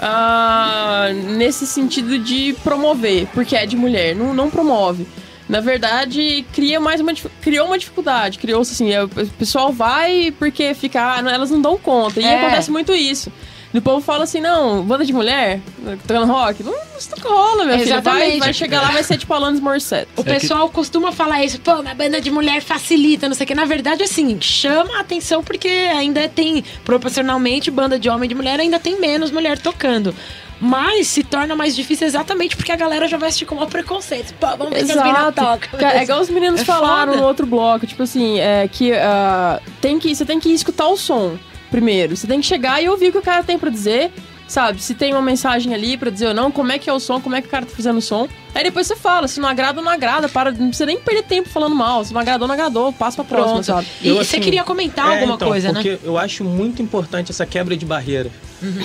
Ah, 0.00 1.08
nesse 1.12 1.66
sentido 1.66 2.18
de 2.18 2.54
promover, 2.62 3.26
porque 3.34 3.56
é 3.56 3.66
de 3.66 3.76
mulher, 3.76 4.14
não, 4.14 4.32
não 4.32 4.48
promove. 4.50 5.06
Na 5.48 5.60
verdade, 5.60 6.44
cria 6.52 6.78
mais 6.78 7.00
uma, 7.00 7.12
criou 7.40 7.66
uma 7.66 7.78
dificuldade. 7.78 8.38
Criou-se 8.38 8.72
assim, 8.72 8.92
é, 8.92 9.02
o 9.02 9.08
pessoal 9.08 9.72
vai 9.72 10.32
porque 10.38 10.74
fica, 10.74 11.14
ah, 11.16 11.30
elas 11.32 11.50
não 11.50 11.60
dão 11.60 11.78
conta. 11.78 12.20
E 12.20 12.24
É. 12.24 12.38
acontece 12.40 12.70
muito 12.70 12.94
isso. 12.94 13.32
E 13.72 13.78
o 13.78 13.82
povo 13.82 14.00
fala 14.00 14.24
assim, 14.24 14.40
não, 14.40 14.82
banda 14.82 15.04
de 15.04 15.12
mulher, 15.12 15.60
tocando 16.06 16.26
rock, 16.32 16.62
não, 16.62 16.74
isso 16.98 17.10
não 17.14 17.30
rola, 17.30 17.64
minha 17.66 17.78
filha. 17.78 18.00
Vai, 18.00 18.38
vai 18.38 18.52
chegar 18.54 18.80
lá, 18.80 18.88
vai 18.88 19.02
ser 19.02 19.18
tipo 19.18 19.32
Alanis 19.34 19.60
Morissette. 19.60 20.08
O 20.16 20.24
pessoal 20.24 20.70
costuma 20.70 21.12
falar 21.12 21.44
isso, 21.44 21.60
pô, 21.60 21.74
uma 21.74 21.94
banda 21.94 22.18
de 22.18 22.30
mulher 22.30 22.62
facilita, 22.62 23.28
não 23.28 23.34
sei 23.34 23.44
o 23.44 23.46
que. 23.46 23.54
Na 23.54 23.66
verdade, 23.66 24.02
assim, 24.02 24.40
chama 24.40 24.96
a 24.96 25.00
atenção 25.00 25.44
porque 25.44 25.68
ainda 25.68 26.26
tem, 26.30 26.64
proporcionalmente, 26.82 27.70
banda 27.70 27.98
de 27.98 28.08
homem 28.08 28.24
e 28.24 28.28
de 28.28 28.34
mulher, 28.34 28.58
ainda 28.58 28.78
tem 28.78 28.98
menos 28.98 29.30
mulher 29.30 29.58
tocando. 29.58 30.14
Mas 30.60 31.06
se 31.06 31.22
torna 31.22 31.54
mais 31.54 31.76
difícil 31.76 32.06
exatamente 32.06 32.56
porque 32.56 32.72
a 32.72 32.76
galera 32.76 33.06
já 33.06 33.16
vai 33.16 33.28
assistir 33.28 33.46
com 33.46 33.54
maior 33.54 33.68
preconceito. 33.68 34.34
Pô, 34.40 34.46
vamos 34.56 34.70
ver 34.72 34.86
se 34.86 34.90
as 34.92 34.96
meninas 34.96 35.20
Exato. 35.20 35.40
tocam. 35.40 35.78
Cara, 35.78 36.00
é 36.00 36.02
igual 36.02 36.20
os 36.20 36.30
meninos 36.30 36.60
É 36.62 36.64
falaram 36.64 37.12
foda. 37.12 37.22
no 37.22 37.28
outro 37.28 37.46
bloco, 37.46 37.86
tipo 37.86 38.02
assim, 38.02 38.40
é 38.40 38.66
que, 38.66 38.92
ah, 38.92 39.60
tem 39.80 39.98
que 40.00 40.12
você 40.14 40.24
tem 40.24 40.40
que 40.40 40.48
escutar 40.52 40.88
o 40.88 40.96
som 40.96 41.38
primeiro. 41.70 42.16
Você 42.16 42.26
tem 42.26 42.40
que 42.40 42.46
chegar 42.46 42.82
e 42.82 42.88
ouvir 42.88 43.08
o 43.08 43.12
que 43.12 43.18
o 43.18 43.22
cara 43.22 43.42
tem 43.42 43.58
pra 43.58 43.70
dizer, 43.70 44.10
sabe? 44.46 44.82
Se 44.82 44.94
tem 44.94 45.12
uma 45.12 45.22
mensagem 45.22 45.74
ali 45.74 45.96
pra 45.96 46.10
dizer 46.10 46.28
ou 46.28 46.34
não, 46.34 46.50
como 46.50 46.72
é 46.72 46.78
que 46.78 46.88
é 46.88 46.92
o 46.92 46.98
som, 47.00 47.20
como 47.20 47.36
é 47.36 47.40
que 47.42 47.48
o 47.48 47.50
cara 47.50 47.66
tá 47.66 47.74
fazendo 47.74 47.98
o 47.98 48.02
som. 48.02 48.28
Aí 48.54 48.64
depois 48.64 48.86
você 48.86 48.96
fala, 48.96 49.28
se 49.28 49.38
não 49.40 49.48
agrada, 49.48 49.80
não 49.80 49.90
agrada. 49.90 50.28
Para, 50.28 50.50
não 50.50 50.68
precisa 50.68 50.86
nem 50.86 50.98
perder 50.98 51.22
tempo 51.24 51.48
falando 51.48 51.74
mal. 51.74 52.04
Se 52.04 52.12
não 52.12 52.20
agradou, 52.20 52.48
não 52.48 52.54
agradou. 52.54 52.92
Passa 52.92 53.16
pra 53.22 53.24
próxima, 53.24 53.52
Pronto. 53.62 53.66
sabe? 53.66 53.86
E 54.02 54.08
Eu, 54.08 54.16
você 54.16 54.36
assim, 54.36 54.40
queria 54.40 54.64
comentar 54.64 55.10
É, 55.10 55.14
alguma 55.16 55.34
então, 55.34 55.48
coisa, 55.48 55.68
né? 55.72 55.74
porque 55.82 55.98
eu 56.04 56.18
acho 56.18 56.42
muito 56.44 56.82
importante 56.82 57.30
essa 57.30 57.44
quebra 57.46 57.76
de 57.76 57.84
barreira. 57.86 58.30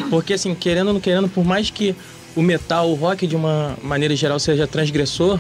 Porque, 0.10 0.34
assim, 0.34 0.54
querendo 0.54 0.88
ou 0.90 0.94
não 0.94 1.02
querendo, 1.02 1.28
por 1.28 1.44
mais 1.44 1.70
que 1.72 1.96
o 2.36 2.42
metal, 2.42 2.90
o 2.90 2.94
rock, 2.96 3.26
de 3.26 3.36
uma 3.36 3.76
maneira 3.82 4.16
geral, 4.16 4.40
seja 4.40 4.68
transgressor, 4.68 5.40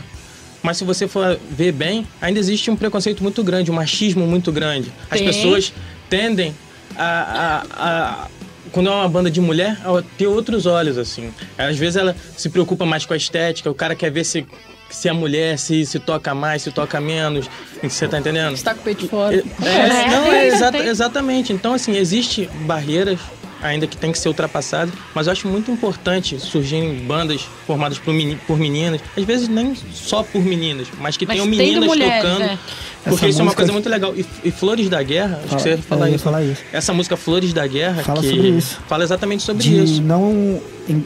mas 0.64 0.78
se 0.78 0.84
você 0.86 1.08
for 1.08 1.40
ver 1.52 1.72
bem, 1.72 2.08
ainda 2.22 2.40
existe 2.40 2.72
um 2.72 2.76
preconceito 2.76 3.22
muito 3.22 3.44
grande, 3.44 3.70
um 3.70 3.74
machismo 3.76 4.26
muito 4.26 4.52
grande. 4.52 4.92
As 5.12 5.20
Tem. 5.20 5.28
pessoas 5.28 5.74
tendem 6.10 6.56
a, 6.98 7.64
a- 7.78 7.88
a- 8.24 8.28
quando 8.72 8.90
é 8.90 8.92
uma 8.94 9.08
banda 9.10 9.30
de 9.30 9.40
mulher, 9.40 9.78
a 9.86 10.02
ter 10.18 10.26
outros 10.28 10.66
olhos, 10.66 10.98
assim. 10.98 11.32
Às 11.58 11.78
vezes 11.78 11.96
ela 11.96 12.16
se 12.36 12.50
preocupa 12.50 12.86
mais 12.86 13.06
com 13.06 13.14
a 13.14 13.18
estética, 13.18 13.70
o 13.70 13.74
cara 13.76 13.94
quer 13.94 14.10
ver 14.10 14.24
se, 14.24 14.48
se 14.90 15.08
a 15.08 15.14
mulher 15.14 15.60
se, 15.60 15.86
se 15.86 16.00
toca 16.00 16.34
mais, 16.34 16.64
se 16.64 16.72
toca 16.72 17.00
menos. 17.00 17.48
Você 17.84 18.08
tá 18.08 18.18
entendendo? 18.20 18.56
Você 18.58 18.64
tá 18.64 18.74
com 18.74 18.82
o 18.82 18.84
peito 18.84 19.08
fora. 19.08 19.36
É, 19.36 19.68
É, 19.68 20.08
não, 20.10 20.24
tem 20.24 20.34
é 20.34 20.72
tem. 20.72 20.88
exatamente. 20.88 21.54
Então, 21.54 21.74
assim, 21.74 21.96
existe 21.96 22.50
barreiras 22.66 23.20
ainda 23.64 23.88
que 23.88 23.96
tem 23.98 24.12
que 24.12 24.20
ser 24.20 24.28
ultrapassadas, 24.28 24.94
mas 25.16 25.28
eu 25.28 25.34
acho 25.34 25.48
muito 25.48 25.72
importante 25.72 26.40
surgirem 26.40 26.96
bandas 27.06 27.42
formadas 27.66 27.98
por, 27.98 28.14
meni- 28.14 28.36
por 28.48 28.58
meninas, 28.60 29.02
às 29.18 29.24
vezes 29.24 29.48
nem 29.48 29.74
só 29.94 30.22
por 30.22 30.42
meninas, 30.44 30.88
mas 31.00 31.16
que 31.18 31.26
Mas 31.26 31.36
tenham 31.38 31.50
tendo 31.50 31.58
meninas 31.58 31.88
mulheres, 31.88 32.22
tocando. 32.30 32.42
é. 32.44 32.58
Porque 33.04 33.16
Essa 33.26 33.28
isso 33.28 33.40
é 33.40 33.44
uma 33.44 33.54
coisa 33.54 33.72
muito 33.74 33.90
legal. 33.90 34.14
E, 34.16 34.26
e 34.46 34.52
Flores 34.52 34.88
da 34.88 35.04
Guerra, 35.04 35.42
acho 35.46 35.56
que 35.58 35.62
você 35.62 35.70
ia 35.72 35.78
Fala- 35.78 35.88
falar 36.00 36.10
ia 36.10 36.16
isso. 36.16 36.24
falar 36.24 36.44
isso. 36.44 36.62
Essa 36.72 36.94
música 36.94 37.18
Flores 37.18 37.52
da 37.52 37.68
Guerra, 37.68 38.02
Fala 38.04 38.22
que 38.22 38.30
sobre 38.30 38.48
isso. 38.50 38.80
fala 38.88 39.04
exatamente 39.04 39.44
sobre 39.44 39.64
de 39.64 39.84
isso. 39.84 40.02
não 40.02 40.62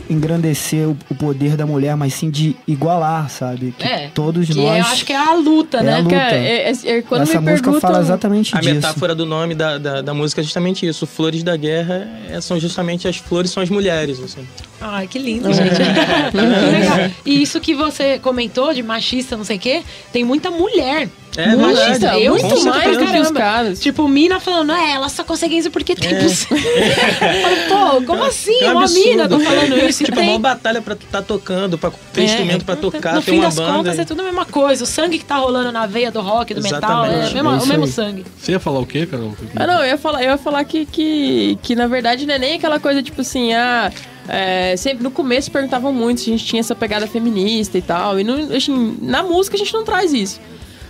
engrandecer 0.09 0.87
o, 0.87 0.95
poder 1.15 1.55
da 1.55 1.65
mulher, 1.65 1.95
mas 1.95 2.13
sim 2.13 2.29
de 2.29 2.55
igualar, 2.67 3.29
sabe? 3.29 3.73
Que 3.77 3.85
É, 3.85 4.09
todos 4.13 4.47
Que 4.47 4.55
nós. 4.55 4.77
eu 4.85 4.91
acho 4.91 5.05
que 5.05 5.13
é 5.13 5.17
a 5.17 5.33
luta, 5.33 5.77
É 5.79 5.83
né? 5.83 5.93
a 5.95 5.97
luta. 5.99 6.09
Cara, 6.15 6.35
é- 6.35 6.71
é- 6.71 6.89
é- 6.97 7.01
quando 7.01 7.21
essa 7.23 7.39
me 7.41 7.49
música 7.51 7.63
perguntam... 7.71 7.81
fala 7.89 8.01
exatamente 8.01 8.55
A 8.55 8.59
disso. 8.59 8.75
metáfora 8.75 9.13
do 9.15 9.25
nome 9.25 9.55
da, 9.55 9.77
da, 9.77 10.01
da 10.01 10.13
música 10.13 10.41
é 10.41 10.43
justamente 10.43 10.85
isso. 10.87 11.05
Flores 11.07 11.43
da 11.43 11.55
Guerra 11.55 12.07
é, 12.29 12.39
são 12.41 12.59
justamente 12.59 13.07
as 13.07 13.17
flores, 13.17 13.51
são 13.51 13.61
as 13.63 13.69
mulheres, 13.69 14.19
assim. 14.19 14.47
Ai, 14.79 15.07
que 15.07 15.17
lindo, 15.17 15.51
gente. 15.53 15.69
que 16.31 16.37
legal. 16.37 17.11
E 17.25 17.41
isso 17.41 17.59
que 17.59 17.73
você 17.73 18.19
comentou 18.19 18.73
de 18.73 18.83
machista, 18.83 19.35
não 19.35 19.43
sei 19.43 19.57
o 19.57 19.59
quê, 19.59 19.81
tem 20.13 20.23
muita 20.23 20.51
mulher. 20.51 21.09
É 21.35 21.55
machista. 21.55 21.89
verdade. 21.91 22.23
Eu 22.23 22.33
pra 22.35 22.49
certeza. 22.49 22.81
que 22.81 22.89
os 23.03 23.05
caramba. 23.11 23.39
caras. 23.39 23.79
Tipo, 23.79 24.07
mina 24.07 24.39
falando, 24.39 24.71
é, 24.71 24.93
ela 24.93 25.07
só 25.07 25.23
consegue 25.23 25.55
isso 25.55 25.69
porque 25.69 25.93
tem 25.95 26.09
É. 26.09 26.17
Pô, 27.69 28.01
como 28.05 28.23
assim? 28.23 28.59
É 28.61 28.69
um 28.69 28.71
uma 28.73 28.81
absurdo. 28.83 29.07
mina 29.09 29.29
tá 29.29 29.39
falando 29.39 29.77
isso? 29.87 30.01
e 30.03 30.05
Tipo, 30.07 30.17
é 30.19 30.21
tem. 30.21 30.29
uma 30.31 30.39
batalha 30.39 30.81
pra 30.81 30.93
estar 30.95 31.21
tocando, 31.21 31.77
pra 31.77 31.91
ter 32.13 32.21
É. 32.21 32.23
instrumento 32.25 32.65
pra 32.65 32.75
tocar, 32.75 33.13
No 33.15 33.21
ter 33.21 33.31
fim 33.31 33.37
uma 33.37 33.45
das 33.45 33.55
banda. 33.55 33.73
contas, 33.73 33.99
é 33.99 34.05
tudo 34.05 34.21
a 34.21 34.25
mesma 34.25 34.45
coisa. 34.45 34.83
O 34.83 34.87
sangue 34.87 35.19
que 35.19 35.25
tá 35.25 35.35
rolando 35.35 35.71
na 35.71 35.85
veia 35.85 36.11
do 36.11 36.21
rock, 36.21 36.53
do 36.55 36.61
metal, 36.61 37.05
é, 37.05 37.09
Exatamente. 37.25 37.31
o 37.31 37.35
mesmo, 37.35 37.49
É 37.49 37.53
o 37.53 37.57
isso 37.57 37.67
mesmo 37.67 37.87
sangue. 37.87 38.25
Você 38.39 38.51
ia 38.53 38.59
falar 38.59 38.79
o 38.79 38.85
quê, 38.85 39.05
Carol? 39.05 39.35
Ah, 39.55 39.67
não, 39.67 39.79
eu 39.81 39.85
ia 39.87 39.97
falar, 39.97 40.23
eu 40.23 40.31
ia 40.31 40.37
falar 40.37 40.63
que, 40.63 40.85
que, 40.87 41.59
que 41.61 41.75
na 41.75 41.85
verdade 41.87 42.25
não 42.25 42.33
é 42.33 42.39
nem 42.39 42.53
aquela 42.55 42.79
coisa 42.79 43.03
tipo 43.03 43.21
assim, 43.21 43.53
ah. 43.53 43.91
É, 44.27 44.75
sempre 44.77 45.03
no 45.03 45.11
começo 45.11 45.49
perguntavam 45.51 45.93
muito 45.93 46.21
se 46.21 46.29
a 46.29 46.33
gente 46.37 46.45
tinha 46.45 46.59
essa 46.59 46.75
pegada 46.75 47.07
feminista 47.07 47.77
e 47.77 47.81
tal. 47.81 48.19
E 48.19 48.23
não, 48.23 48.35
assim, 48.55 48.97
na 49.01 49.23
música 49.23 49.55
a 49.55 49.59
gente 49.59 49.73
não 49.73 49.83
traz 49.83 50.13
isso. 50.13 50.39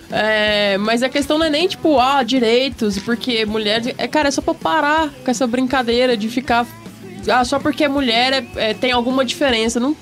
É, 0.09 0.77
mas 0.79 1.03
a 1.03 1.09
questão 1.09 1.37
não 1.37 1.45
é 1.45 1.49
nem 1.49 1.67
tipo, 1.67 1.99
ah, 1.99 2.23
direitos, 2.23 2.97
porque 2.99 3.45
mulheres. 3.45 3.93
É, 3.97 4.07
cara, 4.07 4.29
é 4.29 4.31
só 4.31 4.41
pra 4.41 4.53
parar 4.53 5.09
com 5.23 5.29
essa 5.29 5.45
brincadeira 5.45 6.15
de 6.15 6.29
ficar. 6.29 6.65
Ah, 7.29 7.43
só 7.43 7.59
porque 7.59 7.83
é 7.83 7.87
mulher 7.89 8.31
é- 8.33 8.69
é, 8.69 8.73
tem 8.73 8.91
alguma 8.93 9.25
diferença. 9.25 9.79
Não, 9.81 9.95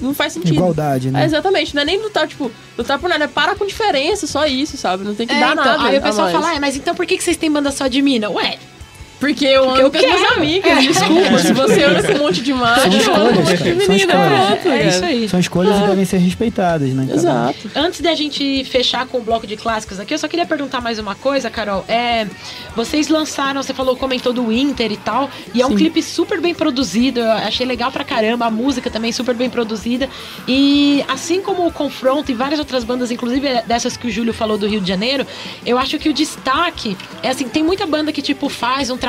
não 0.00 0.14
faz 0.14 0.32
sentido. 0.32 0.54
Igualdade, 0.54 1.08
É, 1.08 1.10
né? 1.10 1.24
exatamente, 1.26 1.74
não 1.74 1.82
é 1.82 1.84
nem 1.84 2.00
lutar, 2.00 2.26
tipo, 2.26 2.50
lutar 2.78 2.98
por 2.98 3.08
nada, 3.10 3.24
é 3.24 3.28
para 3.28 3.54
com 3.54 3.66
diferença, 3.66 4.26
só 4.26 4.46
isso, 4.46 4.78
sabe? 4.78 5.04
Não 5.04 5.14
tem 5.14 5.26
que 5.26 5.34
É, 5.34 5.40
dar 5.40 5.52
então, 5.52 5.64
nada. 5.64 5.84
aí 5.88 5.98
o 5.98 6.02
pessoal 6.02 6.30
fala, 6.30 6.52
ah, 6.52 6.60
mas 6.60 6.74
então 6.76 6.94
por 6.94 7.04
que 7.04 7.18
que 7.18 7.22
vocês 7.22 7.36
têm 7.36 7.50
banda 7.52 7.70
só 7.70 7.86
de 7.86 8.00
mina? 8.00 8.30
Ué, 8.30 8.56
Porque 9.18 9.44
eu 9.44 9.68
ando 9.68 9.80
eu 9.80 9.90
com 9.90 9.96
as 9.96 10.02
minhas 10.04 10.20
quero. 10.20 10.34
amigas, 10.34 10.82
desculpa. 10.84 11.38
Se 11.38 11.52
você 11.52 11.82
anda 11.82 12.02
com 12.02 12.12
um 12.12 12.18
monte 12.18 12.40
de 12.40 12.52
macho, 12.54 12.82
São 12.82 12.90
um 12.92 12.96
escolhas, 12.98 13.34
monte 13.34 13.46
de 13.48 13.56
cara, 13.56 13.80
são 13.80 13.94
menina, 13.94 13.94
escolhas. 13.96 14.46
pronto. 14.46 14.68
é 14.68 14.78
cara. 14.78 14.88
isso 14.88 15.04
aí. 15.04 15.28
São 15.28 15.40
escolhas 15.40 15.76
e 15.80 15.86
devem 15.86 16.04
ser 16.04 16.16
respeitadas, 16.18 16.88
né? 16.90 17.04
cara? 17.06 17.16
Exato. 17.18 17.70
Antes 17.74 18.00
da 18.00 18.14
gente 18.14 18.64
fechar 18.64 19.06
com 19.06 19.18
o 19.18 19.22
bloco 19.22 19.46
de 19.46 19.56
clássicos 19.56 19.98
aqui, 19.98 20.14
eu 20.14 20.18
só 20.18 20.28
queria 20.28 20.46
perguntar 20.46 20.80
mais 20.80 20.98
uma 21.00 21.14
coisa, 21.16 21.50
Carol. 21.50 21.84
É, 21.88 22.26
vocês 22.76 23.08
lançaram, 23.08 23.60
você 23.62 23.74
falou, 23.74 23.96
comentou 23.96 24.32
do 24.32 24.46
Winter 24.46 24.92
e 24.92 24.96
tal, 24.96 25.28
e 25.52 25.60
é 25.60 25.66
um 25.66 25.70
Sim. 25.70 25.76
clipe 25.76 26.02
super 26.02 26.40
bem 26.40 26.54
produzido. 26.54 27.20
Eu 27.20 27.32
achei 27.32 27.66
legal 27.66 27.90
pra 27.90 28.04
caramba, 28.04 28.46
a 28.46 28.50
música 28.50 28.88
também 28.88 29.10
super 29.10 29.34
bem 29.34 29.50
produzida. 29.50 30.08
E 30.46 31.04
assim 31.08 31.40
como 31.42 31.66
o 31.66 31.72
Confronto 31.72 32.30
e 32.30 32.34
várias 32.34 32.58
outras 32.60 32.84
bandas, 32.84 33.10
inclusive 33.10 33.62
dessas 33.66 33.96
que 33.96 34.06
o 34.06 34.10
Júlio 34.10 34.32
falou 34.32 34.56
do 34.56 34.66
Rio 34.68 34.80
de 34.80 34.88
Janeiro, 34.88 35.26
eu 35.66 35.76
acho 35.76 35.98
que 35.98 36.08
o 36.08 36.12
destaque 36.14 36.96
é 37.22 37.30
assim, 37.30 37.48
tem 37.48 37.64
muita 37.64 37.84
banda 37.86 38.12
que 38.12 38.22
tipo 38.22 38.48
faz 38.48 38.90
um 38.90 38.96
trabalho, 38.96 39.07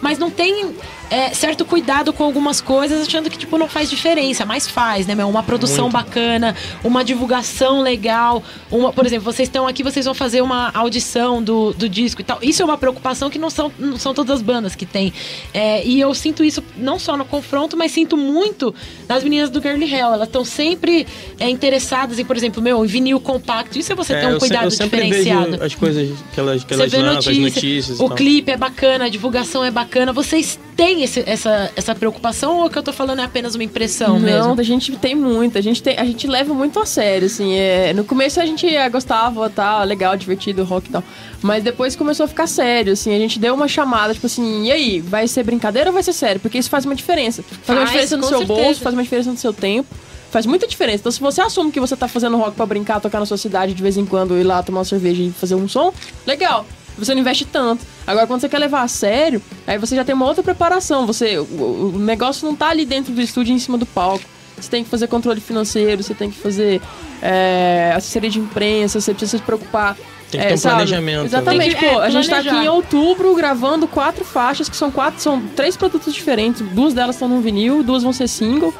mas 0.00 0.18
não 0.18 0.30
tem 0.30 0.74
é, 1.10 1.30
certo 1.34 1.64
cuidado 1.64 2.12
com 2.12 2.24
algumas 2.24 2.60
coisas, 2.60 3.06
achando 3.06 3.28
que 3.28 3.36
tipo 3.38 3.58
não 3.58 3.68
faz 3.68 3.90
diferença, 3.90 4.46
mas 4.46 4.66
faz, 4.66 5.06
né, 5.06 5.14
meu? 5.14 5.28
Uma 5.28 5.42
produção 5.42 5.90
bacana, 5.90 6.56
uma 6.82 7.04
divulgação 7.04 7.80
legal, 7.82 8.42
uma, 8.70 8.92
por 8.92 9.04
exemplo, 9.04 9.24
vocês 9.24 9.48
estão 9.48 9.66
aqui, 9.66 9.82
vocês 9.82 10.04
vão 10.06 10.14
fazer 10.14 10.40
uma 10.42 10.70
audição 10.72 11.42
do, 11.42 11.72
do 11.74 11.88
disco 11.88 12.20
e 12.20 12.24
tal. 12.24 12.38
Isso 12.42 12.62
é 12.62 12.64
uma 12.64 12.78
preocupação 12.78 13.28
que 13.30 13.38
não 13.38 13.50
são, 13.50 13.70
não 13.78 13.98
são 13.98 14.14
todas 14.14 14.36
as 14.36 14.42
bandas 14.42 14.74
que 14.74 14.86
tem. 14.86 15.12
É, 15.52 15.84
e 15.84 16.00
eu 16.00 16.14
sinto 16.14 16.42
isso 16.44 16.62
não 16.76 16.98
só 16.98 17.16
no 17.16 17.24
confronto, 17.24 17.76
mas 17.76 17.92
sinto 17.92 18.16
muito 18.16 18.74
nas 19.08 19.22
meninas 19.22 19.50
do 19.50 19.60
Girly 19.60 19.92
Hell. 19.92 20.14
Elas 20.14 20.28
estão 20.28 20.44
sempre 20.44 21.06
é, 21.38 21.48
interessadas 21.50 22.18
em, 22.18 22.24
por 22.24 22.36
exemplo, 22.36 22.62
meu, 22.62 22.84
em 22.84 22.88
vinil 22.88 23.20
compacto. 23.20 23.78
Isso 23.78 23.92
é 23.92 23.94
você 23.96 24.14
ter 24.14 24.24
É, 24.24 24.28
um 24.28 24.30
eu 24.30 24.40
se- 24.40 24.48
cuidado 24.48 24.68
diferenciado. 24.70 25.62
as 25.62 25.74
coisas 25.74 26.10
que 26.32 26.40
elas, 26.40 26.64
que 26.64 26.74
Você 26.74 26.80
elas 26.80 26.92
vê 26.92 26.98
lançam, 26.98 27.14
notícia, 27.32 27.32
as 27.32 27.54
notícias 27.54 28.00
o 28.00 28.08
tal. 28.08 28.16
clipe 28.16 28.50
é 28.50 28.56
bacana, 28.56 29.10
divulgação 29.12 29.62
é 29.64 29.70
bacana. 29.70 30.12
Vocês 30.12 30.58
têm 30.76 31.04
esse- 31.04 31.22
essa, 31.26 31.70
essa 31.76 31.94
preocupação 31.94 32.58
ou 32.58 32.66
o 32.66 32.70
que 32.70 32.76
eu 32.76 32.82
tô 32.82 32.92
falando 32.92 33.20
é 33.20 33.24
apenas 33.24 33.54
uma 33.54 33.62
impressão 33.62 34.14
Não, 34.14 34.20
mesmo? 34.20 34.58
a 34.58 34.62
gente 34.64 34.96
tem 34.96 35.14
muito, 35.14 35.56
a 35.56 35.60
gente, 35.60 35.80
tem, 35.82 35.96
a 35.96 36.04
gente 36.04 36.26
leva 36.26 36.52
muito 36.52 36.80
a 36.80 36.86
sério, 36.86 37.26
assim, 37.26 37.54
é, 37.54 37.92
no 37.92 38.02
começo 38.04 38.40
a 38.40 38.46
gente 38.46 38.66
gostava, 38.90 39.48
tá, 39.48 39.84
legal, 39.84 40.16
divertido, 40.16 40.64
rock 40.64 40.88
e 40.88 40.92
tal, 40.92 41.04
mas 41.40 41.62
depois 41.62 41.94
começou 41.94 42.24
a 42.24 42.28
ficar 42.28 42.46
sério, 42.48 42.94
assim, 42.94 43.14
a 43.14 43.18
gente 43.18 43.38
deu 43.38 43.54
uma 43.54 43.68
chamada, 43.68 44.14
tipo 44.14 44.26
assim, 44.26 44.64
e 44.64 44.72
aí, 44.72 45.00
vai 45.00 45.28
ser 45.28 45.44
brincadeira 45.44 45.90
ou 45.90 45.94
vai 45.94 46.02
ser 46.02 46.12
sério? 46.14 46.40
Porque 46.40 46.58
isso 46.58 46.70
faz 46.70 46.84
uma 46.84 46.94
diferença, 46.94 47.42
faz, 47.42 47.68
uma 47.68 47.76
Faz, 47.86 47.90
diferença 47.90 48.16
no 48.16 48.24
seu 48.24 48.38
certeza. 48.38 48.60
bolso, 48.62 48.80
faz 48.80 48.94
uma 48.94 49.02
diferença 49.02 49.30
no 49.30 49.36
seu 49.36 49.52
tempo, 49.52 49.88
faz 50.30 50.46
muita 50.46 50.66
diferença, 50.66 50.98
então 51.00 51.12
se 51.12 51.20
você 51.20 51.42
assume 51.42 51.70
que 51.70 51.78
você 51.78 51.94
tá 51.94 52.08
fazendo 52.08 52.36
rock 52.38 52.56
pra 52.56 52.64
brincar, 52.64 52.98
tocar 53.00 53.20
na 53.20 53.26
sua 53.26 53.36
cidade 53.36 53.74
de 53.74 53.82
vez 53.82 53.98
em 53.98 54.06
quando, 54.06 54.38
ir 54.38 54.42
lá 54.44 54.62
tomar 54.62 54.78
uma 54.78 54.84
cerveja 54.86 55.22
e 55.22 55.30
fazer 55.30 55.54
um 55.54 55.68
som, 55.68 55.92
legal, 56.26 56.64
você 56.98 57.14
não 57.14 57.20
investe 57.20 57.44
tanto. 57.44 57.84
Agora, 58.06 58.26
quando 58.26 58.40
você 58.40 58.48
quer 58.48 58.58
levar 58.58 58.82
a 58.82 58.88
sério, 58.88 59.40
aí 59.66 59.78
você 59.78 59.96
já 59.96 60.04
tem 60.04 60.14
uma 60.14 60.26
outra 60.26 60.42
preparação. 60.42 61.06
Você, 61.06 61.38
o, 61.38 61.92
o 61.94 61.98
negócio 61.98 62.46
não 62.46 62.54
tá 62.54 62.68
ali 62.68 62.84
dentro 62.84 63.12
do 63.12 63.20
estúdio 63.20 63.54
em 63.54 63.58
cima 63.58 63.78
do 63.78 63.86
palco. 63.86 64.24
Você 64.56 64.70
tem 64.70 64.84
que 64.84 64.90
fazer 64.90 65.06
controle 65.08 65.40
financeiro, 65.40 66.02
você 66.02 66.14
tem 66.14 66.30
que 66.30 66.38
fazer 66.38 66.80
é, 67.20 67.92
assessoria 67.96 68.30
de 68.30 68.38
imprensa, 68.38 69.00
você 69.00 69.12
precisa 69.12 69.38
se 69.38 69.42
preocupar. 69.44 69.96
Tem 70.30 70.40
que 70.40 70.46
é, 70.46 70.48
ter 70.48 70.54
um 70.54 70.58
sabe? 70.58 70.74
planejamento. 70.76 71.24
Exatamente, 71.26 71.76
Tem 71.76 71.88
que- 71.88 71.94
pô. 71.94 72.02
é, 72.02 72.06
a 72.06 72.10
gente 72.10 72.28
tá 72.28 72.38
aqui 72.38 72.48
em 72.48 72.68
outubro 72.68 73.34
gravando 73.34 73.86
quatro 73.86 74.24
faixas, 74.24 74.68
que 74.68 74.76
são 74.76 74.90
quatro, 74.90 75.20
são 75.20 75.42
três 75.54 75.76
produtos 75.76 76.12
diferentes. 76.14 76.62
Duas 76.70 76.94
delas 76.94 77.16
estão 77.16 77.28
no 77.28 77.40
vinil, 77.40 77.82
duas 77.82 78.02
vão 78.02 78.12
ser 78.12 78.28
single. 78.28 78.72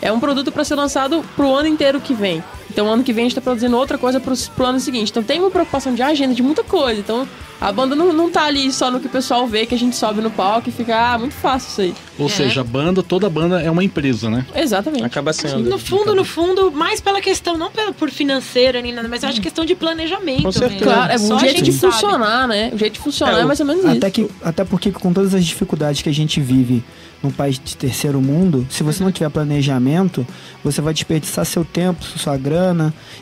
É 0.00 0.12
um 0.12 0.20
produto 0.20 0.52
para 0.52 0.64
ser 0.64 0.74
lançado 0.74 1.24
pro 1.36 1.52
ano 1.54 1.68
inteiro 1.68 2.00
que 2.00 2.14
vem. 2.14 2.42
Então, 2.74 2.92
ano 2.92 3.04
que 3.04 3.12
vem 3.12 3.22
a 3.22 3.28
gente 3.28 3.36
tá 3.36 3.40
produzindo 3.40 3.76
outra 3.76 3.96
coisa 3.96 4.18
pro, 4.18 4.36
pro 4.56 4.66
ano 4.66 4.80
seguinte. 4.80 5.10
Então, 5.12 5.22
tem 5.22 5.38
uma 5.38 5.50
preocupação 5.50 5.94
de 5.94 6.02
agenda, 6.02 6.34
de 6.34 6.42
muita 6.42 6.64
coisa. 6.64 6.98
Então, 6.98 7.26
a 7.60 7.70
banda 7.70 7.94
não, 7.94 8.12
não 8.12 8.28
tá 8.28 8.42
ali 8.42 8.70
só 8.72 8.90
no 8.90 8.98
que 8.98 9.06
o 9.06 9.10
pessoal 9.10 9.46
vê, 9.46 9.64
que 9.64 9.76
a 9.76 9.78
gente 9.78 9.94
sobe 9.94 10.20
no 10.20 10.28
palco 10.28 10.68
e 10.68 10.72
fica, 10.72 11.12
ah, 11.12 11.16
muito 11.16 11.34
fácil 11.36 11.68
isso 11.68 11.80
aí. 11.80 11.94
Ou 12.18 12.28
seja, 12.28 12.62
a 12.62 12.64
banda, 12.64 13.00
toda 13.00 13.30
banda 13.30 13.62
é 13.62 13.70
uma 13.70 13.82
empresa, 13.84 14.28
né? 14.28 14.44
Exatamente. 14.56 15.04
Acaba 15.04 15.32
sendo. 15.32 15.70
No 15.70 15.78
fundo, 15.78 16.14
no 16.16 16.24
fundo, 16.24 16.72
mais 16.72 17.00
pela 17.00 17.20
questão, 17.20 17.56
não 17.56 17.70
por 17.96 18.10
financeiro 18.10 18.80
nem 18.82 18.92
nada, 18.92 19.08
mas 19.08 19.22
eu 19.22 19.28
acho 19.28 19.40
questão 19.40 19.64
de 19.64 19.76
planejamento. 19.76 20.42
Com 20.42 20.52
certeza. 20.52 20.84
Claro, 20.84 21.12
é 21.12 21.14
a 21.14 21.38
jeito 21.38 21.62
de 21.62 21.72
sabe. 21.72 21.92
funcionar, 21.92 22.48
né? 22.48 22.70
O 22.72 22.78
jeito 22.78 22.94
de 22.94 22.98
funcionar 22.98 23.38
É, 23.38 23.40
é, 23.42 23.44
mais 23.44 23.60
ou 23.60 23.66
menos 23.66 23.84
Até, 23.84 24.08
isso. 24.08 24.10
que, 24.10 24.30
até 24.42 24.64
porque 24.64 24.90
com 24.90 25.12
todas 25.12 25.32
as 25.32 25.44
dificuldades 25.44 26.02
que 26.02 26.08
a 26.08 26.14
gente 26.14 26.40
vive 26.40 26.82
num 27.22 27.30
país 27.30 27.58
de 27.58 27.76
terceiro 27.76 28.20
mundo, 28.20 28.66
se 28.68 28.82
você 28.82 29.02
não 29.02 29.10
tiver 29.10 29.30
planejamento, 29.30 30.26
você 30.62 30.80
vai 30.82 30.92
desperdiçar 30.92 31.44
seu 31.46 31.64
tempo, 31.64 32.04
sua 32.04 32.36
grana 32.36 32.63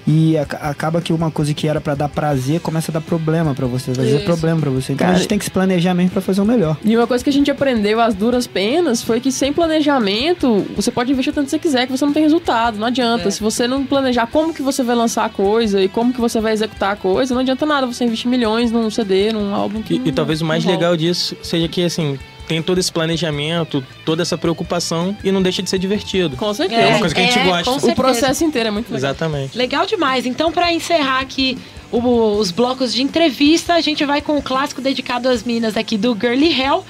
e 0.06 0.36
aca- 0.38 0.58
acaba 0.58 1.00
que 1.00 1.12
uma 1.12 1.30
coisa 1.30 1.52
que 1.54 1.66
era 1.66 1.80
pra 1.80 1.94
dar 1.94 2.08
prazer 2.08 2.60
começa 2.60 2.90
a 2.90 2.94
dar 2.94 3.00
problema 3.00 3.54
pra 3.54 3.66
você, 3.66 3.92
vai 3.92 4.06
ser 4.06 4.24
problema 4.24 4.60
pra 4.60 4.70
você. 4.70 4.92
Então 4.92 5.06
a 5.06 5.08
Cara, 5.08 5.18
gente 5.18 5.28
tem 5.28 5.38
que 5.38 5.44
se 5.44 5.50
planejar 5.50 5.94
mesmo 5.94 6.10
pra 6.10 6.20
fazer 6.20 6.40
o 6.40 6.44
melhor. 6.44 6.76
E 6.84 6.96
uma 6.96 7.06
coisa 7.06 7.22
que 7.24 7.30
a 7.30 7.32
gente 7.32 7.50
aprendeu 7.50 8.00
às 8.00 8.14
duras 8.14 8.46
penas 8.46 9.02
foi 9.02 9.20
que 9.20 9.32
sem 9.32 9.52
planejamento, 9.52 10.66
você 10.76 10.90
pode 10.90 11.12
investir 11.12 11.32
o 11.32 11.34
tanto 11.34 11.46
que 11.46 11.50
você 11.50 11.58
quiser, 11.58 11.86
que 11.86 11.92
você 11.92 12.04
não 12.04 12.12
tem 12.12 12.22
resultado. 12.22 12.78
Não 12.78 12.86
adianta. 12.86 13.28
É. 13.28 13.30
Se 13.30 13.40
você 13.40 13.66
não 13.66 13.84
planejar 13.84 14.26
como 14.26 14.52
que 14.54 14.62
você 14.62 14.82
vai 14.82 14.94
lançar 14.96 15.24
a 15.24 15.28
coisa 15.28 15.80
e 15.82 15.88
como 15.88 16.12
que 16.12 16.20
você 16.20 16.40
vai 16.40 16.52
executar 16.52 16.92
a 16.92 16.96
coisa, 16.96 17.34
não 17.34 17.40
adianta 17.40 17.64
nada 17.66 17.86
você 17.86 18.04
investir 18.04 18.30
milhões 18.30 18.70
num 18.70 18.90
CD, 18.90 19.32
num 19.32 19.54
álbum 19.54 19.82
que. 19.82 19.94
E, 19.94 19.96
e 19.96 20.00
não- 20.06 20.12
talvez 20.12 20.40
o 20.40 20.44
mais 20.44 20.64
legal 20.64 20.96
disso 20.96 21.36
seja 21.42 21.68
que, 21.68 21.84
assim, 21.84 22.18
tem 22.48 22.62
todo 22.62 22.78
esse 22.78 22.92
planejamento, 22.92 23.84
toda 24.04 24.22
essa 24.22 24.36
preocupação 24.36 25.16
e 25.22 25.30
não 25.32 25.42
deixa 25.42 25.62
de 25.62 25.70
ser 25.70 25.78
divertido. 25.78 26.36
Com 26.36 26.52
certeza. 26.52 26.80
É 26.82 26.88
uma 26.88 26.98
coisa 26.98 27.14
que 27.14 27.20
a 27.20 27.24
gente 27.24 27.38
É, 27.38 27.44
gosta. 27.44 27.64
com 27.80 27.86
O 27.88 27.94
processo 27.94 28.44
inteiro 28.44 28.68
é 28.68 28.72
muito 28.72 28.86
legal. 28.92 28.98
Exatamente. 29.10 29.56
Legal 29.56 29.86
demais. 29.86 30.26
Então, 30.26 30.50
pra 30.52 30.72
encerrar 30.72 31.20
aqui 31.20 31.56
o- 31.90 32.36
os 32.38 32.50
blocos 32.50 32.92
de 32.92 33.02
entrevista, 33.02 33.74
a 33.74 33.80
gente 33.80 34.04
vai 34.04 34.20
com 34.20 34.36
o 34.36 34.42
clássico 34.42 34.80
dedicado 34.80 35.28
às 35.28 35.42
meninas 35.42 35.76
aqui 35.76 35.96
do 35.96 36.16
Girly 36.18 36.52
Hell. 36.60 36.84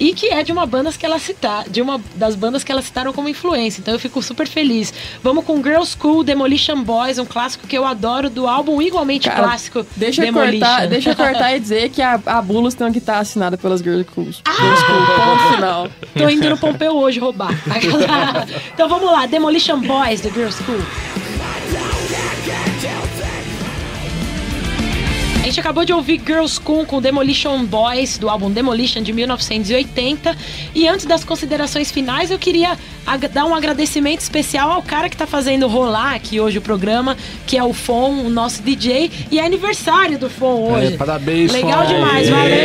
E 0.00 0.14
que 0.14 0.28
é 0.28 0.42
de 0.42 0.50
uma 0.50 0.64
banda 0.64 0.90
que 0.92 1.04
ela 1.04 1.18
cita, 1.18 1.64
de 1.68 1.82
uma 1.82 2.00
das 2.16 2.34
bandas 2.34 2.64
que 2.64 2.72
elas 2.72 2.86
citaram 2.86 3.12
como 3.12 3.28
influência. 3.28 3.80
Então 3.80 3.92
eu 3.92 4.00
fico 4.00 4.22
super 4.22 4.48
feliz. 4.48 4.92
Vamos 5.22 5.44
com 5.44 5.62
Girl 5.62 5.84
School 5.84 6.24
Demolition 6.24 6.82
Boys, 6.82 7.18
um 7.18 7.26
clássico 7.26 7.66
que 7.66 7.76
eu 7.76 7.84
adoro 7.84 8.30
do 8.30 8.46
álbum 8.46 8.80
igualmente 8.80 9.28
Cara, 9.28 9.42
clássico 9.42 9.86
Deixa 9.94 10.22
eu, 10.22 10.26
Demolition. 10.26 10.66
cortar, 10.66 10.86
deixa 10.88 11.10
eu 11.10 11.16
cortar 11.16 11.54
e 11.54 11.60
dizer 11.60 11.90
que 11.90 12.00
a, 12.00 12.18
a 12.24 12.40
Bulls 12.40 12.74
tem 12.74 12.90
que 12.90 12.98
estar 12.98 13.18
assinada 13.18 13.58
pelas 13.58 13.80
Girl 13.80 14.00
Schools. 14.02 14.40
Ah! 14.46 14.52
Girl 14.52 14.76
School, 14.76 15.06
ponto 15.16 15.54
final. 15.54 15.88
Tô 16.16 16.28
indo 16.30 16.48
no 16.48 16.56
Pompeu 16.56 16.96
hoje 16.96 17.20
roubar. 17.20 17.50
então 18.72 18.88
vamos 18.88 19.12
lá, 19.12 19.26
Demolition 19.26 19.80
Boys 19.80 20.22
do 20.22 20.30
Girl 20.30 20.50
School. 20.50 20.80
A 25.40 25.42
gente 25.42 25.58
acabou 25.58 25.86
de 25.86 25.92
ouvir 25.92 26.20
Girls 26.24 26.60
School 26.62 26.84
com 26.84 27.00
Demolition 27.00 27.64
Boys, 27.64 28.18
do 28.18 28.28
álbum 28.28 28.50
Demolition 28.50 29.02
de 29.02 29.10
1980. 29.10 30.36
E 30.74 30.86
antes 30.86 31.06
das 31.06 31.24
considerações 31.24 31.90
finais, 31.90 32.30
eu 32.30 32.38
queria 32.38 32.76
dar 33.32 33.46
um 33.46 33.54
agradecimento 33.54 34.20
especial 34.20 34.70
ao 34.70 34.82
cara 34.82 35.08
que 35.08 35.16
tá 35.16 35.26
fazendo 35.26 35.66
rolar 35.66 36.14
aqui 36.14 36.38
hoje 36.38 36.58
o 36.58 36.60
programa, 36.60 37.16
que 37.46 37.56
é 37.56 37.64
o 37.64 37.72
Fon, 37.72 38.22
o 38.22 38.28
nosso 38.28 38.62
DJ. 38.62 39.10
E 39.30 39.38
é 39.38 39.44
aniversário 39.46 40.18
do 40.18 40.28
Fon 40.28 40.72
hoje. 40.72 40.92
É, 40.92 40.96
parabéns, 40.98 41.50
Legal 41.52 41.86
Fon. 41.86 41.94
demais, 41.94 42.28
valeu! 42.28 42.60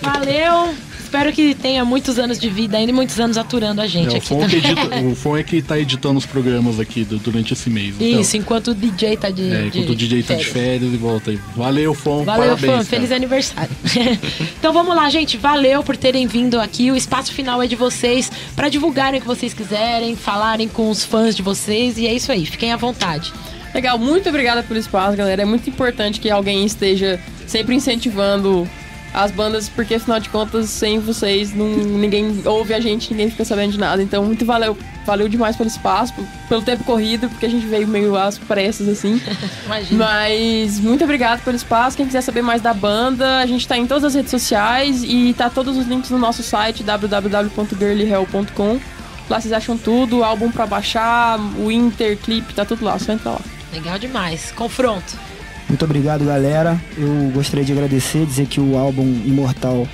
Valeu! 0.00 0.87
Espero 1.08 1.32
que 1.32 1.54
tenha 1.54 1.86
muitos 1.86 2.18
anos 2.18 2.38
de 2.38 2.50
vida 2.50 2.76
ainda 2.76 2.90
e 2.90 2.94
muitos 2.94 3.18
anos 3.18 3.38
aturando 3.38 3.80
a 3.80 3.86
gente 3.86 4.08
É, 4.08 4.12
o, 4.12 4.16
aqui 4.18 4.26
Fon 4.26 4.44
edita, 4.44 4.96
o 5.10 5.14
Fon 5.14 5.36
é 5.38 5.42
que 5.42 5.62
tá 5.62 5.78
editando 5.78 6.18
os 6.18 6.26
programas 6.26 6.78
aqui 6.78 7.02
do- 7.02 7.16
durante 7.16 7.54
esse 7.54 7.70
mês. 7.70 7.94
então. 7.98 8.20
Isso, 8.20 8.36
enquanto 8.36 8.72
o 8.72 8.74
DJ 8.74 9.16
tá 9.16 9.30
de. 9.30 9.50
É, 9.50 9.66
enquanto 9.68 9.88
o 9.88 9.94
DJ 9.96 10.22
tá 10.22 10.34
de 10.34 10.44
férias 10.44 10.92
e 10.92 10.96
volta 10.98 11.30
aí. 11.30 11.40
Valeu, 11.56 11.94
Fon. 11.94 12.24
Valeu, 12.24 12.42
parabéns, 12.48 12.60
fã. 12.60 12.72
cara. 12.72 12.84
Feliz 12.84 13.10
aniversário. 13.10 13.70
então 14.58 14.70
vamos 14.70 14.94
lá, 14.94 15.08
gente. 15.08 15.38
Valeu 15.38 15.82
por 15.82 15.96
terem 15.96 16.26
vindo 16.26 16.60
aqui. 16.60 16.90
O 16.92 16.96
espaço 16.96 17.32
final 17.32 17.62
é 17.62 17.66
de 17.66 17.74
vocês 17.74 18.30
para 18.54 18.68
divulgarem 18.68 19.18
o 19.18 19.22
que 19.22 19.26
vocês 19.26 19.54
quiserem, 19.54 20.14
falarem 20.14 20.68
com 20.68 20.90
os 20.90 21.04
fãs 21.04 21.34
de 21.34 21.40
vocês. 21.40 21.96
E 21.96 22.06
é 22.06 22.12
isso 22.12 22.30
aí. 22.30 22.44
Fiquem 22.44 22.70
à 22.70 22.76
vontade. 22.76 23.32
Legal, 23.74 23.98
muito 23.98 24.28
obrigada 24.28 24.62
pelo 24.62 24.78
espaço, 24.78 25.16
galera. 25.16 25.40
É 25.40 25.44
muito 25.46 25.70
importante 25.70 26.20
que 26.20 26.30
alguém 26.30 26.66
esteja 26.66 27.18
sempre 27.46 27.74
incentivando 27.74 28.68
as 29.12 29.30
bandas, 29.30 29.68
porque 29.68 29.94
afinal 29.94 30.20
de 30.20 30.28
contas, 30.28 30.68
sem 30.70 30.98
vocês, 30.98 31.54
não, 31.54 31.66
ninguém 31.66 32.42
ouve 32.44 32.74
a 32.74 32.80
gente, 32.80 33.10
ninguém 33.10 33.30
fica 33.30 33.44
sabendo 33.44 33.72
de 33.72 33.78
nada. 33.78 34.02
Então, 34.02 34.24
muito 34.24 34.44
valeu, 34.44 34.76
valeu 35.06 35.28
demais 35.28 35.56
pelo 35.56 35.68
espaço, 35.68 36.14
pelo 36.48 36.62
tempo 36.62 36.84
corrido, 36.84 37.28
porque 37.28 37.46
a 37.46 37.48
gente 37.48 37.66
veio 37.66 37.88
meio 37.88 38.16
às 38.16 38.38
pressas 38.38 38.88
assim. 38.88 39.20
Imagina. 39.66 40.04
Mas 40.04 40.78
muito 40.80 41.04
obrigado 41.04 41.42
pelo 41.42 41.56
espaço. 41.56 41.96
Quem 41.96 42.06
quiser 42.06 42.20
saber 42.20 42.42
mais 42.42 42.60
da 42.60 42.74
banda, 42.74 43.38
a 43.38 43.46
gente 43.46 43.66
tá 43.66 43.76
em 43.76 43.86
todas 43.86 44.04
as 44.04 44.14
redes 44.14 44.30
sociais 44.30 45.02
e 45.02 45.34
tá 45.36 45.48
todos 45.50 45.76
os 45.76 45.86
links 45.86 46.10
no 46.10 46.18
nosso 46.18 46.42
site 46.42 46.82
www.girlyhell.com. 46.82 48.80
Lá 49.28 49.40
vocês 49.40 49.52
acham 49.52 49.76
tudo, 49.76 50.24
álbum 50.24 50.50
pra 50.50 50.66
baixar, 50.66 51.38
o 51.58 51.70
Inter, 51.70 52.16
clipe, 52.16 52.54
tá 52.54 52.64
tudo 52.64 52.84
lá, 52.84 52.98
só 52.98 53.12
entra 53.12 53.32
lá. 53.32 53.40
Legal 53.72 53.98
demais. 53.98 54.50
Confronto. 54.52 55.27
Muito 55.68 55.84
obrigado, 55.84 56.24
galera. 56.24 56.80
Eu 56.96 57.30
gostaria 57.32 57.64
de 57.64 57.72
agradecer, 57.72 58.24
dizer 58.24 58.46
que 58.46 58.58
o 58.58 58.76
álbum 58.78 59.04
Imortal 59.24 59.86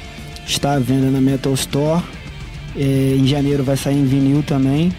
está 0.46 0.74
à 0.74 0.78
venda 0.78 1.10
na 1.10 1.20
Metal 1.20 1.52
Store. 1.54 2.02
É, 2.76 3.16
em 3.18 3.26
janeiro 3.26 3.64
vai 3.64 3.76
sair 3.76 3.98
em 3.98 4.04
vinil 4.04 4.42
também. 4.42 4.94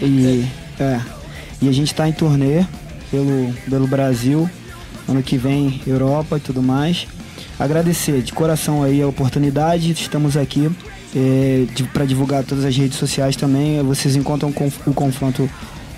E, 0.00 0.44
é, 0.78 1.00
e 1.62 1.68
a 1.68 1.72
gente 1.72 1.88
está 1.88 2.06
em 2.06 2.12
turnê 2.12 2.66
pelo, 3.10 3.52
pelo 3.70 3.86
Brasil. 3.86 4.48
Ano 5.08 5.22
que 5.22 5.38
vem, 5.38 5.80
Europa 5.86 6.36
e 6.36 6.40
tudo 6.40 6.62
mais. 6.62 7.06
Agradecer 7.58 8.20
de 8.20 8.34
coração 8.34 8.82
aí 8.82 9.00
a 9.00 9.06
oportunidade. 9.06 9.92
Estamos 9.92 10.36
aqui 10.36 10.70
é, 11.14 11.64
para 11.94 12.04
divulgar 12.04 12.44
todas 12.44 12.66
as 12.66 12.76
redes 12.76 12.98
sociais 12.98 13.34
também. 13.34 13.82
Vocês 13.82 14.14
encontram 14.14 14.52
o 14.86 14.92
confronto 14.92 15.48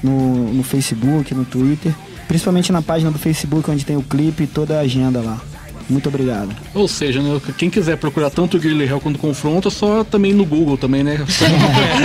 no, 0.04 0.54
no 0.54 0.62
Facebook, 0.62 1.34
no 1.34 1.44
Twitter. 1.44 1.92
Principalmente 2.28 2.70
na 2.70 2.82
página 2.82 3.10
do 3.10 3.18
Facebook, 3.18 3.68
onde 3.70 3.84
tem 3.84 3.96
o 3.96 4.02
clipe 4.02 4.44
e 4.44 4.46
toda 4.46 4.76
a 4.76 4.80
agenda 4.80 5.20
lá. 5.20 5.40
Muito 5.88 6.06
obrigado. 6.10 6.54
Ou 6.74 6.86
seja, 6.86 7.22
né, 7.22 7.40
quem 7.56 7.70
quiser 7.70 7.96
procurar 7.96 8.28
tanto 8.28 8.58
o 8.58 8.60
Guerrilla 8.60 8.84
Hell 8.84 9.00
quanto 9.00 9.16
o 9.16 9.18
Confronto, 9.18 9.68
é 9.68 9.70
só 9.70 10.04
também 10.04 10.34
no 10.34 10.44
Google 10.44 10.76
também, 10.76 11.02
né? 11.02 11.18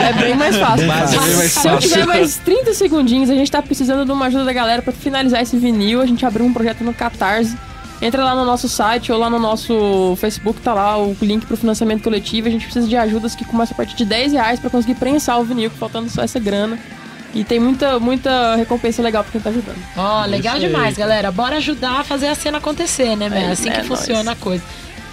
É 0.02 0.14
bem 0.14 0.36
mais 0.36 0.56
fácil. 0.56 0.86
É 0.86 0.88
bem 0.88 1.36
mais 1.36 1.52
Se 1.52 1.68
eu 1.68 1.74
fácil. 1.74 1.90
tiver 1.90 2.06
mais 2.06 2.38
30 2.38 2.74
segundinhos, 2.74 3.30
a 3.30 3.36
gente 3.36 3.52
tá 3.52 3.62
precisando 3.62 4.06
de 4.06 4.12
uma 4.14 4.28
ajuda 4.28 4.46
da 4.46 4.54
galera 4.54 4.82
pra 4.82 4.94
finalizar 4.94 5.42
esse 5.42 5.58
vinil. 5.58 6.00
A 6.02 6.06
gente 6.06 6.26
abriu 6.26 6.46
um 6.46 6.54
projeto 6.54 6.82
no 6.82 6.94
Catarse. 6.94 7.58
Entra 8.02 8.24
lá 8.24 8.36
no 8.36 8.46
nosso 8.46 8.68
site 8.70 9.12
ou 9.12 9.18
lá 9.20 9.30
no 9.30 9.40
nosso 9.40 10.16
Facebook, 10.20 10.62
tá 10.62 10.74
lá 10.74 10.98
o 10.98 11.16
link 11.22 11.46
pro 11.46 11.56
financiamento 11.58 12.04
coletivo. 12.04 12.48
A 12.48 12.52
gente 12.52 12.64
precisa 12.64 12.88
de 12.88 12.96
ajudas 12.96 13.36
que 13.36 13.44
começam 13.46 13.74
a 13.74 13.78
partir 13.78 13.96
de 13.98 14.06
10 14.06 14.32
reais 14.34 14.60
pra 14.62 14.70
conseguir 14.70 14.96
prensar 14.96 15.40
o 15.40 15.44
vinil, 15.44 15.70
faltando 15.70 16.10
só 16.10 16.22
essa 16.22 16.40
grana. 16.40 16.80
E 17.34 17.44
tem 17.44 17.60
muita, 17.60 18.00
muita 18.00 18.56
recompensa 18.56 19.02
legal 19.02 19.24
pra 19.24 19.32
quem 19.32 19.42
tá 19.42 19.50
ajudando. 19.50 19.78
Ó, 19.98 20.26
legal 20.26 20.56
Isso 20.56 20.66
aí. 20.66 20.72
demais, 20.72 20.96
galera. 20.98 21.32
Bora 21.32 21.58
ajudar 21.58 22.02
a 22.02 22.04
fazer 22.04 22.28
a 22.28 22.36
cena 22.36 22.60
acontecer, 22.60 23.16
né, 23.16 23.28
É, 23.34 23.40
é, 23.46 23.52
assim 23.52 23.70
é 23.70 23.74
que 23.82 23.88
funciona 23.88 24.32
a 24.34 24.36
coisa. 24.36 24.64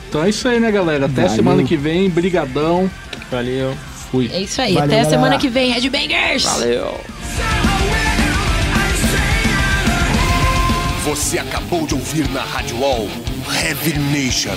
Então 0.09 0.23
é 0.25 0.29
isso 0.29 0.47
aí, 0.47 0.61
né, 0.61 0.71
galera? 0.71 1.07
Até 1.07 1.23
Valeu. 1.23 1.37
semana 1.37 1.63
que 1.65 1.77
vem. 1.77 2.11
Brigadão. 2.11 2.91
Valeu. 3.31 3.75
Fui. 4.11 4.29
É 4.33 4.41
isso 4.41 4.61
aí. 4.61 4.75
Valeu, 4.75 4.85
Até 4.87 4.95
a 4.95 5.03
galera. 5.05 5.11
semana 5.17 5.39
que 5.39 5.49
vem. 5.49 5.71
Headbangers! 5.73 6.43
Valeu! 6.45 7.01
Você 11.05 11.39
acabou 11.39 11.87
de 11.87 11.95
ouvir 11.95 12.29
na 12.31 12.43
Rádio 12.43 12.79
Wall 12.81 13.09
Heavy 13.63 13.99
Nation. 13.99 14.51